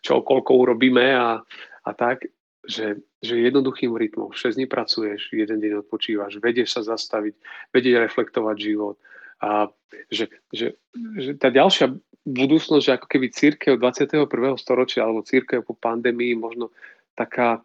čo 0.00 0.24
koľko 0.24 0.56
urobíme 0.56 1.14
a, 1.16 1.40
a 1.84 1.90
tak, 1.96 2.28
že, 2.64 3.00
že 3.24 3.40
jednoduchým 3.40 3.96
rytmom 3.96 4.32
6 4.36 4.56
dní 4.56 4.66
pracuješ, 4.68 5.32
jeden 5.32 5.60
deň 5.60 5.84
odpočívaš, 5.86 6.40
vedieš 6.40 6.76
sa 6.76 6.82
zastaviť, 6.84 7.34
vedieš 7.72 8.04
reflektovať 8.10 8.56
život. 8.60 8.96
A 9.40 9.72
že, 10.12 10.28
že, 10.52 10.76
že 11.16 11.40
tá 11.40 11.48
ďalšia 11.48 11.96
budúcnosť, 12.28 12.84
že 12.84 12.96
ako 13.00 13.06
keby 13.08 13.26
církev 13.32 13.72
21. 13.80 14.28
storočia 14.60 15.08
alebo 15.08 15.24
církev 15.24 15.64
po 15.64 15.72
pandémii 15.72 16.36
možno 16.36 16.68
taká, 17.16 17.64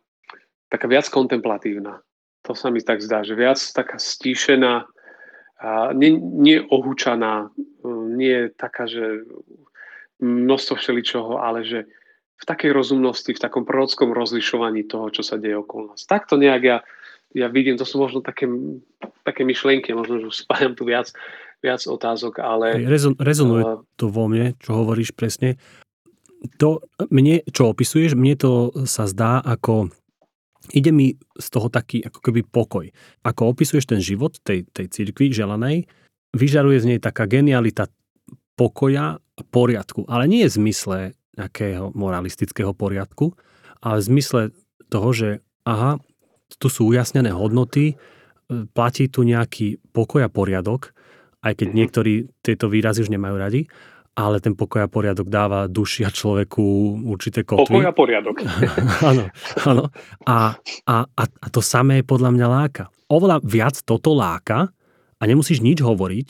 taká 0.71 0.87
viac 0.87 1.11
kontemplatívna. 1.11 1.99
To 2.47 2.55
sa 2.55 2.71
mi 2.71 2.79
tak 2.79 3.03
zdá, 3.03 3.25
že 3.27 3.35
viac 3.35 3.59
taká 3.75 3.99
stíšená, 3.99 4.87
nie, 5.97 6.15
nie 6.19 6.57
ohúčaná, 6.61 7.51
nie 8.15 8.53
taká, 8.55 8.87
že 8.87 9.25
množstvo 10.21 10.75
všeličoho, 10.79 11.41
ale 11.41 11.67
že 11.67 11.89
v 12.35 12.43
takej 12.43 12.71
rozumnosti, 12.75 13.31
v 13.31 13.39
takom 13.39 13.63
prorockom 13.63 14.11
rozlišovaní 14.11 14.83
toho, 14.85 15.07
čo 15.11 15.23
sa 15.23 15.39
deje 15.39 15.55
okolo 15.55 15.95
nás. 15.95 16.03
Takto 16.03 16.35
nejak 16.35 16.61
ja, 16.63 16.77
ja 17.31 17.47
vidím, 17.47 17.79
to 17.79 17.87
sú 17.87 17.99
možno 17.99 18.19
také, 18.19 18.47
také 19.23 19.47
myšlienky, 19.47 19.95
možno, 19.95 20.19
že 20.19 20.43
spájam 20.43 20.75
tu 20.75 20.83
viac, 20.83 21.15
viac 21.63 21.81
otázok, 21.87 22.43
ale... 22.43 22.83
Rezon, 22.83 23.15
rezonuje 23.15 23.63
uh, 23.63 23.79
to 23.95 24.11
vo 24.11 24.27
mne, 24.27 24.53
čo 24.59 24.75
hovoríš 24.75 25.15
presne. 25.15 25.55
To, 26.59 26.83
mne, 27.09 27.41
čo 27.49 27.71
opisuješ, 27.71 28.13
mne 28.19 28.35
to 28.35 28.51
sa 28.85 29.07
zdá 29.07 29.39
ako 29.41 29.89
ide 30.73 30.89
mi 30.89 31.13
z 31.37 31.47
toho 31.53 31.69
taký 31.69 32.01
ako 32.01 32.19
keby 32.25 32.41
pokoj. 32.41 32.89
Ako 33.21 33.53
opisuješ 33.53 33.85
ten 33.85 34.01
život 34.01 34.41
tej, 34.41 34.65
tej 34.73 34.89
cirkvi 34.89 35.29
želanej, 35.29 35.85
vyžaruje 36.33 36.77
z 36.81 36.87
nej 36.95 36.99
taká 37.01 37.29
genialita 37.29 37.85
pokoja 38.57 39.19
a 39.21 39.41
poriadku. 39.51 40.07
Ale 40.09 40.25
nie 40.25 40.47
je 40.47 40.49
v 40.49 40.57
zmysle 40.63 40.97
nejakého 41.35 41.91
moralistického 41.95 42.71
poriadku, 42.71 43.35
ale 43.83 44.01
v 44.01 44.07
zmysle 44.07 44.41
toho, 44.87 45.09
že 45.11 45.29
aha, 45.67 45.99
tu 46.57 46.67
sú 46.71 46.89
ujasnené 46.93 47.33
hodnoty, 47.33 47.93
e, 47.93 47.95
platí 48.71 49.09
tu 49.11 49.25
nejaký 49.25 49.81
pokoj 49.91 50.23
a 50.23 50.29
poriadok, 50.31 50.95
aj 51.45 51.53
keď 51.59 51.67
mhm. 51.69 51.75
niektorí 51.77 52.13
tieto 52.41 52.71
výrazy 52.71 53.05
už 53.05 53.13
nemajú 53.13 53.35
radi, 53.37 53.61
ale 54.15 54.39
ten 54.39 54.55
pokoj 54.55 54.87
a 54.87 54.87
poriadok 54.87 55.27
dáva 55.27 55.67
duši 55.67 56.07
a 56.07 56.09
človeku 56.09 56.63
určité 57.03 57.43
kotvy. 57.43 57.67
Pokoj 57.67 57.83
a 57.83 57.93
poriadok. 57.93 58.35
áno, 59.11 59.27
áno. 59.67 59.83
A, 60.23 60.55
a, 60.87 60.95
a, 61.03 61.23
a 61.27 61.47
to 61.51 61.59
samé 61.59 61.99
podľa 61.99 62.31
mňa 62.31 62.47
láka. 62.47 62.87
Oveľa 63.11 63.43
viac 63.43 63.75
toto 63.83 64.15
láka 64.15 64.71
a 65.19 65.23
nemusíš 65.27 65.59
nič 65.59 65.83
hovoriť, 65.83 66.27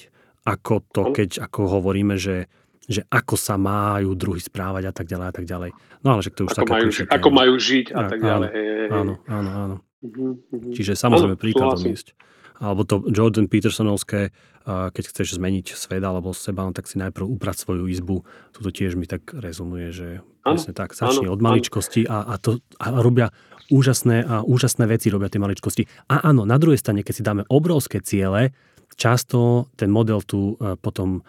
ako 0.50 0.74
to, 0.90 1.02
keď 1.14 1.46
ako 1.46 1.78
hovoríme, 1.78 2.18
že, 2.18 2.50
že 2.86 3.02
ako 3.10 3.36
sa 3.36 3.58
majú 3.58 4.14
druhy 4.14 4.42
správať 4.42 4.84
a 4.90 4.94
tak 4.94 5.06
ďalej 5.10 5.28
a 5.28 5.34
tak 5.34 5.46
ďalej. 5.46 5.70
No 6.06 6.08
ale 6.16 6.22
že 6.22 6.32
to 6.34 6.46
už 6.46 6.54
ako, 6.56 6.70
majú, 6.70 6.88
ako 6.90 7.30
majú 7.34 7.54
žiť 7.58 7.86
a 7.94 8.02
tak 8.06 8.20
ďalej. 8.22 8.50
Áno, 8.94 9.14
áno, 9.26 9.50
áno. 9.50 9.76
Uh-huh, 10.06 10.38
Čiže 10.74 10.94
samozrejme 10.94 11.36
príkladom 11.36 11.82
ísť 11.82 12.14
alebo 12.56 12.88
to 12.88 13.04
Jordan 13.12 13.52
Petersonovské, 13.52 14.32
keď 14.66 15.04
chceš 15.12 15.36
zmeniť 15.36 15.76
svet 15.76 16.00
alebo 16.00 16.32
seba, 16.32 16.64
no 16.64 16.72
tak 16.72 16.88
si 16.88 16.96
najprv 16.96 17.28
uprať 17.28 17.68
svoju 17.68 17.92
izbu. 17.92 18.24
Toto 18.56 18.70
tiež 18.72 18.96
mi 18.96 19.04
tak 19.04 19.28
rezonuje, 19.36 19.92
že 19.92 20.08
presne 20.40 20.72
tak, 20.72 20.96
začne 20.96 21.28
od 21.28 21.44
maličkosti 21.44 22.08
a, 22.08 22.24
a, 22.24 22.34
to, 22.40 22.64
a 22.80 22.96
robia 23.04 23.36
úžasné 23.70 24.24
a 24.24 24.36
úžasné 24.48 24.88
veci 24.88 25.12
robia 25.12 25.28
tie 25.28 25.42
maličkosti. 25.44 25.84
A 26.08 26.32
áno, 26.32 26.48
na 26.48 26.56
druhej 26.56 26.80
strane, 26.80 27.04
keď 27.04 27.14
si 27.14 27.28
dáme 27.28 27.44
obrovské 27.52 28.00
ciele, 28.00 28.56
často 28.96 29.68
ten 29.76 29.92
model 29.92 30.24
tu 30.24 30.56
potom 30.80 31.28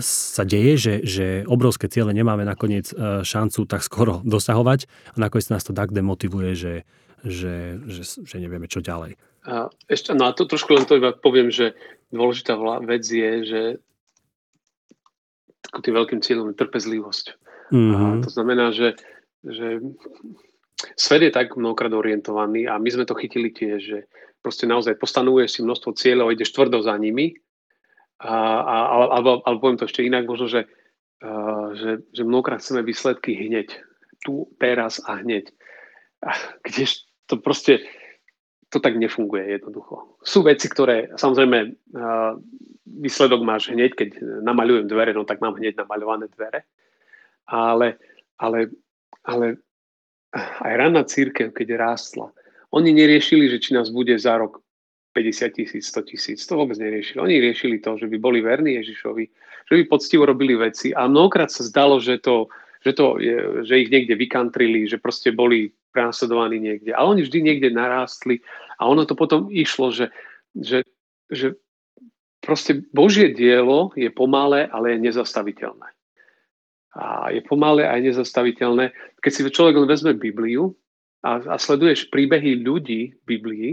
sa 0.00 0.44
deje, 0.44 0.72
že, 0.76 0.94
že 1.02 1.26
obrovské 1.48 1.88
ciele 1.88 2.12
nemáme 2.12 2.44
nakoniec 2.44 2.92
šancu 3.24 3.64
tak 3.64 3.80
skoro 3.80 4.20
dosahovať 4.34 4.86
a 5.14 5.16
nakoniec 5.16 5.48
nás 5.48 5.64
to 5.64 5.72
tak 5.72 5.90
demotivuje, 5.90 6.52
že, 6.54 6.74
že, 7.24 7.80
že, 7.88 8.02
že 8.24 8.36
nevieme 8.40 8.68
čo 8.68 8.84
ďalej. 8.84 9.16
A 9.48 9.72
ešte, 9.88 10.12
no 10.12 10.28
a 10.28 10.36
to 10.36 10.44
trošku 10.44 10.76
len 10.76 10.84
to 10.84 11.00
iba 11.00 11.16
poviem, 11.16 11.48
že 11.48 11.72
dôležitá 12.12 12.60
vec 12.84 13.04
je, 13.08 13.30
že 13.48 13.62
tým 15.80 15.94
veľkým 15.96 16.20
cieľom 16.20 16.52
je 16.52 16.60
trpezlivosť. 16.60 17.26
Mm-hmm. 17.70 17.94
A 17.94 17.98
mhm. 18.18 18.22
to 18.26 18.30
znamená, 18.30 18.66
že, 18.74 18.98
že 19.46 19.78
svet 20.98 21.22
je 21.22 21.32
tak 21.32 21.54
mnohokrát 21.54 21.92
orientovaný 21.94 22.66
a 22.66 22.76
my 22.76 22.88
sme 22.90 23.04
to 23.06 23.14
chytili 23.14 23.54
tiež, 23.54 23.78
že 23.80 23.98
proste 24.42 24.66
naozaj 24.66 24.98
postanuješ 24.98 25.56
si 25.56 25.60
množstvo 25.62 25.90
cieľov 25.94 26.32
a 26.32 26.34
ideš 26.34 26.52
tvrdo 26.52 26.82
za 26.82 26.96
nimi. 26.96 27.36
A, 28.20 28.34
a, 28.60 28.76
alebo, 29.16 29.40
alebo 29.42 29.60
poviem 29.60 29.80
to 29.80 29.88
ešte 29.88 30.04
inak, 30.04 30.28
možno, 30.28 30.46
že, 30.48 30.68
a, 31.24 31.72
že, 31.72 32.04
že 32.12 32.22
mnohokrát 32.24 32.60
chceme 32.60 32.84
výsledky 32.84 33.32
hneď. 33.32 33.80
Tu, 34.20 34.44
teraz 34.60 35.00
a 35.08 35.20
hneď. 35.24 35.48
A, 36.20 36.36
kdež 36.68 37.08
to 37.24 37.40
proste 37.40 37.80
to 38.70 38.78
tak 38.78 38.94
nefunguje 38.94 39.50
jednoducho. 39.50 40.14
Sú 40.22 40.46
veci, 40.46 40.70
ktoré 40.70 41.10
samozrejme 41.18 41.74
výsledok 42.86 43.42
máš 43.42 43.74
hneď, 43.74 43.98
keď 43.98 44.08
namaľujem 44.46 44.86
dvere, 44.86 45.10
no 45.10 45.26
tak 45.26 45.42
mám 45.42 45.58
hneď 45.58 45.82
namaľované 45.82 46.30
dvere. 46.30 46.62
Ale, 47.50 47.98
ale, 48.38 48.70
ale 49.26 49.58
aj 50.38 50.72
ranná 50.78 51.02
církev, 51.02 51.50
keď 51.50 51.74
rástla, 51.74 52.30
oni 52.70 52.94
neriešili, 52.94 53.50
že 53.50 53.58
či 53.58 53.74
nás 53.74 53.90
bude 53.90 54.14
za 54.14 54.38
rok 54.38 54.62
50 55.12 55.50
tisíc, 55.50 55.84
100 55.90 56.10
tisíc. 56.10 56.38
To 56.46 56.62
vôbec 56.62 56.78
neriešili. 56.78 57.18
Oni 57.18 57.36
riešili 57.42 57.76
to, 57.82 57.98
že 57.98 58.06
by 58.06 58.16
boli 58.22 58.38
verní 58.38 58.78
Ježišovi, 58.78 59.24
že 59.66 59.74
by 59.74 59.82
poctivo 59.90 60.22
robili 60.26 60.54
veci. 60.54 60.94
A 60.94 61.10
mnohokrát 61.10 61.50
sa 61.50 61.66
zdalo, 61.66 61.98
že, 61.98 62.22
to, 62.22 62.46
že, 62.86 62.94
to 62.94 63.18
je, 63.18 63.66
že 63.66 63.74
ich 63.82 63.90
niekde 63.90 64.14
vykantrili, 64.14 64.86
že 64.86 65.02
proste 65.02 65.34
boli 65.34 65.74
prenasledovaní 65.90 66.62
niekde. 66.62 66.94
Ale 66.94 67.18
oni 67.18 67.22
vždy 67.26 67.38
niekde 67.42 67.68
narástli 67.74 68.38
a 68.78 68.86
ono 68.86 69.02
to 69.02 69.18
potom 69.18 69.50
išlo, 69.50 69.90
že, 69.90 70.14
že, 70.54 70.86
že 71.26 71.58
proste 72.38 72.86
Božie 72.94 73.34
dielo 73.34 73.90
je 73.98 74.08
pomalé, 74.14 74.70
ale 74.70 74.94
je 74.94 75.10
nezastaviteľné. 75.10 75.88
A 76.94 77.30
je 77.34 77.42
pomalé 77.42 77.86
a 77.86 77.98
je 77.98 78.14
nezastaviteľné. 78.14 78.94
Keď 79.22 79.30
si 79.30 79.42
človek 79.46 79.74
len 79.78 79.90
vezme 79.90 80.14
Bibliu 80.14 80.74
a, 81.26 81.42
a 81.42 81.54
sleduješ 81.58 82.10
príbehy 82.10 82.62
ľudí 82.62 83.14
v 83.14 83.22
Biblii, 83.26 83.70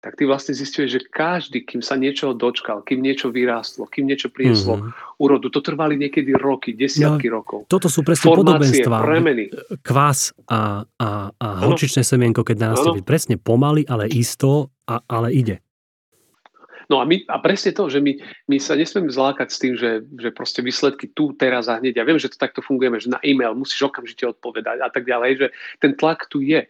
tak 0.00 0.16
ty 0.16 0.24
vlastne 0.24 0.56
zistuješ, 0.56 0.90
že 0.96 1.00
každý, 1.12 1.60
kým 1.60 1.84
sa 1.84 1.92
niečo 1.92 2.32
dočkal, 2.32 2.80
kým 2.88 3.04
niečo 3.04 3.28
vyrástlo, 3.28 3.84
kým 3.84 4.08
niečo 4.08 4.32
prinieslo 4.32 4.80
mm-hmm. 4.80 5.20
úrodu, 5.20 5.52
to 5.52 5.60
trvali 5.60 6.00
niekedy 6.00 6.32
roky, 6.32 6.72
desiatky 6.72 7.28
no, 7.28 7.44
rokov. 7.44 7.58
Toto 7.68 7.92
sú 7.92 8.00
presne 8.00 8.32
Formácie, 8.32 8.80
podobenstva. 8.80 8.96
Premeny. 9.04 9.44
Kvás 9.84 10.32
a, 10.48 10.88
a, 10.96 11.08
a 11.36 11.46
horčičné 11.68 12.00
semienko, 12.00 12.40
keď 12.40 12.56
narastie 12.56 13.04
presne 13.04 13.36
pomaly, 13.36 13.84
ale 13.84 14.08
isto, 14.08 14.72
a, 14.88 15.04
ale 15.04 15.36
ide. 15.36 15.60
No 16.88 16.98
a, 16.98 17.06
my, 17.06 17.22
a 17.28 17.38
presne 17.38 17.70
to, 17.70 17.86
že 17.86 18.02
my, 18.02 18.18
my 18.50 18.56
sa 18.58 18.74
nesmieme 18.74 19.12
zlákať 19.12 19.48
s 19.52 19.60
tým, 19.62 19.78
že, 19.78 20.02
že 20.16 20.34
proste 20.34 20.58
výsledky 20.64 21.12
tu, 21.12 21.30
teraz 21.36 21.70
a 21.70 21.78
hneď. 21.78 22.00
Ja 22.00 22.08
viem, 22.08 22.18
že 22.18 22.32
to 22.32 22.40
takto 22.40 22.64
fungujeme, 22.64 22.98
že 22.98 23.12
na 23.12 23.22
e-mail 23.22 23.54
musíš 23.54 23.86
okamžite 23.92 24.26
odpovedať 24.26 24.82
a 24.82 24.88
tak 24.90 25.06
ďalej, 25.06 25.30
že 25.38 25.46
ten 25.78 25.94
tlak 25.94 26.26
tu 26.26 26.42
je 26.42 26.66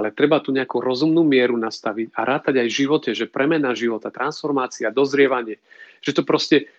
ale 0.00 0.16
treba 0.16 0.40
tu 0.40 0.56
nejakú 0.56 0.80
rozumnú 0.80 1.20
mieru 1.20 1.60
nastaviť 1.60 2.16
a 2.16 2.24
rátať 2.24 2.64
aj 2.64 2.68
v 2.72 2.78
živote, 2.80 3.10
že 3.12 3.28
premena 3.28 3.76
života, 3.76 4.08
transformácia, 4.08 4.88
dozrievanie, 4.88 5.60
že 6.00 6.16
to 6.16 6.24
proste 6.24 6.72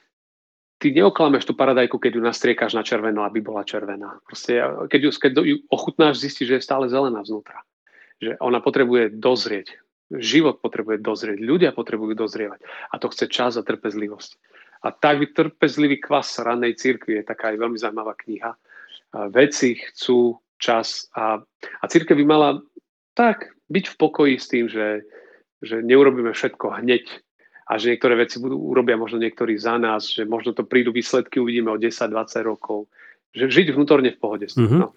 ty 0.81 0.89
neoklameš 0.89 1.45
tú 1.45 1.53
paradajku, 1.53 2.01
keď 2.01 2.17
ju 2.17 2.21
nastriekáš 2.25 2.73
na 2.73 2.81
červeno, 2.81 3.21
aby 3.21 3.37
bola 3.37 3.61
červená. 3.61 4.17
Proste, 4.25 4.57
keď 4.89 4.99
ju, 5.05 5.09
keď 5.13 5.31
ju 5.45 5.55
ochutnáš, 5.69 6.25
zistíš, 6.25 6.49
že 6.49 6.55
je 6.57 6.65
stále 6.65 6.89
zelená 6.89 7.21
znútra. 7.21 7.61
Že 8.17 8.41
ona 8.41 8.57
potrebuje 8.57 9.13
dozrieť. 9.13 9.77
Život 10.09 10.57
potrebuje 10.57 11.05
dozrieť. 11.05 11.37
Ľudia 11.37 11.71
potrebujú 11.77 12.17
dozrievať. 12.17 12.65
A 12.65 12.97
to 12.97 13.13
chce 13.13 13.29
čas 13.29 13.53
a 13.55 13.63
trpezlivosť. 13.63 14.31
A 14.81 14.89
tak 14.89 15.21
trpezlivý 15.37 16.01
kvas 16.01 16.41
ranej 16.41 16.81
církvy 16.81 17.21
je 17.21 17.29
taká 17.29 17.53
aj 17.53 17.61
veľmi 17.61 17.77
zaujímavá 17.77 18.17
kniha. 18.17 18.51
A 19.13 19.29
veci 19.29 19.77
chcú 19.77 20.41
čas 20.57 21.09
a, 21.13 21.41
a 21.81 21.85
církev 21.85 22.17
by 22.17 22.25
mala 22.25 22.49
tak 23.13 23.51
byť 23.71 23.85
v 23.91 23.95
pokoji 23.95 24.35
s 24.39 24.47
tým, 24.47 24.65
že 24.67 25.05
že 25.61 25.85
neurobíme 25.85 26.33
všetko 26.33 26.81
hneď 26.81 27.05
a 27.69 27.77
že 27.77 27.93
niektoré 27.93 28.17
veci 28.17 28.41
budú, 28.41 28.57
urobia 28.57 28.97
možno 28.97 29.21
niektorí 29.21 29.55
za 29.55 29.77
nás, 29.77 30.09
že 30.09 30.25
možno 30.25 30.51
to 30.57 30.65
prídu 30.65 30.91
výsledky, 30.91 31.37
uvidíme 31.37 31.71
o 31.71 31.79
10-20 31.79 32.11
rokov. 32.43 32.89
Že 33.31 33.47
žiť 33.47 33.67
vnútorne 33.71 34.11
v 34.11 34.19
pohode. 34.19 34.49
Mm-hmm. 34.51 34.81
No. 34.81 34.91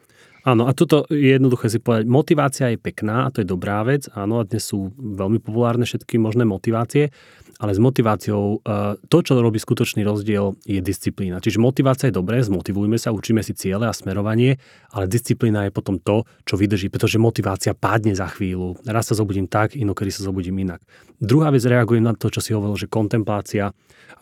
Áno, 0.45 0.69
a 0.69 0.77
toto 0.77 1.09
je 1.09 1.41
jednoduché 1.41 1.73
si 1.73 1.81
povedať. 1.81 2.05
Motivácia 2.05 2.69
je 2.69 2.77
pekná 2.77 3.25
a 3.25 3.33
to 3.33 3.41
je 3.41 3.49
dobrá 3.49 3.81
vec. 3.81 4.13
Áno, 4.13 4.45
a 4.45 4.45
dnes 4.45 4.61
sú 4.61 4.93
veľmi 4.93 5.41
populárne 5.41 5.89
všetky 5.89 6.21
možné 6.21 6.45
motivácie, 6.45 7.09
ale 7.57 7.73
s 7.73 7.81
motiváciou 7.81 8.61
e, 8.61 9.01
to, 9.09 9.25
čo 9.25 9.41
robí 9.41 9.57
skutočný 9.57 10.05
rozdiel, 10.05 10.53
je 10.69 10.85
disciplína. 10.85 11.41
Čiže 11.41 11.65
motivácia 11.65 12.13
je 12.13 12.21
dobré, 12.21 12.45
zmotivujme 12.45 13.01
sa, 13.01 13.17
učíme 13.17 13.41
si 13.41 13.57
ciele 13.57 13.89
a 13.89 13.97
smerovanie, 13.97 14.61
ale 14.93 15.09
disciplína 15.09 15.65
je 15.65 15.73
potom 15.73 15.97
to, 15.97 16.29
čo 16.45 16.61
vydrží, 16.61 16.93
pretože 16.93 17.17
motivácia 17.17 17.73
padne 17.73 18.13
za 18.13 18.29
chvíľu. 18.29 18.77
Raz 18.85 19.09
sa 19.09 19.17
zobudím 19.17 19.49
tak, 19.49 19.73
inokedy 19.73 20.13
sa 20.13 20.29
zobudím 20.29 20.61
inak. 20.61 20.85
Druhá 21.25 21.49
vec, 21.49 21.65
reagujem 21.65 22.05
na 22.05 22.13
to, 22.13 22.29
čo 22.29 22.45
si 22.45 22.53
hovoril, 22.53 22.77
že 22.77 22.93
kontemplácia 22.93 23.73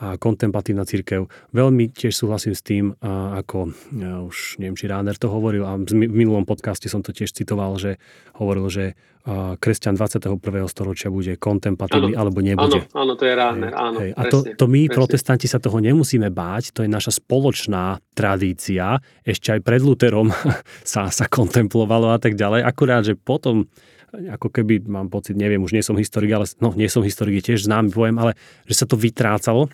a 0.02 0.18
kontemplatívna 0.18 0.82
církev. 0.82 1.30
Veľmi 1.54 1.92
tiež 1.94 2.16
súhlasím 2.16 2.56
s 2.56 2.62
tým, 2.64 2.96
ako 3.02 3.70
ja 3.94 4.24
už 4.24 4.58
neviem, 4.58 4.74
či 4.74 4.90
Ráner 4.90 5.14
to 5.14 5.30
hovoril 5.30 5.62
a 5.62 5.78
v 6.12 6.16
minulom 6.20 6.44
podcaste 6.44 6.92
som 6.92 7.00
to 7.00 7.16
tiež 7.16 7.32
citoval, 7.32 7.80
že 7.80 7.96
hovoril, 8.36 8.68
že 8.68 8.84
kresťan 9.62 9.94
21. 9.94 10.42
storočia 10.66 11.06
bude 11.06 11.38
kontemplatívny 11.38 12.18
alebo 12.18 12.42
nebude. 12.42 12.90
Áno, 12.90 13.06
áno, 13.06 13.12
to 13.14 13.22
je 13.22 13.34
Ráner, 13.38 13.70
áno. 13.70 13.98
Hej. 14.02 14.10
A 14.18 14.22
to, 14.26 14.42
to 14.42 14.66
my, 14.66 14.90
presne. 14.90 14.98
protestanti, 14.98 15.46
sa 15.46 15.62
toho 15.62 15.78
nemusíme 15.78 16.26
báť, 16.26 16.74
to 16.74 16.82
je 16.82 16.90
naša 16.90 17.22
spoločná 17.22 18.02
tradícia. 18.18 18.98
Ešte 19.22 19.54
aj 19.54 19.60
pred 19.62 19.78
Luterom 19.78 20.34
sa, 20.92 21.06
sa 21.14 21.24
kontemplovalo 21.30 22.10
a 22.10 22.18
tak 22.18 22.34
ďalej. 22.34 22.66
Akurát, 22.66 23.06
že 23.06 23.14
potom 23.14 23.70
ako 24.12 24.52
keby, 24.52 24.84
mám 24.90 25.08
pocit, 25.08 25.38
neviem, 25.38 25.62
už 25.62 25.72
nie 25.72 25.80
som 25.80 25.96
historik, 25.96 26.34
ale 26.36 26.44
no, 26.60 26.74
nie 26.76 26.90
som 26.90 27.00
historik, 27.00 27.40
je 27.40 27.54
tiež 27.54 27.64
známy 27.64 27.94
pojem, 27.94 28.16
ale 28.20 28.36
že 28.68 28.84
sa 28.84 28.86
to 28.90 28.98
vytrácalo 28.98 29.72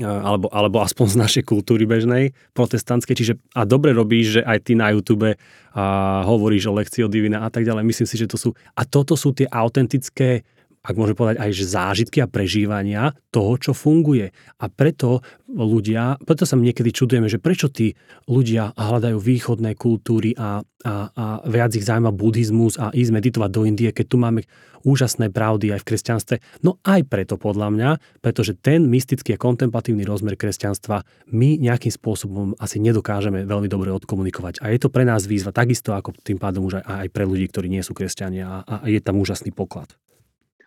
alebo, 0.00 0.48
alebo 0.48 0.80
aspoň 0.80 1.06
z 1.12 1.16
našej 1.20 1.44
kultúry 1.44 1.84
bežnej, 1.84 2.32
protestantskej. 2.56 3.12
Čiže 3.12 3.34
a 3.52 3.68
dobre 3.68 3.92
robíš, 3.92 4.40
že 4.40 4.42
aj 4.46 4.58
ty 4.64 4.72
na 4.72 4.88
YouTube 4.88 5.36
a 5.72 5.84
hovoríš 6.24 6.72
o 6.72 6.76
lekcii 6.76 7.04
o 7.04 7.12
divina 7.12 7.44
a 7.44 7.52
tak 7.52 7.68
ďalej. 7.68 7.84
Myslím 7.84 8.08
si, 8.08 8.16
že 8.16 8.28
to 8.28 8.40
sú... 8.40 8.56
A 8.72 8.88
toto 8.88 9.16
sú 9.16 9.36
tie 9.36 9.44
autentické 9.52 10.48
ak 10.82 10.98
môžem 10.98 11.14
povedať, 11.14 11.38
aj 11.38 11.50
zážitky 11.62 12.18
a 12.18 12.26
prežívania 12.26 13.14
toho, 13.30 13.54
čo 13.54 13.70
funguje. 13.70 14.34
A 14.58 14.66
preto 14.66 15.22
ľudia, 15.46 16.18
preto 16.26 16.42
sa 16.42 16.58
niekedy 16.58 16.90
čudujeme, 16.90 17.30
že 17.30 17.38
prečo 17.38 17.70
tí 17.70 17.94
ľudia 18.26 18.74
hľadajú 18.74 19.14
východné 19.14 19.78
kultúry 19.78 20.34
a, 20.34 20.58
a, 20.82 20.94
a 21.14 21.24
viac 21.46 21.78
ich 21.78 21.86
zaujíma 21.86 22.10
buddhizmus 22.10 22.82
a 22.82 22.90
ísť 22.90 23.14
meditovať 23.14 23.50
do 23.54 23.62
Indie, 23.62 23.94
keď 23.94 24.06
tu 24.10 24.16
máme 24.18 24.42
úžasné 24.82 25.30
pravdy 25.30 25.70
aj 25.70 25.86
v 25.86 25.88
kresťanstve. 25.94 26.36
No 26.66 26.82
aj 26.82 27.06
preto 27.06 27.38
podľa 27.38 27.68
mňa, 27.70 27.90
pretože 28.18 28.58
ten 28.58 28.82
mystický 28.90 29.38
a 29.38 29.38
kontemplatívny 29.38 30.02
rozmer 30.02 30.34
kresťanstva 30.34 31.06
my 31.30 31.62
nejakým 31.62 31.94
spôsobom 31.94 32.58
asi 32.58 32.82
nedokážeme 32.82 33.46
veľmi 33.46 33.70
dobre 33.70 33.94
odkomunikovať. 33.94 34.58
A 34.58 34.74
je 34.74 34.82
to 34.82 34.90
pre 34.90 35.06
nás 35.06 35.30
výzva 35.30 35.54
takisto 35.54 35.94
ako 35.94 36.10
tým 36.26 36.42
pádom 36.42 36.66
už 36.66 36.82
aj, 36.82 37.06
aj 37.06 37.08
pre 37.14 37.22
ľudí, 37.22 37.46
ktorí 37.46 37.70
nie 37.70 37.86
sú 37.86 37.94
kresťania 37.94 38.66
a, 38.66 38.82
a 38.82 38.90
je 38.90 38.98
tam 38.98 39.22
úžasný 39.22 39.54
poklad. 39.54 39.94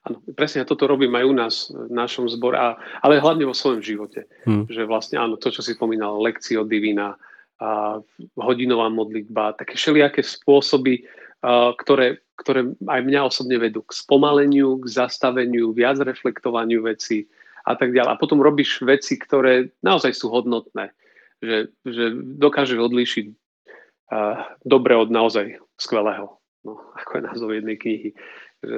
Áno, 0.06 0.22
presne 0.38 0.70
toto 0.70 0.86
robím 0.86 1.18
aj 1.18 1.26
u 1.26 1.34
nás 1.34 1.54
v 1.74 1.90
našom 1.90 2.30
zbore, 2.30 2.62
ale 3.02 3.18
hlavne 3.18 3.50
vo 3.50 3.58
svojom 3.58 3.82
živote. 3.82 4.30
Hmm. 4.46 4.70
Že 4.70 4.86
vlastne 4.86 5.18
áno, 5.18 5.42
to, 5.42 5.50
čo 5.50 5.66
si 5.66 5.74
spomínal, 5.74 6.22
lekcie 6.22 6.62
od 6.62 6.70
divina, 6.70 7.18
a 7.56 8.04
hodinová 8.36 8.92
modlitba, 8.92 9.56
také 9.56 9.80
všelijaké 9.80 10.20
spôsoby, 10.20 11.08
a, 11.40 11.72
ktoré, 11.72 12.20
ktoré 12.36 12.68
aj 12.84 13.02
mňa 13.08 13.22
osobne 13.32 13.56
vedú 13.56 13.80
k 13.88 13.96
spomaleniu, 13.96 14.84
k 14.84 14.92
zastaveniu, 14.92 15.72
viac 15.72 16.04
reflektovaniu 16.04 16.84
veci 16.84 17.32
a 17.64 17.80
tak 17.80 17.96
ďalej. 17.96 18.12
A 18.12 18.20
potom 18.20 18.44
robíš 18.44 18.84
veci, 18.84 19.16
ktoré 19.16 19.72
naozaj 19.80 20.12
sú 20.20 20.28
hodnotné, 20.36 20.92
že, 21.40 21.72
že 21.88 22.12
dokážeš 22.44 22.76
odlíšiť 22.76 23.26
a, 24.12 24.52
dobre 24.68 25.00
od 25.00 25.08
naozaj 25.08 25.56
skvelého, 25.80 26.36
no, 26.68 26.76
ako 27.00 27.12
je 27.16 27.24
názov 27.24 27.50
jednej 27.56 27.80
knihy. 27.80 28.10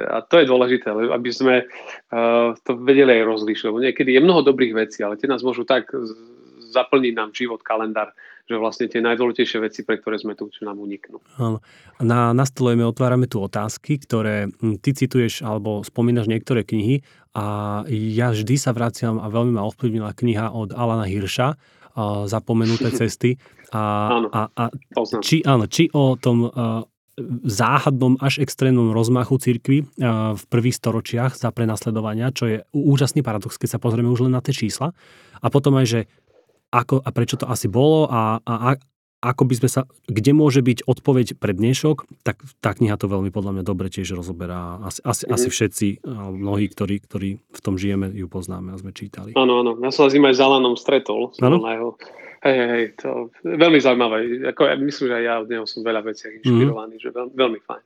A 0.08 0.22
to 0.24 0.40
je 0.42 0.50
dôležité, 0.50 0.92
aby 0.92 1.30
sme 1.32 1.64
uh, 1.64 2.54
to 2.62 2.72
vedeli 2.82 3.22
aj. 3.22 3.28
Lebo 3.68 3.80
niekedy 3.80 4.16
je 4.16 4.22
mnoho 4.22 4.44
dobrých 4.44 4.74
vecí, 4.76 5.02
ale 5.02 5.16
tie 5.16 5.30
nás 5.30 5.42
môžu 5.42 5.64
tak 5.64 5.92
zaplniť 6.68 7.14
nám 7.16 7.32
život, 7.32 7.64
kalendár, 7.64 8.12
že 8.48 8.56
vlastne 8.60 8.88
tie 8.92 9.00
najdôležitejšie 9.04 9.60
veci, 9.64 9.80
pre 9.88 10.00
ktoré 10.00 10.20
sme 10.20 10.36
tu, 10.36 10.48
čo 10.52 10.68
nám 10.68 10.80
uniknú. 10.80 11.20
Na, 12.04 12.32
nastolujeme, 12.32 12.84
otvárame 12.84 13.28
tu 13.28 13.40
otázky, 13.40 14.00
ktoré 14.00 14.52
hm, 14.52 14.80
ty 14.84 14.92
cituješ 14.92 15.44
alebo 15.44 15.82
spomínaš 15.84 16.28
niektoré 16.28 16.68
knihy 16.68 17.04
a 17.36 17.84
ja 17.92 18.32
vždy 18.32 18.56
sa 18.60 18.76
vraciam 18.76 19.20
a 19.20 19.28
veľmi 19.32 19.56
ma 19.56 19.68
ovplyvnila 19.68 20.12
kniha 20.16 20.52
od 20.52 20.76
Alana 20.76 21.08
Hirša, 21.08 21.56
Zapomenuté 22.30 22.94
cesty. 22.94 23.42
A, 23.74 23.82
áno, 24.14 24.28
a, 24.30 24.54
a 24.54 24.64
či, 25.18 25.42
áno, 25.42 25.66
či 25.66 25.90
o 25.90 26.14
tom 26.14 26.46
záhadnom 27.50 28.22
až 28.22 28.46
extrémnom 28.46 28.94
rozmachu 28.94 29.42
cirkvy 29.42 29.90
v 30.38 30.44
prvých 30.54 30.78
storočiach 30.78 31.34
za 31.34 31.50
prenasledovania, 31.50 32.30
čo 32.30 32.46
je 32.46 32.58
úžasný 32.78 33.26
paradox, 33.26 33.58
keď 33.58 33.78
sa 33.78 33.82
pozrieme 33.82 34.14
už 34.14 34.30
len 34.30 34.38
na 34.38 34.42
tie 34.42 34.54
čísla. 34.54 34.94
A 35.42 35.48
potom 35.50 35.74
aj, 35.82 35.86
že 35.90 36.00
ako 36.70 37.02
a 37.02 37.10
prečo 37.10 37.40
to 37.42 37.50
asi 37.50 37.66
bolo 37.66 38.06
a, 38.06 38.38
a 38.46 38.78
ako 39.18 39.50
by 39.50 39.56
sme 39.58 39.70
sa, 39.70 39.82
kde 40.06 40.32
môže 40.38 40.62
byť 40.62 40.86
odpoveď 40.86 41.42
pre 41.42 41.58
dnešok, 41.58 42.22
tak 42.22 42.46
tá 42.62 42.78
kniha 42.78 43.02
to 43.02 43.10
veľmi 43.10 43.34
podľa 43.34 43.58
mňa 43.58 43.64
dobre 43.66 43.90
tiež 43.90 44.14
rozoberá. 44.14 44.78
Asi, 44.86 45.02
asi, 45.02 45.26
mm-hmm. 45.26 45.36
asi 45.36 45.48
všetci, 45.50 45.88
mnohí, 46.38 46.66
ktorí, 46.70 47.02
ktorí 47.02 47.30
v 47.42 47.60
tom 47.66 47.82
žijeme, 47.82 48.14
ju 48.14 48.30
poznáme 48.30 48.74
a 48.74 48.78
sme 48.78 48.94
čítali. 48.94 49.34
Áno, 49.34 49.66
áno. 49.66 49.74
Ja 49.82 49.90
som 49.90 50.06
s 50.06 50.14
ním 50.14 50.30
aj 50.30 50.38
s 50.38 50.42
Alanom 50.46 50.78
stretol. 50.78 51.34
Na 51.42 51.50
jeho 51.74 51.98
Hej, 52.38 52.54
hej, 52.54 52.70
hej, 52.70 52.86
to 53.02 53.34
veľmi 53.42 53.82
zaujímavé. 53.82 54.18
Ako, 54.54 54.70
ja 54.70 54.78
myslím, 54.78 55.10
že 55.10 55.16
aj 55.18 55.24
ja 55.26 55.34
od 55.42 55.50
neho 55.50 55.66
som 55.66 55.82
veľa 55.82 56.06
vecí 56.06 56.30
inšpirovaný, 56.38 56.96
mm. 56.96 57.02
že 57.02 57.10
veľ, 57.10 57.28
veľmi 57.34 57.60
fajn. 57.66 57.84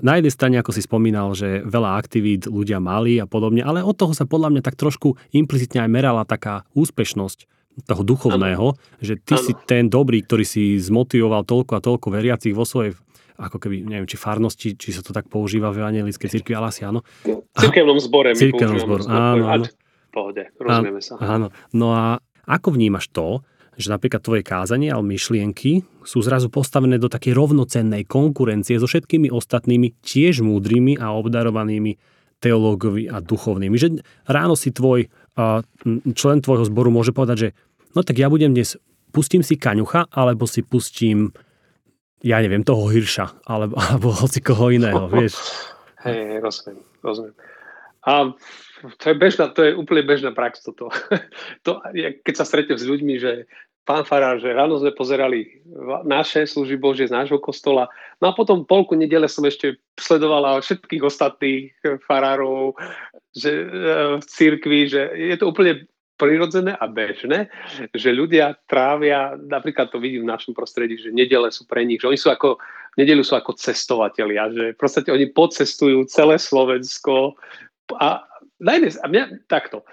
Na 0.00 0.16
jednej 0.16 0.32
strane, 0.32 0.56
ako 0.56 0.72
si 0.72 0.80
spomínal, 0.80 1.36
že 1.36 1.60
veľa 1.68 2.00
aktivít 2.00 2.48
ľudia 2.48 2.80
mali 2.80 3.20
a 3.20 3.28
podobne, 3.28 3.60
ale 3.60 3.84
od 3.84 3.92
toho 3.92 4.16
sa 4.16 4.24
podľa 4.24 4.56
mňa 4.56 4.62
tak 4.64 4.80
trošku 4.80 5.20
implicitne 5.36 5.84
aj 5.84 5.90
merala 5.92 6.24
taká 6.24 6.64
úspešnosť 6.72 7.44
toho 7.84 8.02
duchovného, 8.06 8.66
ano. 8.72 9.00
že 9.04 9.20
ty 9.20 9.36
ano. 9.36 9.44
si 9.44 9.52
ten 9.68 9.92
dobrý, 9.92 10.24
ktorý 10.24 10.44
si 10.48 10.80
zmotivoval 10.80 11.44
toľko 11.44 11.72
a 11.76 11.84
toľko 11.84 12.06
veriacich 12.08 12.56
vo 12.56 12.64
svojej 12.64 12.96
ako 13.36 13.60
keby, 13.60 13.84
neviem, 13.84 14.08
či 14.08 14.16
farnosti, 14.16 14.80
či 14.80 14.96
sa 14.96 15.04
to 15.04 15.12
tak 15.12 15.28
používa 15.28 15.68
v 15.68 15.84
evangelickej 15.84 16.40
cirkvi, 16.40 16.56
ale 16.56 16.72
asi 16.72 16.88
áno. 16.88 17.04
V 17.20 17.44
cirkevnom 17.52 18.00
zbore. 18.00 18.32
V 18.32 18.48
cirkevnom 18.48 18.80
zbore, 18.80 19.04
áno, 19.04 19.44
áno 19.52 19.66
pohode, 20.16 20.48
rozumieme 20.56 21.04
sa. 21.04 21.20
Áno, 21.20 21.52
no 21.76 21.92
a 21.92 22.16
ako 22.48 22.72
vnímaš 22.72 23.12
to, 23.12 23.44
že 23.76 23.92
napríklad 23.92 24.24
tvoje 24.24 24.40
kázanie 24.40 24.88
alebo 24.88 25.12
myšlienky 25.12 25.84
sú 26.00 26.24
zrazu 26.24 26.48
postavené 26.48 26.96
do 26.96 27.12
takej 27.12 27.36
rovnocennej 27.36 28.08
konkurencie 28.08 28.80
so 28.80 28.88
všetkými 28.88 29.28
ostatnými 29.28 30.00
tiež 30.00 30.40
múdrymi 30.40 30.96
a 30.96 31.12
obdarovanými 31.12 32.00
teológovi 32.40 33.08
a 33.08 33.20
duchovnými. 33.24 33.76
Že 33.76 33.88
ráno 34.28 34.54
si 34.54 34.72
tvoj 34.72 35.08
člen 36.16 36.38
tvojho 36.40 36.64
zboru 36.64 36.88
môže 36.88 37.12
povedať, 37.12 37.36
že 37.36 37.48
no 37.92 38.00
tak 38.00 38.16
ja 38.16 38.32
budem 38.32 38.56
dnes, 38.56 38.80
pustím 39.12 39.44
si 39.44 39.60
kaňucha, 39.60 40.08
alebo 40.08 40.48
si 40.48 40.64
pustím 40.64 41.36
ja 42.24 42.40
neviem, 42.40 42.64
toho 42.64 42.88
hirša, 42.88 43.44
alebo, 43.44 43.74
alebo 43.84 44.10
hoci 44.10 44.40
koho 44.40 44.72
iného, 44.72 45.06
vieš. 45.12 45.36
Hej, 46.06 46.40
rozumiem, 46.40 46.82
rozumiem. 47.02 47.36
A 48.06 48.30
to 49.02 49.04
je, 49.10 49.16
bežná, 49.18 49.50
to 49.50 49.66
je 49.66 49.72
úplne 49.74 50.06
bežná 50.06 50.30
prax 50.30 50.62
toto. 50.62 50.94
to, 51.66 51.82
keď 52.22 52.34
sa 52.34 52.46
stretnem 52.46 52.78
s 52.78 52.86
ľuďmi, 52.86 53.14
že 53.18 53.50
pán 53.86 54.02
Farár, 54.02 54.42
že 54.42 54.50
ráno 54.50 54.82
sme 54.82 54.90
pozerali 54.90 55.62
naše 56.02 56.42
služby 56.42 56.76
Bože 56.76 57.06
z 57.06 57.14
nášho 57.14 57.38
kostola, 57.38 57.86
no 58.18 58.34
a 58.34 58.36
potom 58.36 58.66
polku 58.66 58.98
nedele 58.98 59.30
som 59.30 59.46
ešte 59.46 59.78
sledovala 59.94 60.58
všetkých 60.58 61.02
ostatných 61.06 61.70
farárov 62.02 62.74
že, 63.38 63.52
e, 63.62 63.66
v 64.18 64.24
cirkvi, 64.26 64.90
že 64.90 65.02
je 65.14 65.36
to 65.38 65.54
úplne 65.54 65.86
prirodzené 66.16 66.72
a 66.74 66.88
bežné, 66.88 67.46
že 67.92 68.10
ľudia 68.10 68.56
trávia, 68.66 69.36
napríklad 69.36 69.92
to 69.92 70.00
vidím 70.00 70.24
v 70.24 70.32
našom 70.32 70.56
prostredí, 70.56 70.96
že 70.96 71.12
nedele 71.12 71.52
sú 71.52 71.68
pre 71.68 71.84
nich, 71.84 72.00
že 72.00 72.08
oni 72.08 72.18
sú 72.18 72.32
ako, 72.32 72.56
nedelu 72.96 73.20
sú 73.20 73.36
ako 73.36 73.54
cestovatelia, 73.54 74.48
že 74.50 74.72
v 74.72 74.78
podstate 74.80 75.12
oni 75.12 75.28
podcestujú 75.30 76.08
celé 76.08 76.40
Slovensko 76.40 77.36
a 78.00 78.24
na 78.56 78.80
jednej, 78.80 78.92
a 79.04 79.06
mňa 79.06 79.24
takto. 79.52 79.84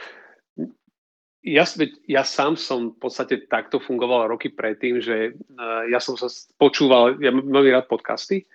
Ja, 1.44 1.68
ja 2.08 2.24
sám 2.24 2.56
som 2.56 2.96
v 2.96 2.98
podstate 3.04 3.44
takto 3.52 3.84
fungoval 3.84 4.32
roky 4.32 4.48
predtým, 4.48 5.04
že 5.04 5.36
uh, 5.36 5.84
ja 5.92 6.00
som 6.00 6.16
sa 6.16 6.32
počúval, 6.56 7.20
ja 7.20 7.36
mám 7.36 7.68
rád 7.68 7.92
podcasty, 7.92 8.48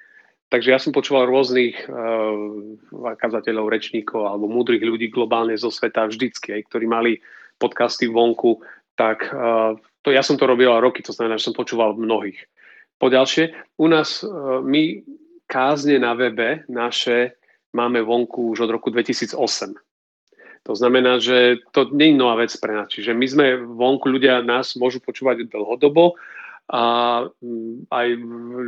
takže 0.48 0.72
ja 0.72 0.80
som 0.80 0.96
počúval 0.96 1.28
rôznych 1.28 1.84
uh, 1.84 3.12
kazateľov, 3.20 3.68
rečníkov 3.68 4.24
alebo 4.24 4.48
múdrych 4.48 4.80
ľudí 4.80 5.12
globálne 5.12 5.52
zo 5.60 5.68
sveta 5.68 6.08
vždycky, 6.08 6.56
aj, 6.56 6.72
ktorí 6.72 6.88
mali 6.88 7.20
podcasty 7.60 8.08
vonku, 8.08 8.64
tak 8.96 9.28
uh, 9.36 9.76
to, 10.00 10.08
ja 10.08 10.24
som 10.24 10.40
to 10.40 10.48
robil 10.48 10.72
roky, 10.80 11.04
to 11.04 11.12
znamená, 11.12 11.36
že 11.36 11.52
som 11.52 11.58
počúval 11.60 11.92
mnohých. 11.92 12.40
Poďalšie, 12.96 13.52
u 13.76 13.86
nás 13.92 14.24
uh, 14.24 14.64
my 14.64 15.04
kázne 15.44 16.00
na 16.00 16.16
webe 16.16 16.64
naše 16.72 17.36
máme 17.76 18.00
vonku 18.00 18.56
už 18.56 18.64
od 18.64 18.70
roku 18.80 18.88
2008. 18.88 19.87
To 20.68 20.76
znamená, 20.76 21.16
že 21.16 21.64
to 21.72 21.88
nie 21.96 22.12
je 22.12 22.20
nová 22.20 22.44
vec 22.44 22.52
pre 22.60 22.76
nás. 22.76 22.92
Čiže 22.92 23.16
my 23.16 23.26
sme 23.26 23.46
vonku, 23.56 24.12
ľudia 24.12 24.44
nás 24.44 24.76
môžu 24.76 25.00
počúvať 25.00 25.48
dlhodobo 25.48 26.20
a 26.68 26.82
mm, 27.40 27.88
aj 27.88 28.08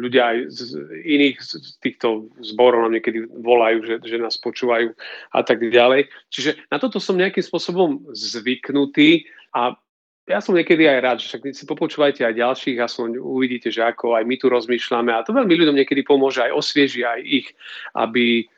ľudia 0.00 0.22
aj 0.32 0.38
z 0.48 0.60
iných 1.04 1.36
z 1.44 1.76
týchto 1.84 2.32
zborov 2.40 2.88
nám 2.88 2.96
niekedy 2.96 3.28
volajú, 3.28 3.84
že, 3.84 3.94
že 4.00 4.16
nás 4.16 4.40
počúvajú 4.40 4.96
a 5.36 5.40
tak 5.44 5.60
ďalej. 5.60 6.08
Čiže 6.32 6.72
na 6.72 6.80
toto 6.80 6.96
som 6.96 7.20
nejakým 7.20 7.44
spôsobom 7.44 8.08
zvyknutý 8.16 9.28
a 9.52 9.76
ja 10.24 10.40
som 10.40 10.56
niekedy 10.56 10.88
aj 10.88 10.98
rád, 11.04 11.16
že 11.20 11.36
však 11.36 11.52
si 11.52 11.64
popočúvajte 11.68 12.24
aj 12.24 12.40
ďalších 12.40 12.78
a 12.80 12.88
som 12.88 13.12
uvidíte, 13.12 13.68
že 13.68 13.84
ako 13.84 14.16
aj 14.16 14.24
my 14.24 14.40
tu 14.40 14.48
rozmýšľame 14.48 15.12
a 15.12 15.20
to 15.20 15.36
veľmi 15.36 15.52
ľuďom 15.52 15.76
niekedy 15.76 16.00
pomôže 16.00 16.40
aj 16.40 16.56
osvieži 16.56 17.04
aj 17.04 17.20
ich, 17.20 17.52
aby 17.92 18.48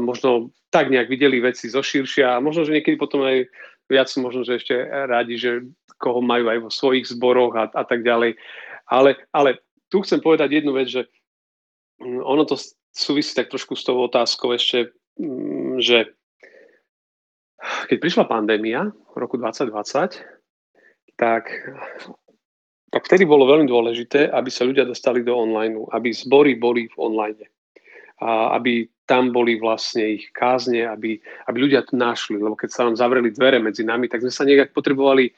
možno 0.00 0.50
tak 0.70 0.88
nejak 0.88 1.10
videli 1.10 1.42
veci 1.42 1.68
zo 1.68 1.82
širšia 1.82 2.38
a 2.38 2.42
možno, 2.42 2.64
že 2.64 2.78
niekedy 2.78 2.96
potom 2.96 3.26
aj 3.26 3.50
viac 3.90 4.08
možno, 4.22 4.46
že 4.46 4.62
ešte 4.62 4.74
radi, 4.86 5.34
že 5.34 5.66
koho 5.98 6.22
majú 6.22 6.48
aj 6.48 6.58
vo 6.62 6.70
svojich 6.70 7.10
zboroch 7.10 7.52
a, 7.58 7.68
a 7.74 7.84
tak 7.84 8.06
ďalej. 8.06 8.38
Ale, 8.86 9.18
ale 9.34 9.60
tu 9.90 10.00
chcem 10.06 10.22
povedať 10.22 10.62
jednu 10.62 10.72
vec, 10.72 10.88
že 10.88 11.10
mm, 11.98 12.22
ono 12.22 12.46
to 12.46 12.56
súvisí 12.94 13.34
tak 13.34 13.50
trošku 13.50 13.74
s 13.74 13.82
tou 13.82 13.98
otázkou 13.98 14.54
ešte, 14.54 14.94
mm, 15.18 15.82
že 15.82 16.14
keď 17.60 17.98
prišla 17.98 18.24
pandémia 18.30 18.88
v 18.88 19.16
roku 19.18 19.36
2020, 19.36 20.22
tak, 21.18 21.52
tak 22.88 23.02
vtedy 23.04 23.28
bolo 23.28 23.44
veľmi 23.44 23.68
dôležité, 23.68 24.32
aby 24.32 24.48
sa 24.48 24.64
ľudia 24.64 24.88
dostali 24.88 25.20
do 25.20 25.36
online, 25.36 25.76
aby 25.92 26.08
zbory 26.14 26.56
boli 26.56 26.88
v 26.88 26.96
online. 26.96 27.49
A 28.20 28.56
aby 28.60 28.88
tam 29.08 29.32
boli 29.34 29.58
vlastne 29.58 30.20
ich 30.20 30.30
kázne, 30.30 30.86
aby, 30.86 31.18
aby 31.48 31.56
ľudia 31.58 31.82
to 31.82 31.96
našli, 31.98 32.38
lebo 32.38 32.54
keď 32.54 32.70
sa 32.70 32.84
nám 32.86 33.00
zavreli 33.00 33.34
dvere 33.34 33.58
medzi 33.58 33.82
nami, 33.82 34.06
tak 34.06 34.22
sme 34.22 34.30
sa 34.30 34.46
nejak 34.46 34.76
potrebovali 34.76 35.32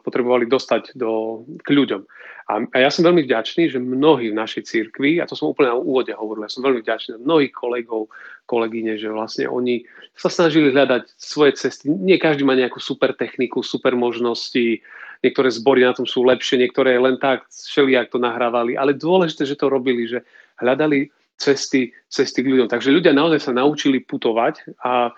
potrebovali 0.00 0.48
dostať 0.48 0.96
do, 0.96 1.44
k 1.60 1.68
ľuďom. 1.76 2.02
A, 2.50 2.52
a 2.72 2.76
ja 2.80 2.90
som 2.90 3.04
veľmi 3.04 3.22
vďačný, 3.28 3.68
že 3.68 3.78
mnohí 3.78 4.32
v 4.32 4.38
našej 4.38 4.64
cirkvi, 4.64 5.20
a 5.20 5.28
to 5.28 5.36
som 5.36 5.52
úplne 5.52 5.70
na 5.70 5.78
úvode 5.78 6.10
hovoril, 6.10 6.48
ja 6.48 6.50
som 6.50 6.64
veľmi 6.64 6.80
vďačný 6.80 7.20
mnohých 7.20 7.52
kolegov, 7.52 8.08
kolegyne, 8.48 8.96
že 8.96 9.12
vlastne 9.12 9.46
oni 9.46 9.84
sa 10.16 10.32
snažili 10.32 10.72
hľadať 10.72 11.14
svoje 11.20 11.54
cesty. 11.60 11.92
Nie 11.92 12.18
každý 12.18 12.42
má 12.42 12.56
nejakú 12.56 12.80
super 12.80 13.14
techniku, 13.14 13.62
super 13.62 13.94
možnosti, 13.94 14.82
niektoré 15.22 15.48
zbory 15.52 15.84
na 15.84 15.92
tom 15.92 16.08
sú 16.08 16.24
lepšie, 16.24 16.58
niektoré 16.58 16.96
len 16.96 17.20
tak 17.20 17.44
všelijak 17.52 18.10
to 18.10 18.18
nahrávali, 18.18 18.74
ale 18.74 18.96
dôležité, 18.96 19.44
že 19.46 19.60
to 19.60 19.68
robili, 19.68 20.08
že 20.08 20.24
hľadali 20.58 21.12
cesty, 21.40 21.90
cesty 22.12 22.44
k 22.44 22.50
ľuďom. 22.52 22.68
Takže 22.68 22.92
ľudia 22.92 23.16
naozaj 23.16 23.48
sa 23.48 23.52
naučili 23.56 24.04
putovať 24.04 24.76
a 24.84 25.10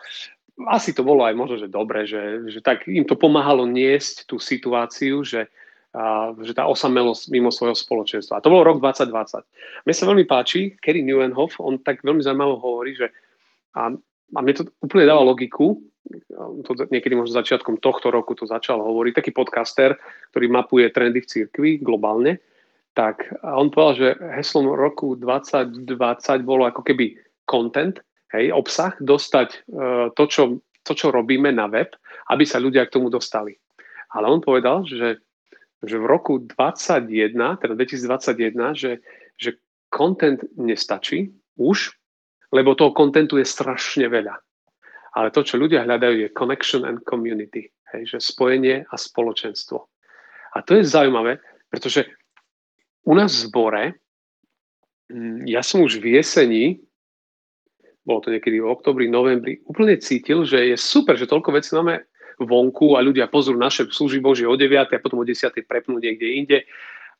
asi 0.70 0.94
to 0.94 1.02
bolo 1.02 1.26
aj 1.26 1.34
možno, 1.34 1.58
že 1.58 1.66
dobre, 1.66 2.06
že, 2.06 2.46
že 2.46 2.62
tak 2.62 2.86
im 2.86 3.02
to 3.02 3.18
pomáhalo 3.18 3.66
niesť 3.66 4.30
tú 4.30 4.38
situáciu, 4.38 5.26
že, 5.26 5.50
a, 5.90 6.30
že 6.38 6.54
tá 6.54 6.70
osamelosť 6.70 7.32
mimo 7.34 7.50
svojho 7.50 7.74
spoločenstva. 7.74 8.38
A 8.38 8.44
to 8.44 8.52
bol 8.52 8.62
rok 8.62 8.78
2020. 8.78 9.42
Mne 9.82 9.94
sa 9.96 10.04
veľmi 10.06 10.24
páči, 10.28 10.78
Kerry 10.78 11.02
Neuenhoff, 11.02 11.58
on 11.58 11.82
tak 11.82 12.06
veľmi 12.06 12.22
zaujímavo 12.22 12.62
hovorí, 12.62 12.94
že 12.94 13.10
a, 13.74 13.90
a 14.36 14.38
mne 14.38 14.54
to 14.54 14.68
úplne 14.78 15.08
dáva 15.08 15.24
logiku, 15.24 15.82
to 16.66 16.70
niekedy 16.90 17.14
možno 17.14 17.38
začiatkom 17.38 17.78
tohto 17.78 18.10
roku 18.10 18.34
to 18.34 18.44
začal 18.44 18.82
hovoriť, 18.82 19.12
taký 19.16 19.30
podcaster, 19.32 19.96
ktorý 20.34 20.46
mapuje 20.50 20.90
trendy 20.92 21.22
v 21.22 21.30
cirkvi 21.30 21.70
globálne, 21.80 22.42
tak 22.92 23.24
on 23.40 23.72
povedal, 23.72 23.94
že 23.96 24.08
heslom 24.36 24.68
roku 24.68 25.16
2020 25.16 25.88
bolo 26.44 26.68
ako 26.68 26.84
keby 26.84 27.16
content, 27.48 28.00
hej, 28.36 28.52
obsah, 28.52 28.92
dostať 29.00 29.48
uh, 29.72 30.08
to, 30.12 30.24
čo, 30.28 30.42
to, 30.84 30.92
čo 30.92 31.08
robíme 31.08 31.48
na 31.52 31.68
web, 31.72 31.92
aby 32.28 32.44
sa 32.44 32.60
ľudia 32.60 32.84
k 32.88 32.94
tomu 33.00 33.08
dostali. 33.08 33.56
Ale 34.12 34.28
on 34.28 34.44
povedal, 34.44 34.84
že, 34.84 35.24
že 35.80 35.96
v 35.96 36.04
roku 36.04 36.44
2021, 36.44 37.32
teda 37.64 37.72
2021, 37.80 38.76
že, 38.76 38.92
že 39.40 39.50
content 39.88 40.44
nestačí 40.60 41.32
už, 41.56 41.96
lebo 42.52 42.76
toho 42.76 42.92
kontentu 42.92 43.40
je 43.40 43.48
strašne 43.48 44.04
veľa. 44.08 44.36
Ale 45.12 45.28
to, 45.32 45.44
čo 45.44 45.60
ľudia 45.60 45.84
hľadajú, 45.84 46.24
je 46.24 46.36
connection 46.36 46.84
and 46.84 47.04
community. 47.04 47.68
Hej, 47.92 48.16
že 48.16 48.18
spojenie 48.24 48.88
a 48.88 48.94
spoločenstvo. 48.96 49.76
A 50.56 50.64
to 50.64 50.80
je 50.80 50.84
zaujímavé, 50.84 51.40
pretože 51.68 52.08
u 53.02 53.12
nás 53.14 53.34
v 53.34 53.42
zbore, 53.48 53.84
mm, 55.10 55.48
ja 55.50 55.62
som 55.62 55.82
už 55.82 55.98
v 55.98 56.18
jeseni 56.18 56.82
bolo 58.02 58.18
to 58.18 58.34
niekedy 58.34 58.58
v 58.58 58.66
oktobri, 58.66 59.06
novembri, 59.06 59.62
úplne 59.62 59.94
cítil, 60.02 60.42
že 60.42 60.74
je 60.74 60.76
super, 60.78 61.14
že 61.14 61.30
toľko 61.30 61.54
vecí 61.54 61.70
máme 61.78 62.02
vonku 62.42 62.98
a 62.98 63.04
ľudia 63.04 63.30
pozrú 63.30 63.54
naše 63.54 63.86
služby 63.86 64.18
Božie 64.18 64.46
o 64.50 64.58
9 64.58 64.90
a 64.90 65.02
potom 65.02 65.22
o 65.22 65.26
10 65.26 65.54
prepnú 65.62 66.02
niekde 66.02 66.28
inde. 66.34 66.58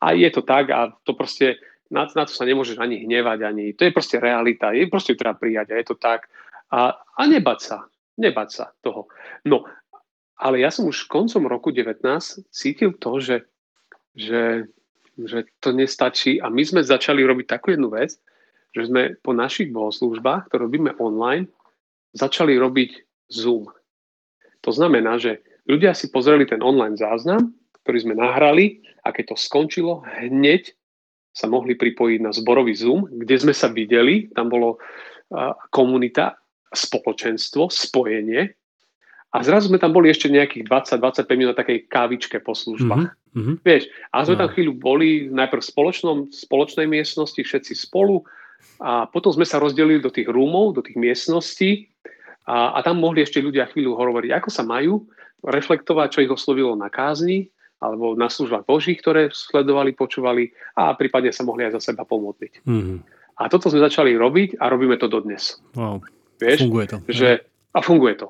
A 0.03 0.18
je 0.18 0.26
to 0.35 0.43
tak 0.43 0.74
a 0.74 0.91
to 1.07 1.14
proste, 1.14 1.62
na, 1.87 2.11
na 2.18 2.26
to 2.26 2.35
sa 2.35 2.43
nemôžeš 2.43 2.83
ani 2.83 3.07
hnevať, 3.07 3.39
ani, 3.47 3.64
to 3.78 3.87
je 3.87 3.95
proste 3.95 4.18
realita, 4.18 4.74
je 4.74 4.91
proste 4.91 5.14
treba 5.14 5.39
prijať 5.39 5.70
a 5.70 5.78
je 5.78 5.87
to 5.87 5.95
tak. 5.95 6.26
A, 6.74 6.99
a 6.99 7.22
nebať 7.30 7.59
sa, 7.62 7.78
nebať 8.18 8.49
sa 8.51 8.64
toho. 8.83 9.07
No, 9.47 9.62
ale 10.35 10.59
ja 10.59 10.74
som 10.74 10.91
už 10.91 11.07
koncom 11.07 11.47
roku 11.47 11.70
19 11.70 12.03
cítil 12.51 12.99
to, 12.99 13.22
že, 13.22 13.47
že, 14.18 14.66
že 15.16 15.48
to 15.60 15.76
nestačí. 15.76 16.40
A 16.40 16.48
my 16.48 16.62
sme 16.64 16.80
začali 16.80 17.20
robiť 17.24 17.46
takú 17.46 17.74
jednu 17.74 17.92
vec, 17.92 18.16
že 18.72 18.88
sme 18.88 19.16
po 19.20 19.36
našich 19.36 19.68
bohoslúžbách, 19.68 20.48
ktoré 20.48 20.64
robíme 20.64 20.96
online, 20.96 21.48
začali 22.16 22.56
robiť 22.56 22.90
Zoom. 23.28 23.68
To 24.62 24.70
znamená, 24.72 25.20
že 25.20 25.44
ľudia 25.68 25.92
si 25.92 26.08
pozreli 26.08 26.48
ten 26.48 26.64
online 26.64 26.96
záznam, 26.96 27.52
ktorý 27.84 27.98
sme 28.08 28.14
nahrali 28.16 28.80
a 29.04 29.12
keď 29.12 29.34
to 29.34 29.36
skončilo, 29.36 30.06
hneď 30.06 30.72
sa 31.32 31.48
mohli 31.48 31.74
pripojiť 31.76 32.18
na 32.20 32.30
zborový 32.32 32.76
Zoom, 32.76 33.08
kde 33.08 33.36
sme 33.40 33.56
sa 33.56 33.72
videli, 33.72 34.28
tam 34.32 34.52
bolo 34.52 34.76
komunita, 35.72 36.36
spoločenstvo, 36.72 37.68
spojenie 37.68 38.52
a 39.33 39.41
zrazu 39.41 39.72
sme 39.72 39.80
tam 39.80 39.97
boli 39.97 40.12
ešte 40.12 40.28
nejakých 40.28 40.68
20-25 40.68 41.41
minút 41.41 41.57
na 41.57 41.61
takej 41.64 41.89
kávičke 41.89 42.37
po 42.45 42.53
službách. 42.53 43.16
Mm-hmm. 43.33 43.57
Vieš, 43.64 43.89
a 44.12 44.28
sme 44.28 44.37
tam 44.37 44.53
chvíľu 44.53 44.76
boli 44.76 45.33
najprv 45.33 45.64
v 45.64 45.70
spoločnom, 45.72 46.16
spoločnej 46.28 46.85
miestnosti, 46.85 47.41
všetci 47.41 47.72
spolu, 47.72 48.20
a 48.83 49.09
potom 49.09 49.33
sme 49.33 49.49
sa 49.49 49.57
rozdelili 49.62 50.05
do 50.05 50.12
tých 50.12 50.28
rúmov, 50.28 50.76
do 50.76 50.83
tých 50.85 51.01
miestností 51.01 51.89
a, 52.45 52.76
a 52.76 52.78
tam 52.85 53.01
mohli 53.01 53.24
ešte 53.24 53.41
ľudia 53.41 53.70
chvíľu 53.72 53.95
hovoriť, 53.95 54.30
ako 54.37 54.49
sa 54.53 54.62
majú, 54.66 55.07
reflektovať, 55.43 56.09
čo 56.12 56.22
ich 56.22 56.30
oslovilo 56.30 56.76
na 56.78 56.93
kázni 56.93 57.51
alebo 57.83 58.14
na 58.14 58.30
službách 58.30 58.62
Božích, 58.62 59.03
ktoré 59.03 59.33
sledovali, 59.35 59.91
počúvali 59.91 60.55
a 60.78 60.95
prípadne 60.95 61.35
sa 61.35 61.43
mohli 61.43 61.66
aj 61.66 61.83
za 61.83 61.91
seba 61.91 62.07
pomodliť. 62.07 62.62
Mm-hmm. 62.62 62.99
A 63.43 63.51
toto 63.51 63.72
sme 63.72 63.83
začali 63.83 64.14
robiť 64.14 64.62
a 64.62 64.70
robíme 64.70 64.95
to 65.01 65.11
dodnes. 65.11 65.59
Wow. 65.74 65.99
Vieš, 66.39 66.68
funguje 66.68 66.87
to. 66.87 66.97
Že, 67.11 67.30
a 67.74 67.78
funguje 67.83 68.14
to. 68.20 68.28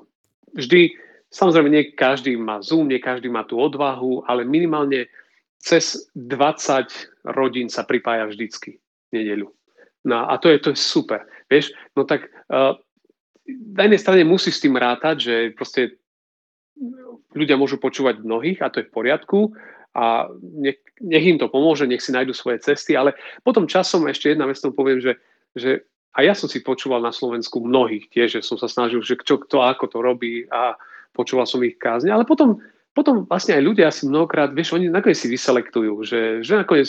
Vždy, 0.52 0.96
samozrejme, 1.32 1.68
nie 1.72 1.84
každý 1.96 2.36
má 2.36 2.60
Zoom, 2.60 2.88
nie 2.88 3.00
každý 3.00 3.32
má 3.32 3.44
tú 3.48 3.56
odvahu, 3.60 4.24
ale 4.28 4.44
minimálne 4.44 5.08
cez 5.62 6.10
20 6.18 7.30
rodín 7.32 7.70
sa 7.70 7.86
pripája 7.86 8.26
vždycky 8.26 8.82
nedeľu. 9.14 9.48
No 10.02 10.26
a 10.26 10.34
to 10.42 10.50
je, 10.50 10.58
to 10.58 10.68
je 10.74 10.78
super. 10.78 11.22
Vieš, 11.46 11.70
no 11.94 12.02
tak 12.02 12.26
uh, 12.50 12.74
na 13.46 13.82
jednej 13.86 14.02
strane 14.02 14.22
musí 14.26 14.50
s 14.50 14.58
tým 14.58 14.74
rátať, 14.74 15.16
že 15.22 15.34
proste 15.54 16.02
ľudia 17.32 17.54
môžu 17.54 17.78
počúvať 17.78 18.22
mnohých 18.22 18.58
a 18.62 18.70
to 18.74 18.82
je 18.82 18.88
v 18.90 18.94
poriadku 18.94 19.54
a 19.94 20.26
nech, 20.40 20.80
nech 20.98 21.24
im 21.24 21.38
to 21.38 21.52
pomôže, 21.52 21.86
nech 21.86 22.02
si 22.02 22.10
nájdu 22.10 22.32
svoje 22.34 22.58
cesty, 22.64 22.96
ale 22.96 23.14
potom 23.44 23.68
časom 23.68 24.08
ešte 24.08 24.32
jedna 24.32 24.48
vec 24.48 24.58
tomu 24.58 24.74
poviem, 24.74 24.98
že, 24.98 25.20
že 25.54 25.86
a 26.12 26.18
ja 26.22 26.36
som 26.36 26.48
si 26.48 26.60
počúval 26.60 27.00
na 27.00 27.12
Slovensku 27.12 27.60
mnohých 27.64 28.08
tiež, 28.12 28.28
že 28.38 28.40
som 28.44 28.60
sa 28.60 28.68
snažil, 28.68 29.00
že 29.00 29.16
čo, 29.20 29.40
kto 29.40 29.64
ako 29.64 29.88
to 29.88 29.98
robí 30.04 30.44
a 30.52 30.76
počúval 31.16 31.48
som 31.48 31.64
ich 31.64 31.80
kázne, 31.80 32.12
ale 32.12 32.28
potom, 32.28 32.60
potom 32.92 33.24
vlastne 33.24 33.56
aj 33.56 33.62
ľudia 33.64 33.88
asi 33.88 34.04
mnohokrát, 34.04 34.52
vieš, 34.52 34.76
oni 34.76 34.92
nakoniec 34.92 35.16
si 35.16 35.28
vyselektujú, 35.32 35.92
že, 36.04 36.20
že 36.44 36.60
nakoniec 36.60 36.88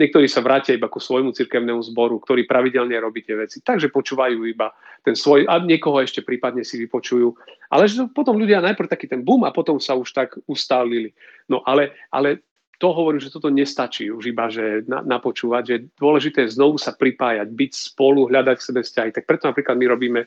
Niektorí 0.00 0.24
sa 0.24 0.40
vrátia 0.40 0.72
iba 0.72 0.88
ku 0.88 0.96
svojmu 0.96 1.36
cirkevnému 1.36 1.84
zboru, 1.92 2.16
ktorý 2.16 2.48
pravidelne 2.48 2.96
robí 2.96 3.20
tie 3.20 3.36
veci. 3.36 3.60
Takže 3.60 3.92
počúvajú 3.92 4.40
iba 4.48 4.72
ten 5.04 5.12
svoj, 5.12 5.44
a 5.44 5.60
niekoho 5.60 6.00
ešte 6.00 6.24
prípadne 6.24 6.64
si 6.64 6.80
vypočujú. 6.80 7.36
Ale 7.68 7.84
že 7.84 8.08
potom 8.08 8.40
ľudia 8.40 8.64
najprv 8.64 8.88
taký 8.88 9.04
ten 9.04 9.20
boom 9.20 9.44
a 9.44 9.52
potom 9.52 9.76
sa 9.76 9.92
už 9.92 10.16
tak 10.16 10.40
ustálili. 10.48 11.12
No 11.44 11.60
ale, 11.68 11.92
ale 12.08 12.40
to 12.82 12.90
hovorím, 12.90 13.22
že 13.22 13.30
toto 13.30 13.46
nestačí 13.46 14.10
už 14.10 14.34
iba, 14.34 14.50
že 14.50 14.82
na, 14.90 15.06
napočúvať, 15.06 15.62
že 15.62 15.76
dôležité 15.94 16.42
je 16.42 16.58
znovu 16.58 16.82
sa 16.82 16.90
pripájať, 16.90 17.46
byť 17.46 17.72
spolu, 17.94 18.26
hľadať 18.26 18.56
v 18.58 18.66
sebe 18.66 18.80
vzťahy. 18.82 19.10
Tak 19.14 19.22
preto 19.22 19.46
napríklad 19.46 19.78
my 19.78 19.86
robíme 19.86 20.20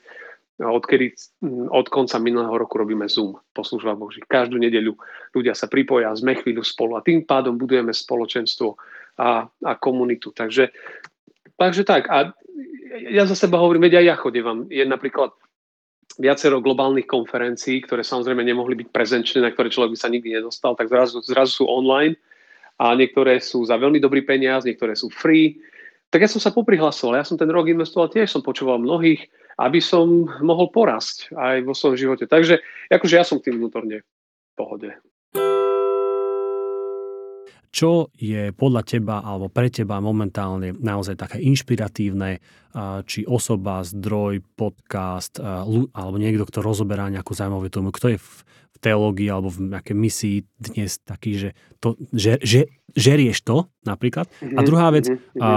odkedy 0.55 1.11
od 1.67 1.91
konca 1.91 2.15
minulého 2.15 2.55
roku 2.55 2.79
robíme 2.79 3.11
Zoom 3.11 3.35
po 3.51 3.67
službách 3.67 3.99
Boží. 3.99 4.23
Každú 4.23 4.55
nedeľu 4.55 4.95
ľudia 5.35 5.51
sa 5.51 5.67
pripoja, 5.67 6.15
sme 6.15 6.39
chvíľu 6.39 6.63
spolu 6.63 6.95
a 6.95 7.03
tým 7.03 7.27
pádom 7.27 7.59
budujeme 7.59 7.91
spoločenstvo 7.91 8.79
a, 9.19 9.43
a 9.51 9.71
komunitu. 9.75 10.31
Takže, 10.31 10.71
takže 11.59 11.83
tak. 11.83 12.07
A 12.07 12.31
ja 13.11 13.27
za 13.27 13.35
seba 13.35 13.59
hovorím, 13.59 13.91
veď 13.91 13.99
aj 13.99 14.05
ja 14.07 14.15
chodím. 14.15 14.71
Je 14.71 14.87
napríklad 14.87 15.35
viacero 16.15 16.63
globálnych 16.63 17.03
konferencií, 17.03 17.83
ktoré 17.83 18.07
samozrejme 18.07 18.39
nemohli 18.39 18.79
byť 18.79 18.87
prezenčné, 18.95 19.43
na 19.43 19.51
ktoré 19.51 19.67
človek 19.67 19.91
by 19.91 19.99
sa 19.99 20.07
nikdy 20.07 20.39
nedostal, 20.39 20.79
tak 20.79 20.87
zrazu, 20.87 21.19
zrazu 21.19 21.51
sú 21.51 21.63
online 21.67 22.15
a 22.75 22.91
niektoré 22.95 23.39
sú 23.39 23.63
za 23.63 23.79
veľmi 23.79 24.03
dobrý 24.03 24.27
peniaz, 24.27 24.67
niektoré 24.67 24.95
sú 24.95 25.07
free. 25.07 25.59
Tak 26.11 26.27
ja 26.27 26.29
som 26.29 26.43
sa 26.43 26.51
poprihlasoval, 26.51 27.19
ja 27.19 27.25
som 27.27 27.39
ten 27.39 27.49
rok 27.49 27.67
investoval 27.67 28.11
tiež, 28.11 28.31
som 28.31 28.45
počúval 28.45 28.79
mnohých, 28.79 29.25
aby 29.59 29.79
som 29.79 30.27
mohol 30.43 30.71
porasť 30.71 31.31
aj 31.35 31.55
vo 31.63 31.73
svojom 31.75 31.97
živote. 31.97 32.27
Takže 32.27 32.59
akože 32.91 33.15
ja 33.15 33.23
som 33.23 33.39
tým 33.39 33.59
vnútorne 33.59 34.03
v 34.03 34.53
pohode. 34.55 34.89
Čo 37.75 38.07
je 38.15 38.55
podľa 38.55 38.87
teba 38.87 39.19
alebo 39.19 39.51
pre 39.51 39.67
teba 39.67 39.99
momentálne 39.99 40.71
naozaj 40.79 41.19
také 41.19 41.43
inšpiratívne, 41.43 42.39
či 43.03 43.27
osoba, 43.27 43.83
zdroj, 43.83 44.39
podcast, 44.55 45.43
alebo 45.91 46.15
niekto, 46.15 46.47
kto 46.47 46.63
rozoberá 46.63 47.11
nejakú 47.11 47.35
zaujímavú 47.35 47.67
tému, 47.67 47.91
kto 47.91 48.15
je 48.15 48.19
v, 48.23 48.29
v 48.47 48.77
teológii 48.79 49.27
alebo 49.27 49.51
v 49.51 49.75
nejakej 49.75 49.91
misii 49.91 50.37
dnes 50.55 51.03
taký, 51.03 51.35
že, 51.35 51.49
to, 51.83 51.99
že, 52.15 52.39
že 52.39 52.71
žerieš 52.95 53.43
to 53.43 53.67
napríklad. 53.83 54.31
A 54.39 54.63
mhm, 54.63 54.67
druhá 54.67 54.87
vec, 54.95 55.11
mm-hmm, 55.11 55.43
a, 55.43 55.51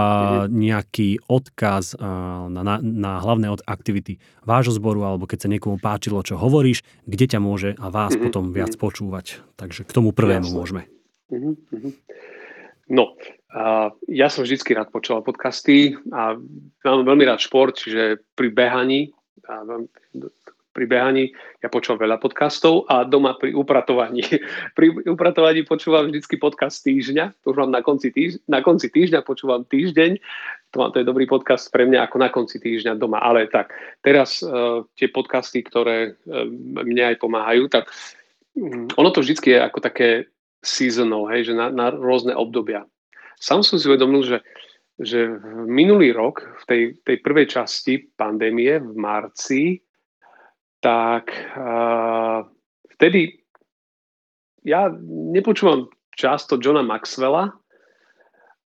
nejaký 0.51 1.23
odkaz 1.31 1.95
a, 1.95 2.51
na, 2.51 2.83
na, 2.83 3.23
hlavné 3.23 3.47
aktivity 3.63 4.19
vášho 4.43 4.75
zboru, 4.75 5.07
alebo 5.07 5.31
keď 5.31 5.47
sa 5.47 5.53
niekomu 5.55 5.79
páčilo, 5.79 6.27
čo 6.27 6.35
hovoríš, 6.35 6.83
kde 7.07 7.31
ťa 7.31 7.39
môže 7.39 7.79
a 7.79 7.95
vás 7.95 8.19
potom 8.19 8.51
viac 8.51 8.75
počúvať. 8.75 9.39
Takže 9.55 9.87
k 9.87 9.95
tomu 9.95 10.11
prvému 10.11 10.51
môžeme. 10.51 10.98
Mm-hmm. 11.29 11.93
No, 12.89 13.13
uh, 13.53 13.93
ja 14.09 14.33
som 14.33 14.49
vždycky 14.49 14.73
rád 14.73 14.89
počúval 14.89 15.21
podcasty 15.21 15.93
a 16.09 16.41
mám 16.85 17.05
veľmi 17.05 17.29
rád 17.29 17.45
šport, 17.45 17.77
čiže 17.77 18.25
pri 18.33 18.49
behaní, 18.49 19.13
a 19.45 19.61
pri 20.73 20.87
behaní 20.89 21.35
ja 21.59 21.69
počúvam 21.69 22.01
veľa 22.01 22.17
podcastov 22.23 22.89
a 22.89 23.03
doma 23.03 23.35
pri 23.37 23.51
upratovaní. 23.51 24.23
Pri 24.79 24.95
upratovaní 25.11 25.67
počúvam 25.67 26.07
vždycky 26.07 26.39
podcast 26.39 26.81
týždňa, 26.87 27.43
to 27.43 27.51
už 27.51 27.67
mám 27.67 27.75
na 27.75 27.83
konci, 27.83 28.15
týž, 28.15 28.39
na 28.47 28.63
konci 28.63 28.87
týždňa, 28.89 29.27
počúvam 29.27 29.67
týždeň, 29.67 30.23
to, 30.71 30.79
to 30.95 30.97
je 31.03 31.09
dobrý 31.09 31.27
podcast 31.27 31.69
pre 31.75 31.83
mňa 31.89 32.07
ako 32.07 32.17
na 32.23 32.29
konci 32.31 32.63
týždňa 32.63 32.95
doma. 32.95 33.19
Ale 33.19 33.51
tak, 33.51 33.75
teraz 34.07 34.39
uh, 34.41 34.87
tie 34.95 35.11
podcasty, 35.11 35.67
ktoré 35.67 36.15
uh, 36.15 36.47
mne 36.85 37.11
aj 37.11 37.17
pomáhajú, 37.19 37.67
tak 37.73 37.91
um, 38.55 38.87
ono 38.95 39.11
to 39.11 39.25
vždycky 39.25 39.57
je 39.57 39.61
ako 39.61 39.79
také 39.83 40.09
seasonal, 40.63 41.31
hej, 41.31 41.53
že 41.53 41.55
na, 41.55 41.71
na 41.71 41.95
rôzne 41.95 42.35
obdobia. 42.35 42.87
Sám 43.39 43.63
som 43.63 43.79
si 43.79 43.87
uvedomil, 43.87 44.27
že, 44.27 44.39
že 44.99 45.31
minulý 45.67 46.11
rok, 46.11 46.43
v 46.43 46.65
tej, 46.67 46.83
tej 47.07 47.17
prvej 47.23 47.47
časti 47.47 48.11
pandémie 48.19 48.83
v 48.83 48.93
marci, 48.99 49.79
tak 50.83 51.31
uh, 51.55 52.47
vtedy 52.99 53.39
ja 54.67 54.91
nepočúvam 55.07 55.87
často 56.19 56.59
Johna 56.59 56.83
Maxwella, 56.83 57.55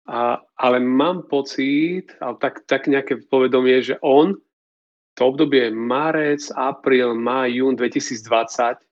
a, 0.08 0.42
ale 0.58 0.82
mám 0.82 1.30
pocit, 1.30 2.10
ale 2.18 2.34
tak, 2.42 2.66
tak 2.66 2.90
nejaké 2.90 3.22
povedomie, 3.30 3.78
že 3.86 4.02
on 4.02 4.34
to 5.14 5.30
obdobie 5.30 5.70
marec, 5.70 6.42
apríl, 6.56 7.14
máj, 7.14 7.62
jún 7.62 7.76
2020 7.78 8.82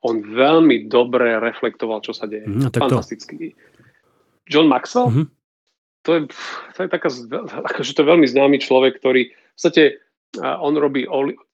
on 0.00 0.24
veľmi 0.24 0.88
dobre 0.88 1.36
reflektoval, 1.36 2.00
čo 2.00 2.16
sa 2.16 2.24
deje. 2.24 2.48
No, 2.48 2.72
Fantastický. 2.72 3.52
To. 3.52 3.56
John 4.50 4.66
Maxwell, 4.66 5.12
mm-hmm. 5.12 5.26
to, 6.02 6.10
je, 6.16 6.20
to 6.74 6.78
je 6.82 6.88
taká, 6.90 7.08
akože 7.70 7.92
to 7.94 8.00
je 8.02 8.10
veľmi 8.10 8.26
známy 8.26 8.56
človek, 8.58 8.98
ktorý 8.98 9.30
v 9.30 9.54
podstate 9.54 10.00
on 10.40 10.74
robí, 10.78 11.06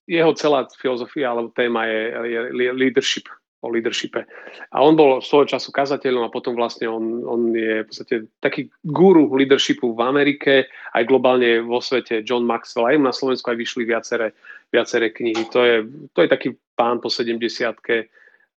jeho 0.06 0.32
celá 0.38 0.64
filozofia 0.78 1.32
alebo 1.32 1.52
téma 1.52 1.90
je, 1.90 2.02
je 2.30 2.38
leadership, 2.72 3.26
o 3.64 3.72
leadershipe. 3.72 4.22
A 4.70 4.76
on 4.78 4.94
bol 4.94 5.18
svojho 5.18 5.50
času 5.56 5.74
kazateľom 5.74 6.28
a 6.28 6.32
potom 6.32 6.54
vlastne 6.54 6.86
on, 6.86 7.26
on 7.26 7.50
je 7.50 7.82
v 7.82 7.86
podstate 7.88 8.14
taký 8.38 8.70
guru 8.86 9.26
leadershipu 9.32 9.96
v 9.96 10.00
Amerike, 10.00 10.70
aj 10.94 11.02
globálne 11.08 11.64
vo 11.64 11.82
svete 11.82 12.22
John 12.22 12.46
Maxwell. 12.46 12.86
Aj 12.86 12.96
na 12.96 13.10
Slovensku 13.10 13.50
aj 13.50 13.58
vyšli 13.58 13.82
viaceré, 13.88 14.30
viaceré 14.70 15.10
knihy. 15.10 15.42
To 15.50 15.60
je, 15.64 15.76
to 16.14 16.18
je 16.22 16.28
taký 16.30 16.48
pán 16.78 17.02
po 17.02 17.10
70 17.10 17.42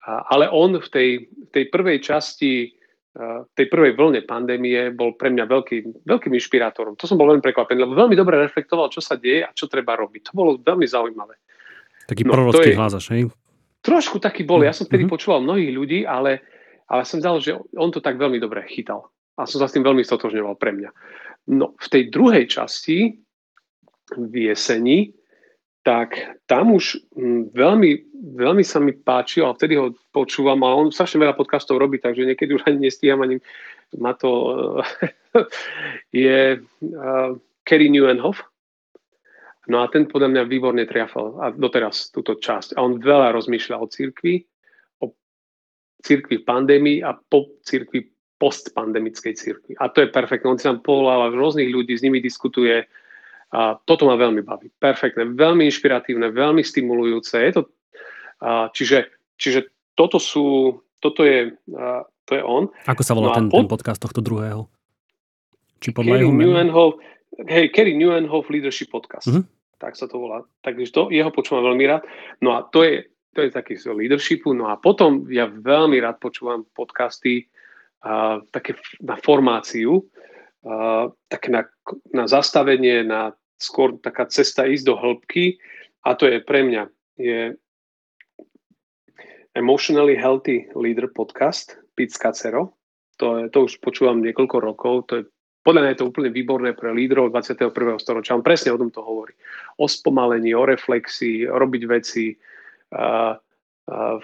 ale 0.09 0.49
on 0.49 0.81
v 0.81 0.89
tej, 0.89 1.09
v 1.29 1.49
tej 1.53 1.65
prvej 1.69 1.99
časti, 2.01 2.73
v 3.19 3.53
tej 3.53 3.67
prvej 3.67 3.99
vlne 3.99 4.23
pandémie 4.25 4.95
bol 4.95 5.13
pre 5.19 5.29
mňa 5.29 5.45
veľký, 5.45 6.07
veľkým 6.07 6.33
inšpirátorom. 6.39 6.95
To 6.97 7.05
som 7.05 7.19
bol 7.19 7.29
veľmi 7.29 7.43
prekvapený, 7.43 7.83
lebo 7.83 7.99
veľmi 7.99 8.15
dobre 8.15 8.41
reflektoval, 8.41 8.95
čo 8.95 9.03
sa 9.03 9.19
deje 9.19 9.43
a 9.43 9.51
čo 9.53 9.67
treba 9.67 9.99
robiť. 9.99 10.31
To 10.31 10.33
bolo 10.33 10.51
veľmi 10.57 10.87
zaujímavé. 10.87 11.35
Taký 12.09 12.25
no, 12.25 12.33
prorocký 12.33 12.73
hlásaš, 12.79 13.11
hej? 13.13 13.29
Trošku 13.85 14.23
taký 14.23 14.47
bol. 14.47 14.65
Ja 14.65 14.73
som 14.73 14.87
vtedy 14.89 15.05
mm-hmm. 15.05 15.13
počúval 15.13 15.45
mnohých 15.45 15.73
ľudí, 15.75 16.01
ale, 16.07 16.41
ale 16.89 17.03
som 17.05 17.21
zdal, 17.21 17.43
že 17.43 17.59
on 17.75 17.91
to 17.93 18.01
tak 18.01 18.17
veľmi 18.17 18.39
dobre 18.39 18.65
chytal. 18.71 19.11
A 19.37 19.45
som 19.45 19.61
sa 19.61 19.67
s 19.67 19.75
tým 19.75 19.85
veľmi 19.85 20.03
stotožňoval 20.07 20.55
pre 20.57 20.73
mňa. 20.79 20.91
No, 21.59 21.75
v 21.75 21.87
tej 21.91 22.09
druhej 22.09 22.47
časti 22.49 23.19
v 24.15 24.35
jeseni 24.35 25.13
tak 25.89 26.21
tam 26.45 26.77
už 26.77 27.01
hm, 27.17 27.57
veľmi, 27.57 27.91
veľmi 28.37 28.61
sa 28.61 28.77
mi 28.77 28.93
páčil 28.93 29.49
a 29.49 29.57
vtedy 29.57 29.81
ho 29.81 29.97
počúvam 30.13 30.61
a 30.69 30.77
on 30.77 30.93
strašne 30.93 31.25
veľa 31.25 31.33
podcastov 31.33 31.81
robí, 31.81 31.97
takže 31.97 32.29
niekedy 32.29 32.61
už 32.61 32.69
ani 32.69 32.93
nestíham 32.93 33.25
ani 33.25 33.41
na 33.97 34.13
to 34.13 34.29
je 36.13 36.61
uh, 36.61 37.31
Kerry 37.65 37.89
Newenhoff. 37.89 38.45
No 39.73 39.81
a 39.81 39.89
ten 39.89 40.05
podľa 40.05 40.29
mňa 40.29 40.43
výborne 40.53 40.85
triafal 40.85 41.41
a 41.41 41.57
doteraz 41.57 42.13
túto 42.13 42.37
časť. 42.37 42.77
A 42.77 42.85
on 42.85 43.01
veľa 43.01 43.33
rozmýšľa 43.33 43.81
o 43.81 43.89
cirkvi, 43.89 44.45
o 45.01 45.17
cirkvi 46.05 46.45
v 46.45 46.49
pandémii 46.49 46.99
a 47.01 47.17
po 47.17 47.49
cirkvi 47.65 48.13
postpandemickej 48.37 49.33
cirkvi. 49.41 49.73
A 49.81 49.89
to 49.89 50.05
je 50.05 50.13
perfektné. 50.13 50.53
On 50.53 50.61
si 50.61 50.69
tam 50.69 50.85
povoláva 50.85 51.33
rôznych 51.33 51.73
ľudí, 51.73 51.97
s 51.97 52.05
nimi 52.05 52.21
diskutuje, 52.21 52.85
a 53.49 53.81
toto 53.81 54.05
ma 54.05 54.21
veľmi 54.21 54.45
baví. 54.45 54.69
Perfektné, 54.77 55.25
veľmi 55.33 55.65
inšpiratívne, 55.69 56.29
veľmi 56.29 56.61
stimulujúce. 56.61 57.37
Je 57.41 57.53
to, 57.57 57.63
a, 58.45 58.69
čiže, 58.73 59.09
čiže 59.41 59.73
toto 59.97 60.21
sú, 60.21 60.79
toto 61.01 61.25
je, 61.25 61.57
a, 61.73 62.05
to 62.29 62.33
je 62.37 62.43
on. 62.45 62.69
Ako 62.85 63.03
sa 63.03 63.17
volá 63.17 63.33
no 63.33 63.37
ten, 63.37 63.47
pod... 63.49 63.59
ten 63.65 63.69
podcast 63.73 64.01
tohto 64.05 64.21
druhého? 64.21 64.69
Či 65.81 65.95
podľa 65.95 66.19
Kerry 66.19 66.27
jeho 66.27 66.35
Newenhoff, 66.35 66.93
hej, 67.49 67.67
Kerry 67.73 67.95
Newenhoff 67.97 68.51
Leadership 68.53 68.93
Podcast. 68.93 69.31
Uh-huh. 69.31 69.47
Tak 69.79 69.95
sa 69.95 70.11
to 70.11 70.19
volá. 70.19 70.43
Takže 70.67 70.91
to, 70.91 71.09
jeho 71.15 71.31
počúvam 71.31 71.63
veľmi 71.71 71.87
rád. 71.87 72.03
No 72.43 72.59
a 72.59 72.67
to 72.67 72.83
je, 72.83 73.07
to 73.33 73.47
je 73.47 73.55
taký 73.55 73.79
z 73.79 73.95
leadershipu. 73.95 74.51
No 74.51 74.69
a 74.69 74.75
potom 74.75 75.25
ja 75.31 75.47
veľmi 75.47 76.03
rád 76.03 76.19
počúvam 76.19 76.67
podcasty 76.75 77.47
uh, 78.03 78.43
také 78.51 78.75
na 78.99 79.15
formáciu, 79.23 80.03
také 81.31 81.49
na, 81.55 81.63
na 82.11 82.25
zastavenie, 82.27 83.07
na 83.07 83.33
skôr 83.59 83.99
taká 83.99 84.27
cesta 84.31 84.67
ísť 84.67 84.85
do 84.87 84.95
hĺbky 84.95 85.59
a 86.07 86.15
to 86.15 86.31
je 86.31 86.39
pre 86.43 86.63
mňa 86.63 86.83
je 87.19 87.59
Emotionally 89.59 90.15
Healthy 90.15 90.71
Leader 90.79 91.11
podcast 91.11 91.75
Pete 91.99 92.15
Scacero. 92.15 92.79
To, 93.19 93.43
je, 93.43 93.51
to 93.51 93.67
už 93.67 93.83
počúvam 93.83 94.23
niekoľko 94.23 94.57
rokov. 94.63 94.95
To 95.11 95.13
je, 95.19 95.23
podľa 95.67 95.83
mňa 95.83 95.91
je 95.91 95.99
to 95.99 96.09
úplne 96.15 96.31
výborné 96.31 96.71
pre 96.79 96.95
lídrov 96.95 97.35
21. 97.35 97.75
storočia. 97.99 98.39
On 98.39 98.47
presne 98.47 98.71
o 98.71 98.79
tom 98.79 98.95
to 98.95 99.03
hovorí. 99.03 99.35
O 99.83 99.91
spomalení, 99.91 100.55
o 100.55 100.63
reflexii, 100.63 101.51
robiť 101.51 101.83
veci 101.91 102.31
uh, 102.31 103.35
uh, 103.35 104.17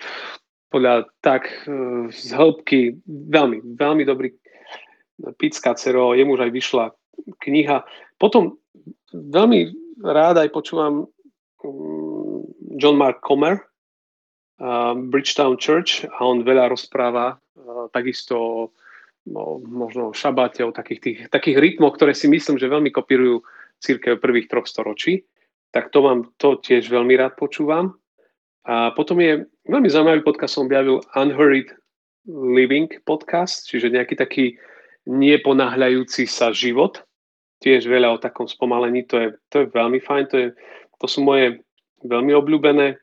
podľa 0.70 1.11
tak 1.18 1.51
uh, 1.66 2.07
z 2.14 2.30
hĺbky. 2.30 3.03
Veľmi, 3.11 3.74
veľmi 3.74 4.07
dobrý 4.07 4.30
Pete 5.39 5.57
Scacero. 5.57 6.15
Jemu 6.15 6.35
už 6.35 6.49
aj 6.49 6.53
vyšla 6.53 6.85
kniha. 7.43 7.87
Potom 8.19 8.59
veľmi 9.15 9.71
rád 10.03 10.43
aj 10.43 10.51
počúvam 10.51 11.07
mm, 11.62 12.41
John 12.79 12.99
Mark 12.99 13.23
Comer, 13.23 13.62
Bridgetown 15.11 15.59
Church 15.59 16.07
a 16.07 16.19
on 16.23 16.47
veľa 16.47 16.71
rozpráva 16.71 17.39
takisto 17.91 18.71
no, 19.27 19.59
možno 19.65 20.11
o 20.11 20.17
šabate, 20.17 20.62
o 20.62 20.73
takých, 20.73 21.01
tých, 21.01 21.19
takých 21.31 21.59
rytmoch, 21.59 21.97
ktoré 21.99 22.15
si 22.15 22.31
myslím, 22.31 22.61
že 22.61 22.71
veľmi 22.71 22.91
kopírujú 22.95 23.43
církev 23.83 24.23
prvých 24.23 24.49
troch 24.49 24.69
storočí. 24.69 25.27
Tak 25.75 25.91
to 25.91 26.07
vám 26.07 26.31
to 26.39 26.62
tiež 26.62 26.87
veľmi 26.87 27.19
rád 27.19 27.35
počúvam. 27.35 27.99
A 28.65 28.95
potom 28.95 29.21
je 29.21 29.45
veľmi 29.69 29.91
zaujímavý 29.91 30.23
podcast, 30.23 30.57
som 30.57 30.71
objavil 30.71 31.03
Unhurried 31.19 31.69
Living 32.31 32.89
podcast, 33.05 33.69
čiže 33.69 33.93
nejaký 33.93 34.15
taký 34.17 34.57
neponáhľajúci 35.07 36.25
sa 36.25 36.51
život 36.51 37.05
tiež 37.65 37.89
veľa 37.89 38.17
o 38.17 38.23
takom 38.23 38.45
spomalení, 38.45 39.09
to 39.09 39.17
je, 39.17 39.29
to 39.49 39.65
je 39.65 39.67
veľmi 39.73 40.01
fajn, 40.05 40.25
to, 40.29 40.37
je, 40.37 40.49
to 41.01 41.07
sú 41.09 41.25
moje 41.25 41.65
veľmi 42.05 42.37
obľúbené. 42.37 43.01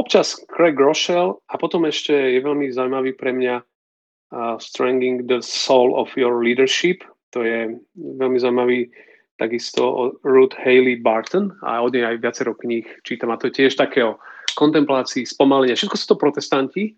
Občas 0.00 0.40
Craig 0.48 0.80
Rochelle 0.80 1.36
a 1.52 1.60
potom 1.60 1.84
ešte 1.84 2.12
je 2.12 2.40
veľmi 2.40 2.72
zaujímavý 2.72 3.12
pre 3.20 3.36
mňa 3.36 3.60
uh, 3.60 4.56
Strenging 4.56 5.28
the 5.28 5.44
Soul 5.44 5.92
of 5.92 6.08
Your 6.16 6.40
Leadership. 6.40 7.04
To 7.36 7.44
je 7.44 7.76
veľmi 7.96 8.40
zaujímavý 8.40 8.88
takisto 9.36 10.16
Ruth 10.24 10.56
Haley 10.56 11.00
Barton 11.00 11.52
a 11.64 11.80
od 11.80 11.96
nej 11.96 12.04
aj 12.04 12.20
viacero 12.20 12.52
kníh 12.56 12.84
čítam 13.04 13.32
a 13.32 13.40
to 13.40 13.48
je 13.48 13.64
tiež 13.64 13.76
také 13.76 14.04
o 14.04 14.20
kontemplácii, 14.56 15.24
spomalenia. 15.24 15.76
Všetko 15.76 15.96
sú 15.96 16.06
to 16.12 16.16
protestanti 16.20 16.96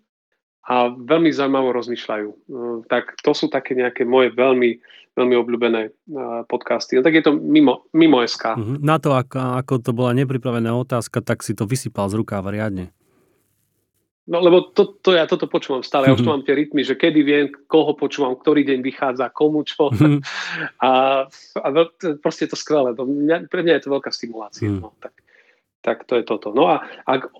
a 0.63 0.95
veľmi 0.95 1.27
zaujímavo 1.27 1.75
rozmýšľajú. 1.75 2.29
Tak 2.87 3.19
to 3.19 3.31
sú 3.35 3.51
také 3.51 3.75
nejaké 3.75 4.07
moje 4.07 4.31
veľmi, 4.31 4.79
veľmi 5.11 5.35
obľúbené 5.35 5.91
podcasty. 6.47 6.95
No 6.95 7.03
tak 7.03 7.19
je 7.19 7.23
to 7.23 7.35
mimo, 7.35 7.83
mimo 7.91 8.23
SK. 8.23 8.55
Mhm. 8.55 8.75
Na 8.79 8.95
to, 8.95 9.11
ako, 9.11 9.59
ako 9.59 9.73
to 9.83 9.91
bola 9.91 10.15
nepripravená 10.15 10.71
otázka, 10.71 11.19
tak 11.19 11.43
si 11.43 11.51
to 11.51 11.67
vysypal 11.67 12.07
z 12.07 12.15
rukáva 12.15 12.47
riadne. 12.47 12.95
No 14.23 14.39
lebo 14.39 14.71
to, 14.71 14.95
to 15.03 15.19
ja 15.19 15.27
toto 15.27 15.51
počúvam 15.51 15.83
stále, 15.83 16.07
ja 16.07 16.15
už 16.15 16.23
tu 16.23 16.31
mhm. 16.31 16.39
mám 16.39 16.43
tie 16.47 16.55
rytmy, 16.55 16.87
že 16.87 16.95
kedy 16.95 17.19
viem, 17.27 17.51
koho 17.67 17.91
počúvam, 17.91 18.39
ktorý 18.39 18.63
deň 18.63 18.79
vychádza, 18.79 19.35
komu 19.35 19.67
čo. 19.67 19.91
Mhm. 19.91 20.23
a, 20.87 20.91
a 21.59 21.67
proste 22.23 22.47
je 22.47 22.55
to 22.55 22.59
skvelé. 22.59 22.95
Pre 23.51 23.61
mňa 23.67 23.73
je 23.79 23.83
to 23.83 23.93
veľká 23.99 24.15
stimulácia. 24.15 24.71
Mm. 24.71 24.79
No, 24.79 24.95
tak, 25.03 25.19
tak 25.83 26.07
to 26.07 26.15
je 26.15 26.23
toto. 26.23 26.55
No 26.55 26.71
a 26.71 26.87
ak 27.03 27.35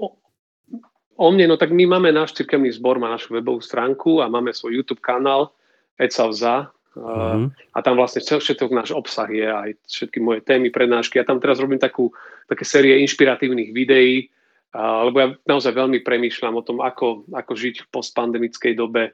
o, 1.18 1.28
mne, 1.32 1.50
no 1.50 1.56
tak 1.58 1.74
my 1.74 1.86
máme 1.86 2.10
náš 2.14 2.34
cirkevný 2.38 2.74
zbor, 2.74 3.02
má 3.02 3.10
našu 3.10 3.34
webovú 3.34 3.62
stránku 3.62 4.22
a 4.22 4.32
máme 4.32 4.54
svoj 4.54 4.82
YouTube 4.82 5.02
kanál 5.02 5.54
Ecavza, 5.98 6.74
Mm-hmm. 6.94 7.74
A 7.74 7.78
tam 7.82 7.98
vlastne 7.98 8.22
všetko 8.22 8.70
náš 8.70 8.94
obsah 8.94 9.26
je, 9.26 9.50
aj 9.50 9.70
všetky 9.90 10.22
moje 10.22 10.46
témy, 10.46 10.70
prednášky. 10.70 11.18
Ja 11.18 11.26
tam 11.26 11.42
teraz 11.42 11.58
robím 11.58 11.82
takú, 11.82 12.14
také 12.46 12.70
série 12.70 13.02
inšpiratívnych 13.02 13.74
videí, 13.74 14.30
lebo 14.78 15.18
ja 15.18 15.34
naozaj 15.50 15.74
veľmi 15.74 16.06
premýšľam 16.06 16.54
o 16.54 16.66
tom, 16.66 16.86
ako, 16.86 17.26
ako 17.34 17.54
žiť 17.58 17.76
v 17.86 17.90
postpandemickej 17.90 18.74
dobe. 18.78 19.14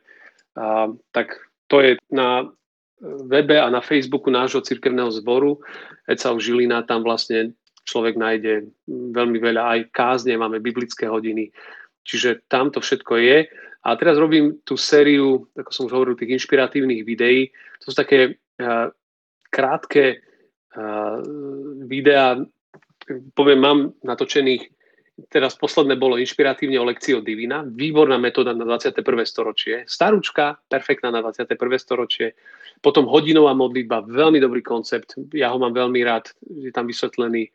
A, 0.59 0.91
tak 1.15 1.39
to 1.71 1.79
je 1.79 1.95
na 2.11 2.51
webe 3.31 3.55
a 3.55 3.71
na 3.71 3.79
Facebooku 3.79 4.27
nášho 4.27 4.59
cirkevného 4.59 5.11
zboru 5.15 5.63
Ecau 6.03 6.35
Žilina, 6.35 6.83
tam 6.83 7.07
vlastne 7.07 7.55
človek 7.87 8.19
nájde 8.19 8.67
veľmi 8.91 9.39
veľa 9.39 9.63
aj 9.63 9.79
kázne, 9.95 10.35
máme 10.35 10.59
biblické 10.59 11.07
hodiny, 11.07 11.47
čiže 12.09 12.49
tam 12.49 12.73
to 12.73 12.81
všetko 12.81 13.13
je. 13.21 13.37
A 13.85 13.89
teraz 13.95 14.17
robím 14.17 14.59
tú 14.65 14.75
sériu, 14.75 15.45
ako 15.53 15.71
som 15.71 15.85
už 15.85 15.93
hovoril, 15.93 16.17
tých 16.17 16.41
inšpiratívnych 16.41 17.05
videí. 17.05 17.53
To 17.85 17.93
sú 17.93 17.95
také 17.95 18.35
uh, 18.35 18.89
krátke 19.47 20.19
uh, 20.73 21.21
videá, 21.85 22.41
poviem, 23.37 23.59
mám 23.61 23.79
natočených 24.03 24.79
teraz 25.27 25.59
posledné 25.59 25.99
bolo 25.99 26.15
inšpiratívne 26.15 26.79
o 26.79 26.87
lekcii 26.87 27.19
od 27.19 27.27
Divina. 27.27 27.67
Výborná 27.67 28.15
metóda 28.15 28.55
na 28.55 28.63
21. 28.63 29.03
storočie. 29.27 29.83
Starúčka, 29.83 30.63
perfektná 30.71 31.11
na 31.11 31.19
21. 31.19 31.59
storočie. 31.75 32.39
Potom 32.79 33.03
hodinová 33.11 33.51
modlitba, 33.51 34.07
veľmi 34.07 34.39
dobrý 34.39 34.63
koncept. 34.63 35.19
Ja 35.35 35.51
ho 35.51 35.59
mám 35.59 35.75
veľmi 35.75 35.99
rád. 36.07 36.31
Je 36.47 36.71
tam 36.71 36.87
vysvetlený 36.87 37.51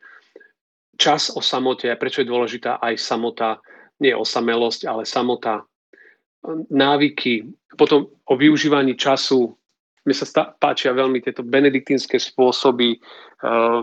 čas 0.95 1.33
o 1.33 1.41
samote 1.43 1.91
prečo 1.99 2.23
je 2.23 2.29
dôležitá 2.29 2.79
aj 2.79 2.95
samota, 2.95 3.59
nie 4.01 4.13
osamelosť, 4.15 4.87
ale 4.87 5.03
samota, 5.07 5.63
návyky. 6.69 7.49
Potom 7.75 8.11
o 8.25 8.33
využívaní 8.37 8.95
času. 8.95 9.55
Mne 10.05 10.15
sa 10.15 10.25
stá, 10.29 10.43
páčia 10.53 10.93
veľmi 10.93 11.17
tieto 11.23 11.41
benediktínske 11.41 12.21
spôsoby 12.21 13.01
uh, 13.41 13.81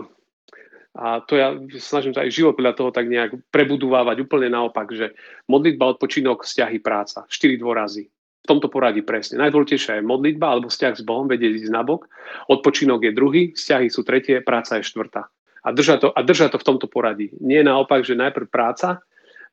a 0.93 1.25
to 1.25 1.33
ja 1.41 1.57
snažím 1.81 2.13
sa 2.13 2.21
aj 2.21 2.29
život 2.29 2.53
podľa 2.53 2.77
toho 2.77 2.93
tak 2.93 3.09
nejak 3.09 3.33
prebudovávať 3.49 4.29
úplne 4.29 4.53
naopak, 4.53 4.93
že 4.93 5.17
modlitba, 5.49 5.97
odpočinok, 5.97 6.45
vzťahy, 6.45 6.77
práca. 6.85 7.25
Štyri 7.25 7.57
dôrazy. 7.57 8.13
V 8.43 8.45
tomto 8.45 8.69
poradí 8.69 9.01
presne. 9.01 9.41
Najdôležitejšia 9.41 10.03
je 10.03 10.05
modlitba 10.05 10.53
alebo 10.53 10.69
vzťah 10.69 10.93
s 10.93 11.01
Bohom, 11.01 11.25
vedieť 11.25 11.65
ísť 11.65 11.73
nabok. 11.73 12.05
Odpočinok 12.45 13.09
je 13.09 13.11
druhý, 13.15 13.43
vzťahy 13.57 13.89
sú 13.89 14.05
tretie, 14.05 14.37
práca 14.45 14.77
je 14.77 14.85
štvrtá. 14.85 15.33
A 15.63 15.67
drža 15.73 15.97
to, 15.97 16.07
a 16.13 16.19
drža 16.21 16.53
to 16.53 16.61
v 16.61 16.67
tomto 16.67 16.85
poradí. 16.85 17.33
Nie 17.41 17.65
naopak, 17.65 18.05
že 18.05 18.19
najprv 18.19 18.51
práca, 18.51 19.01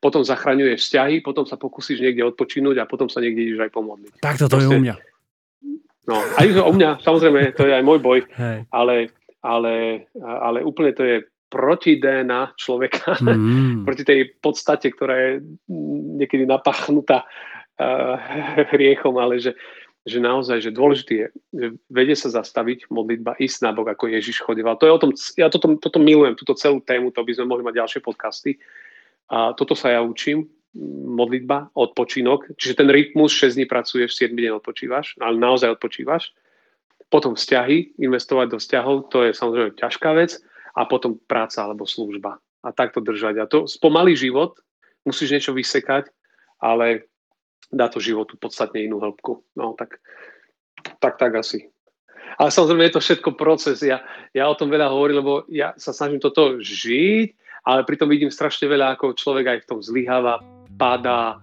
potom 0.01 0.25
zachraňuješ 0.25 0.81
vzťahy, 0.81 1.21
potom 1.21 1.45
sa 1.45 1.61
pokúsiš 1.61 2.01
niekde 2.01 2.25
odpočinúť 2.25 2.81
a 2.81 2.89
potom 2.89 3.05
sa 3.05 3.21
niekde 3.21 3.53
ideš 3.53 3.69
aj 3.69 3.71
pomodliť. 3.71 4.11
Tak 4.17 4.41
toto 4.41 4.57
je 4.57 4.67
u 4.67 4.81
mňa. 4.81 4.95
No, 6.09 6.17
aj 6.17 6.47
o 6.65 6.73
mňa, 6.73 7.05
samozrejme, 7.05 7.53
to 7.53 7.69
je 7.69 7.73
aj 7.77 7.85
môj 7.85 8.01
boj, 8.01 8.25
Hej. 8.33 8.65
ale, 8.73 9.13
ale, 9.45 10.05
ale 10.17 10.65
úplne 10.65 10.91
to 10.97 11.05
je 11.05 11.21
proti 11.51 12.01
DNA 12.01 12.57
človeka, 12.57 13.21
mm. 13.21 13.83
proti 13.87 14.01
tej 14.01 14.33
podstate, 14.41 14.89
ktorá 14.89 15.13
je 15.13 15.31
niekedy 16.17 16.49
napachnutá 16.49 17.21
uh, 17.21 18.17
hriechom, 18.73 19.21
ale 19.21 19.37
že, 19.37 19.53
že 20.01 20.17
naozaj, 20.17 20.65
že 20.65 20.73
dôležité 20.73 21.13
je, 21.13 21.27
že 21.53 21.67
vedie 21.93 22.17
sa 22.17 22.33
zastaviť 22.33 22.89
modlitba, 22.89 23.37
ísť 23.37 23.57
na 23.61 23.71
bok, 23.75 23.93
ako 23.93 24.09
Ježiš 24.09 24.41
chodieval. 24.41 24.81
To 24.81 24.89
je 24.89 24.95
o 24.97 25.01
tom, 25.01 25.11
ja 25.37 25.53
toto, 25.53 25.77
toto 25.77 26.01
milujem, 26.01 26.33
túto 26.33 26.57
celú 26.57 26.81
tému, 26.81 27.13
to 27.13 27.21
by 27.21 27.31
sme 27.37 27.45
mohli 27.45 27.61
mať 27.61 27.77
ďalšie 27.77 28.01
podcasty. 28.01 28.57
A 29.31 29.55
toto 29.55 29.79
sa 29.79 29.95
ja 29.95 30.03
učím, 30.03 30.51
modlitba, 31.15 31.71
odpočinok, 31.75 32.55
čiže 32.55 32.83
ten 32.83 32.89
rytmus 32.91 33.35
6 33.35 33.59
dní 33.59 33.65
pracuješ, 33.67 34.15
7 34.15 34.35
dní 34.35 34.51
odpočívaš, 34.51 35.19
ale 35.19 35.39
naozaj 35.39 35.75
odpočívaš. 35.75 36.31
Potom 37.11 37.35
vzťahy, 37.35 37.99
investovať 37.99 38.47
do 38.55 38.57
vzťahov, 38.59 39.11
to 39.11 39.27
je 39.27 39.35
samozrejme 39.35 39.75
ťažká 39.75 40.15
vec 40.15 40.39
a 40.75 40.87
potom 40.87 41.19
práca 41.27 41.67
alebo 41.67 41.83
služba. 41.83 42.39
A 42.63 42.71
takto 42.71 43.03
držať. 43.03 43.35
A 43.41 43.49
to 43.51 43.67
spomalý 43.67 44.15
život, 44.15 44.55
musíš 45.03 45.35
niečo 45.35 45.51
vysekať, 45.51 46.07
ale 46.63 47.11
dá 47.67 47.91
to 47.91 47.99
životu 47.99 48.39
podstatne 48.39 48.79
inú 48.83 49.03
hĺbku. 49.03 49.43
No 49.59 49.75
tak, 49.75 49.99
tak, 51.03 51.19
tak 51.19 51.35
asi. 51.35 51.67
Ale 52.39 52.47
samozrejme 52.47 52.87
je 52.87 52.95
to 52.95 53.03
všetko 53.03 53.29
proces. 53.35 53.83
Ja, 53.83 54.07
ja 54.31 54.47
o 54.47 54.55
tom 54.55 54.71
veľa 54.71 54.87
hovorím, 54.87 55.19
lebo 55.19 55.33
ja 55.51 55.75
sa 55.75 55.91
snažím 55.91 56.23
toto 56.23 56.63
žiť, 56.63 57.35
ale 57.61 57.85
pritom 57.85 58.09
vidím 58.09 58.33
strašne 58.33 58.65
veľa, 58.65 58.97
ako 58.97 59.13
človek 59.13 59.45
aj 59.47 59.57
v 59.63 59.67
tom 59.69 59.79
zlyháva, 59.79 60.41
padá 60.81 61.37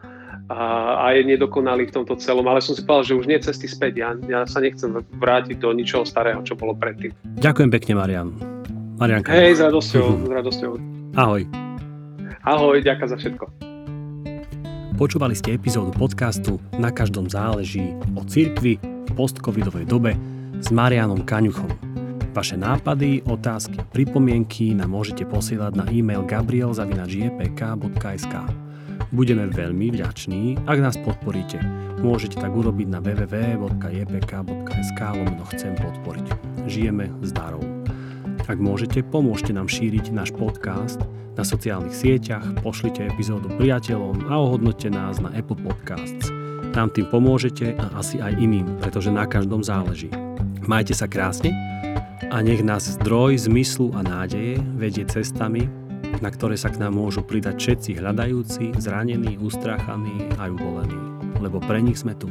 a, 0.48 0.60
a 0.98 1.06
je 1.14 1.22
nedokonalý 1.28 1.92
v 1.92 2.02
tomto 2.02 2.16
celom. 2.18 2.46
Ale 2.48 2.64
som 2.64 2.74
si 2.74 2.82
povedal, 2.82 3.14
že 3.14 3.18
už 3.20 3.26
nie 3.28 3.38
cesty 3.38 3.68
späť. 3.68 4.00
Ja, 4.00 4.10
ja 4.26 4.42
sa 4.48 4.58
nechcem 4.58 4.90
vrátiť 5.20 5.60
do 5.60 5.70
ničoho 5.70 6.02
starého, 6.08 6.40
čo 6.42 6.58
bolo 6.58 6.74
predtým. 6.74 7.12
Ďakujem 7.38 7.70
pekne, 7.70 7.92
Marian. 7.94 8.28
Marianka. 8.98 9.30
Hej, 9.30 9.58
s 9.58 9.62
radosťou, 9.62 10.06
s 10.26 10.32
radosťou. 10.32 10.72
Ahoj. 11.14 11.46
Ahoj, 12.42 12.76
ďakujem 12.82 13.10
za 13.12 13.18
všetko. 13.20 13.44
Počúvali 14.98 15.38
ste 15.38 15.54
epizódu 15.54 15.94
podcastu 15.94 16.58
Na 16.74 16.90
každom 16.90 17.30
záleží 17.30 17.94
o 18.18 18.26
cirkvi 18.26 18.82
v 18.82 19.10
postcovidovej 19.14 19.86
dobe 19.86 20.18
s 20.58 20.74
Marianom 20.74 21.22
Kaňuchom. 21.22 21.87
Vaše 22.38 22.54
nápady, 22.54 23.26
otázky, 23.26 23.82
pripomienky 23.90 24.70
nám 24.70 24.94
môžete 24.94 25.26
posielať 25.26 25.74
na 25.74 25.82
e-mail 25.90 26.22
gabriel.jpk.sk 26.22 28.34
Budeme 29.10 29.50
veľmi 29.50 29.98
vďační, 29.98 30.62
ak 30.70 30.78
nás 30.78 30.94
podporíte. 31.02 31.58
Môžete 31.98 32.38
tak 32.38 32.54
urobiť 32.54 32.94
na 32.94 33.02
www.jpk.sk 33.02 35.00
lomeno 35.18 35.42
chcem 35.50 35.74
podporiť. 35.82 36.26
Žijeme 36.70 37.10
s 37.26 37.34
darou. 37.34 37.66
Ak 38.46 38.62
môžete, 38.62 39.02
pomôžte 39.02 39.50
nám 39.50 39.66
šíriť 39.66 40.14
náš 40.14 40.30
podcast 40.30 41.02
na 41.34 41.42
sociálnych 41.42 41.90
sieťach, 41.90 42.62
pošlite 42.62 43.02
epizódu 43.02 43.50
priateľom 43.58 44.30
a 44.30 44.38
ohodnote 44.38 44.86
nás 44.94 45.18
na 45.18 45.34
Apple 45.34 45.58
Podcasts. 45.58 46.30
Nám 46.70 46.94
tým 46.94 47.10
pomôžete 47.10 47.74
a 47.74 47.98
asi 47.98 48.22
aj 48.22 48.38
iným, 48.38 48.78
pretože 48.78 49.10
na 49.10 49.26
každom 49.26 49.66
záleží. 49.66 50.14
Majte 50.70 50.94
sa 50.94 51.10
krásne 51.10 51.50
a 52.26 52.42
nech 52.42 52.66
nás 52.66 52.98
zdroj 52.98 53.46
zmyslu 53.46 53.94
a 53.94 54.02
nádeje 54.02 54.58
vedie 54.74 55.06
cestami, 55.06 55.70
na 56.18 56.30
ktoré 56.34 56.58
sa 56.58 56.66
k 56.66 56.82
nám 56.82 56.98
môžu 56.98 57.22
pridať 57.22 57.54
všetci 57.58 57.90
hľadajúci, 58.02 58.74
zranení, 58.82 59.38
ustráchaní 59.38 60.26
a 60.42 60.50
ubolení, 60.50 60.98
lebo 61.38 61.62
pre 61.62 61.78
nich 61.78 62.02
sme 62.02 62.18
tu. 62.18 62.26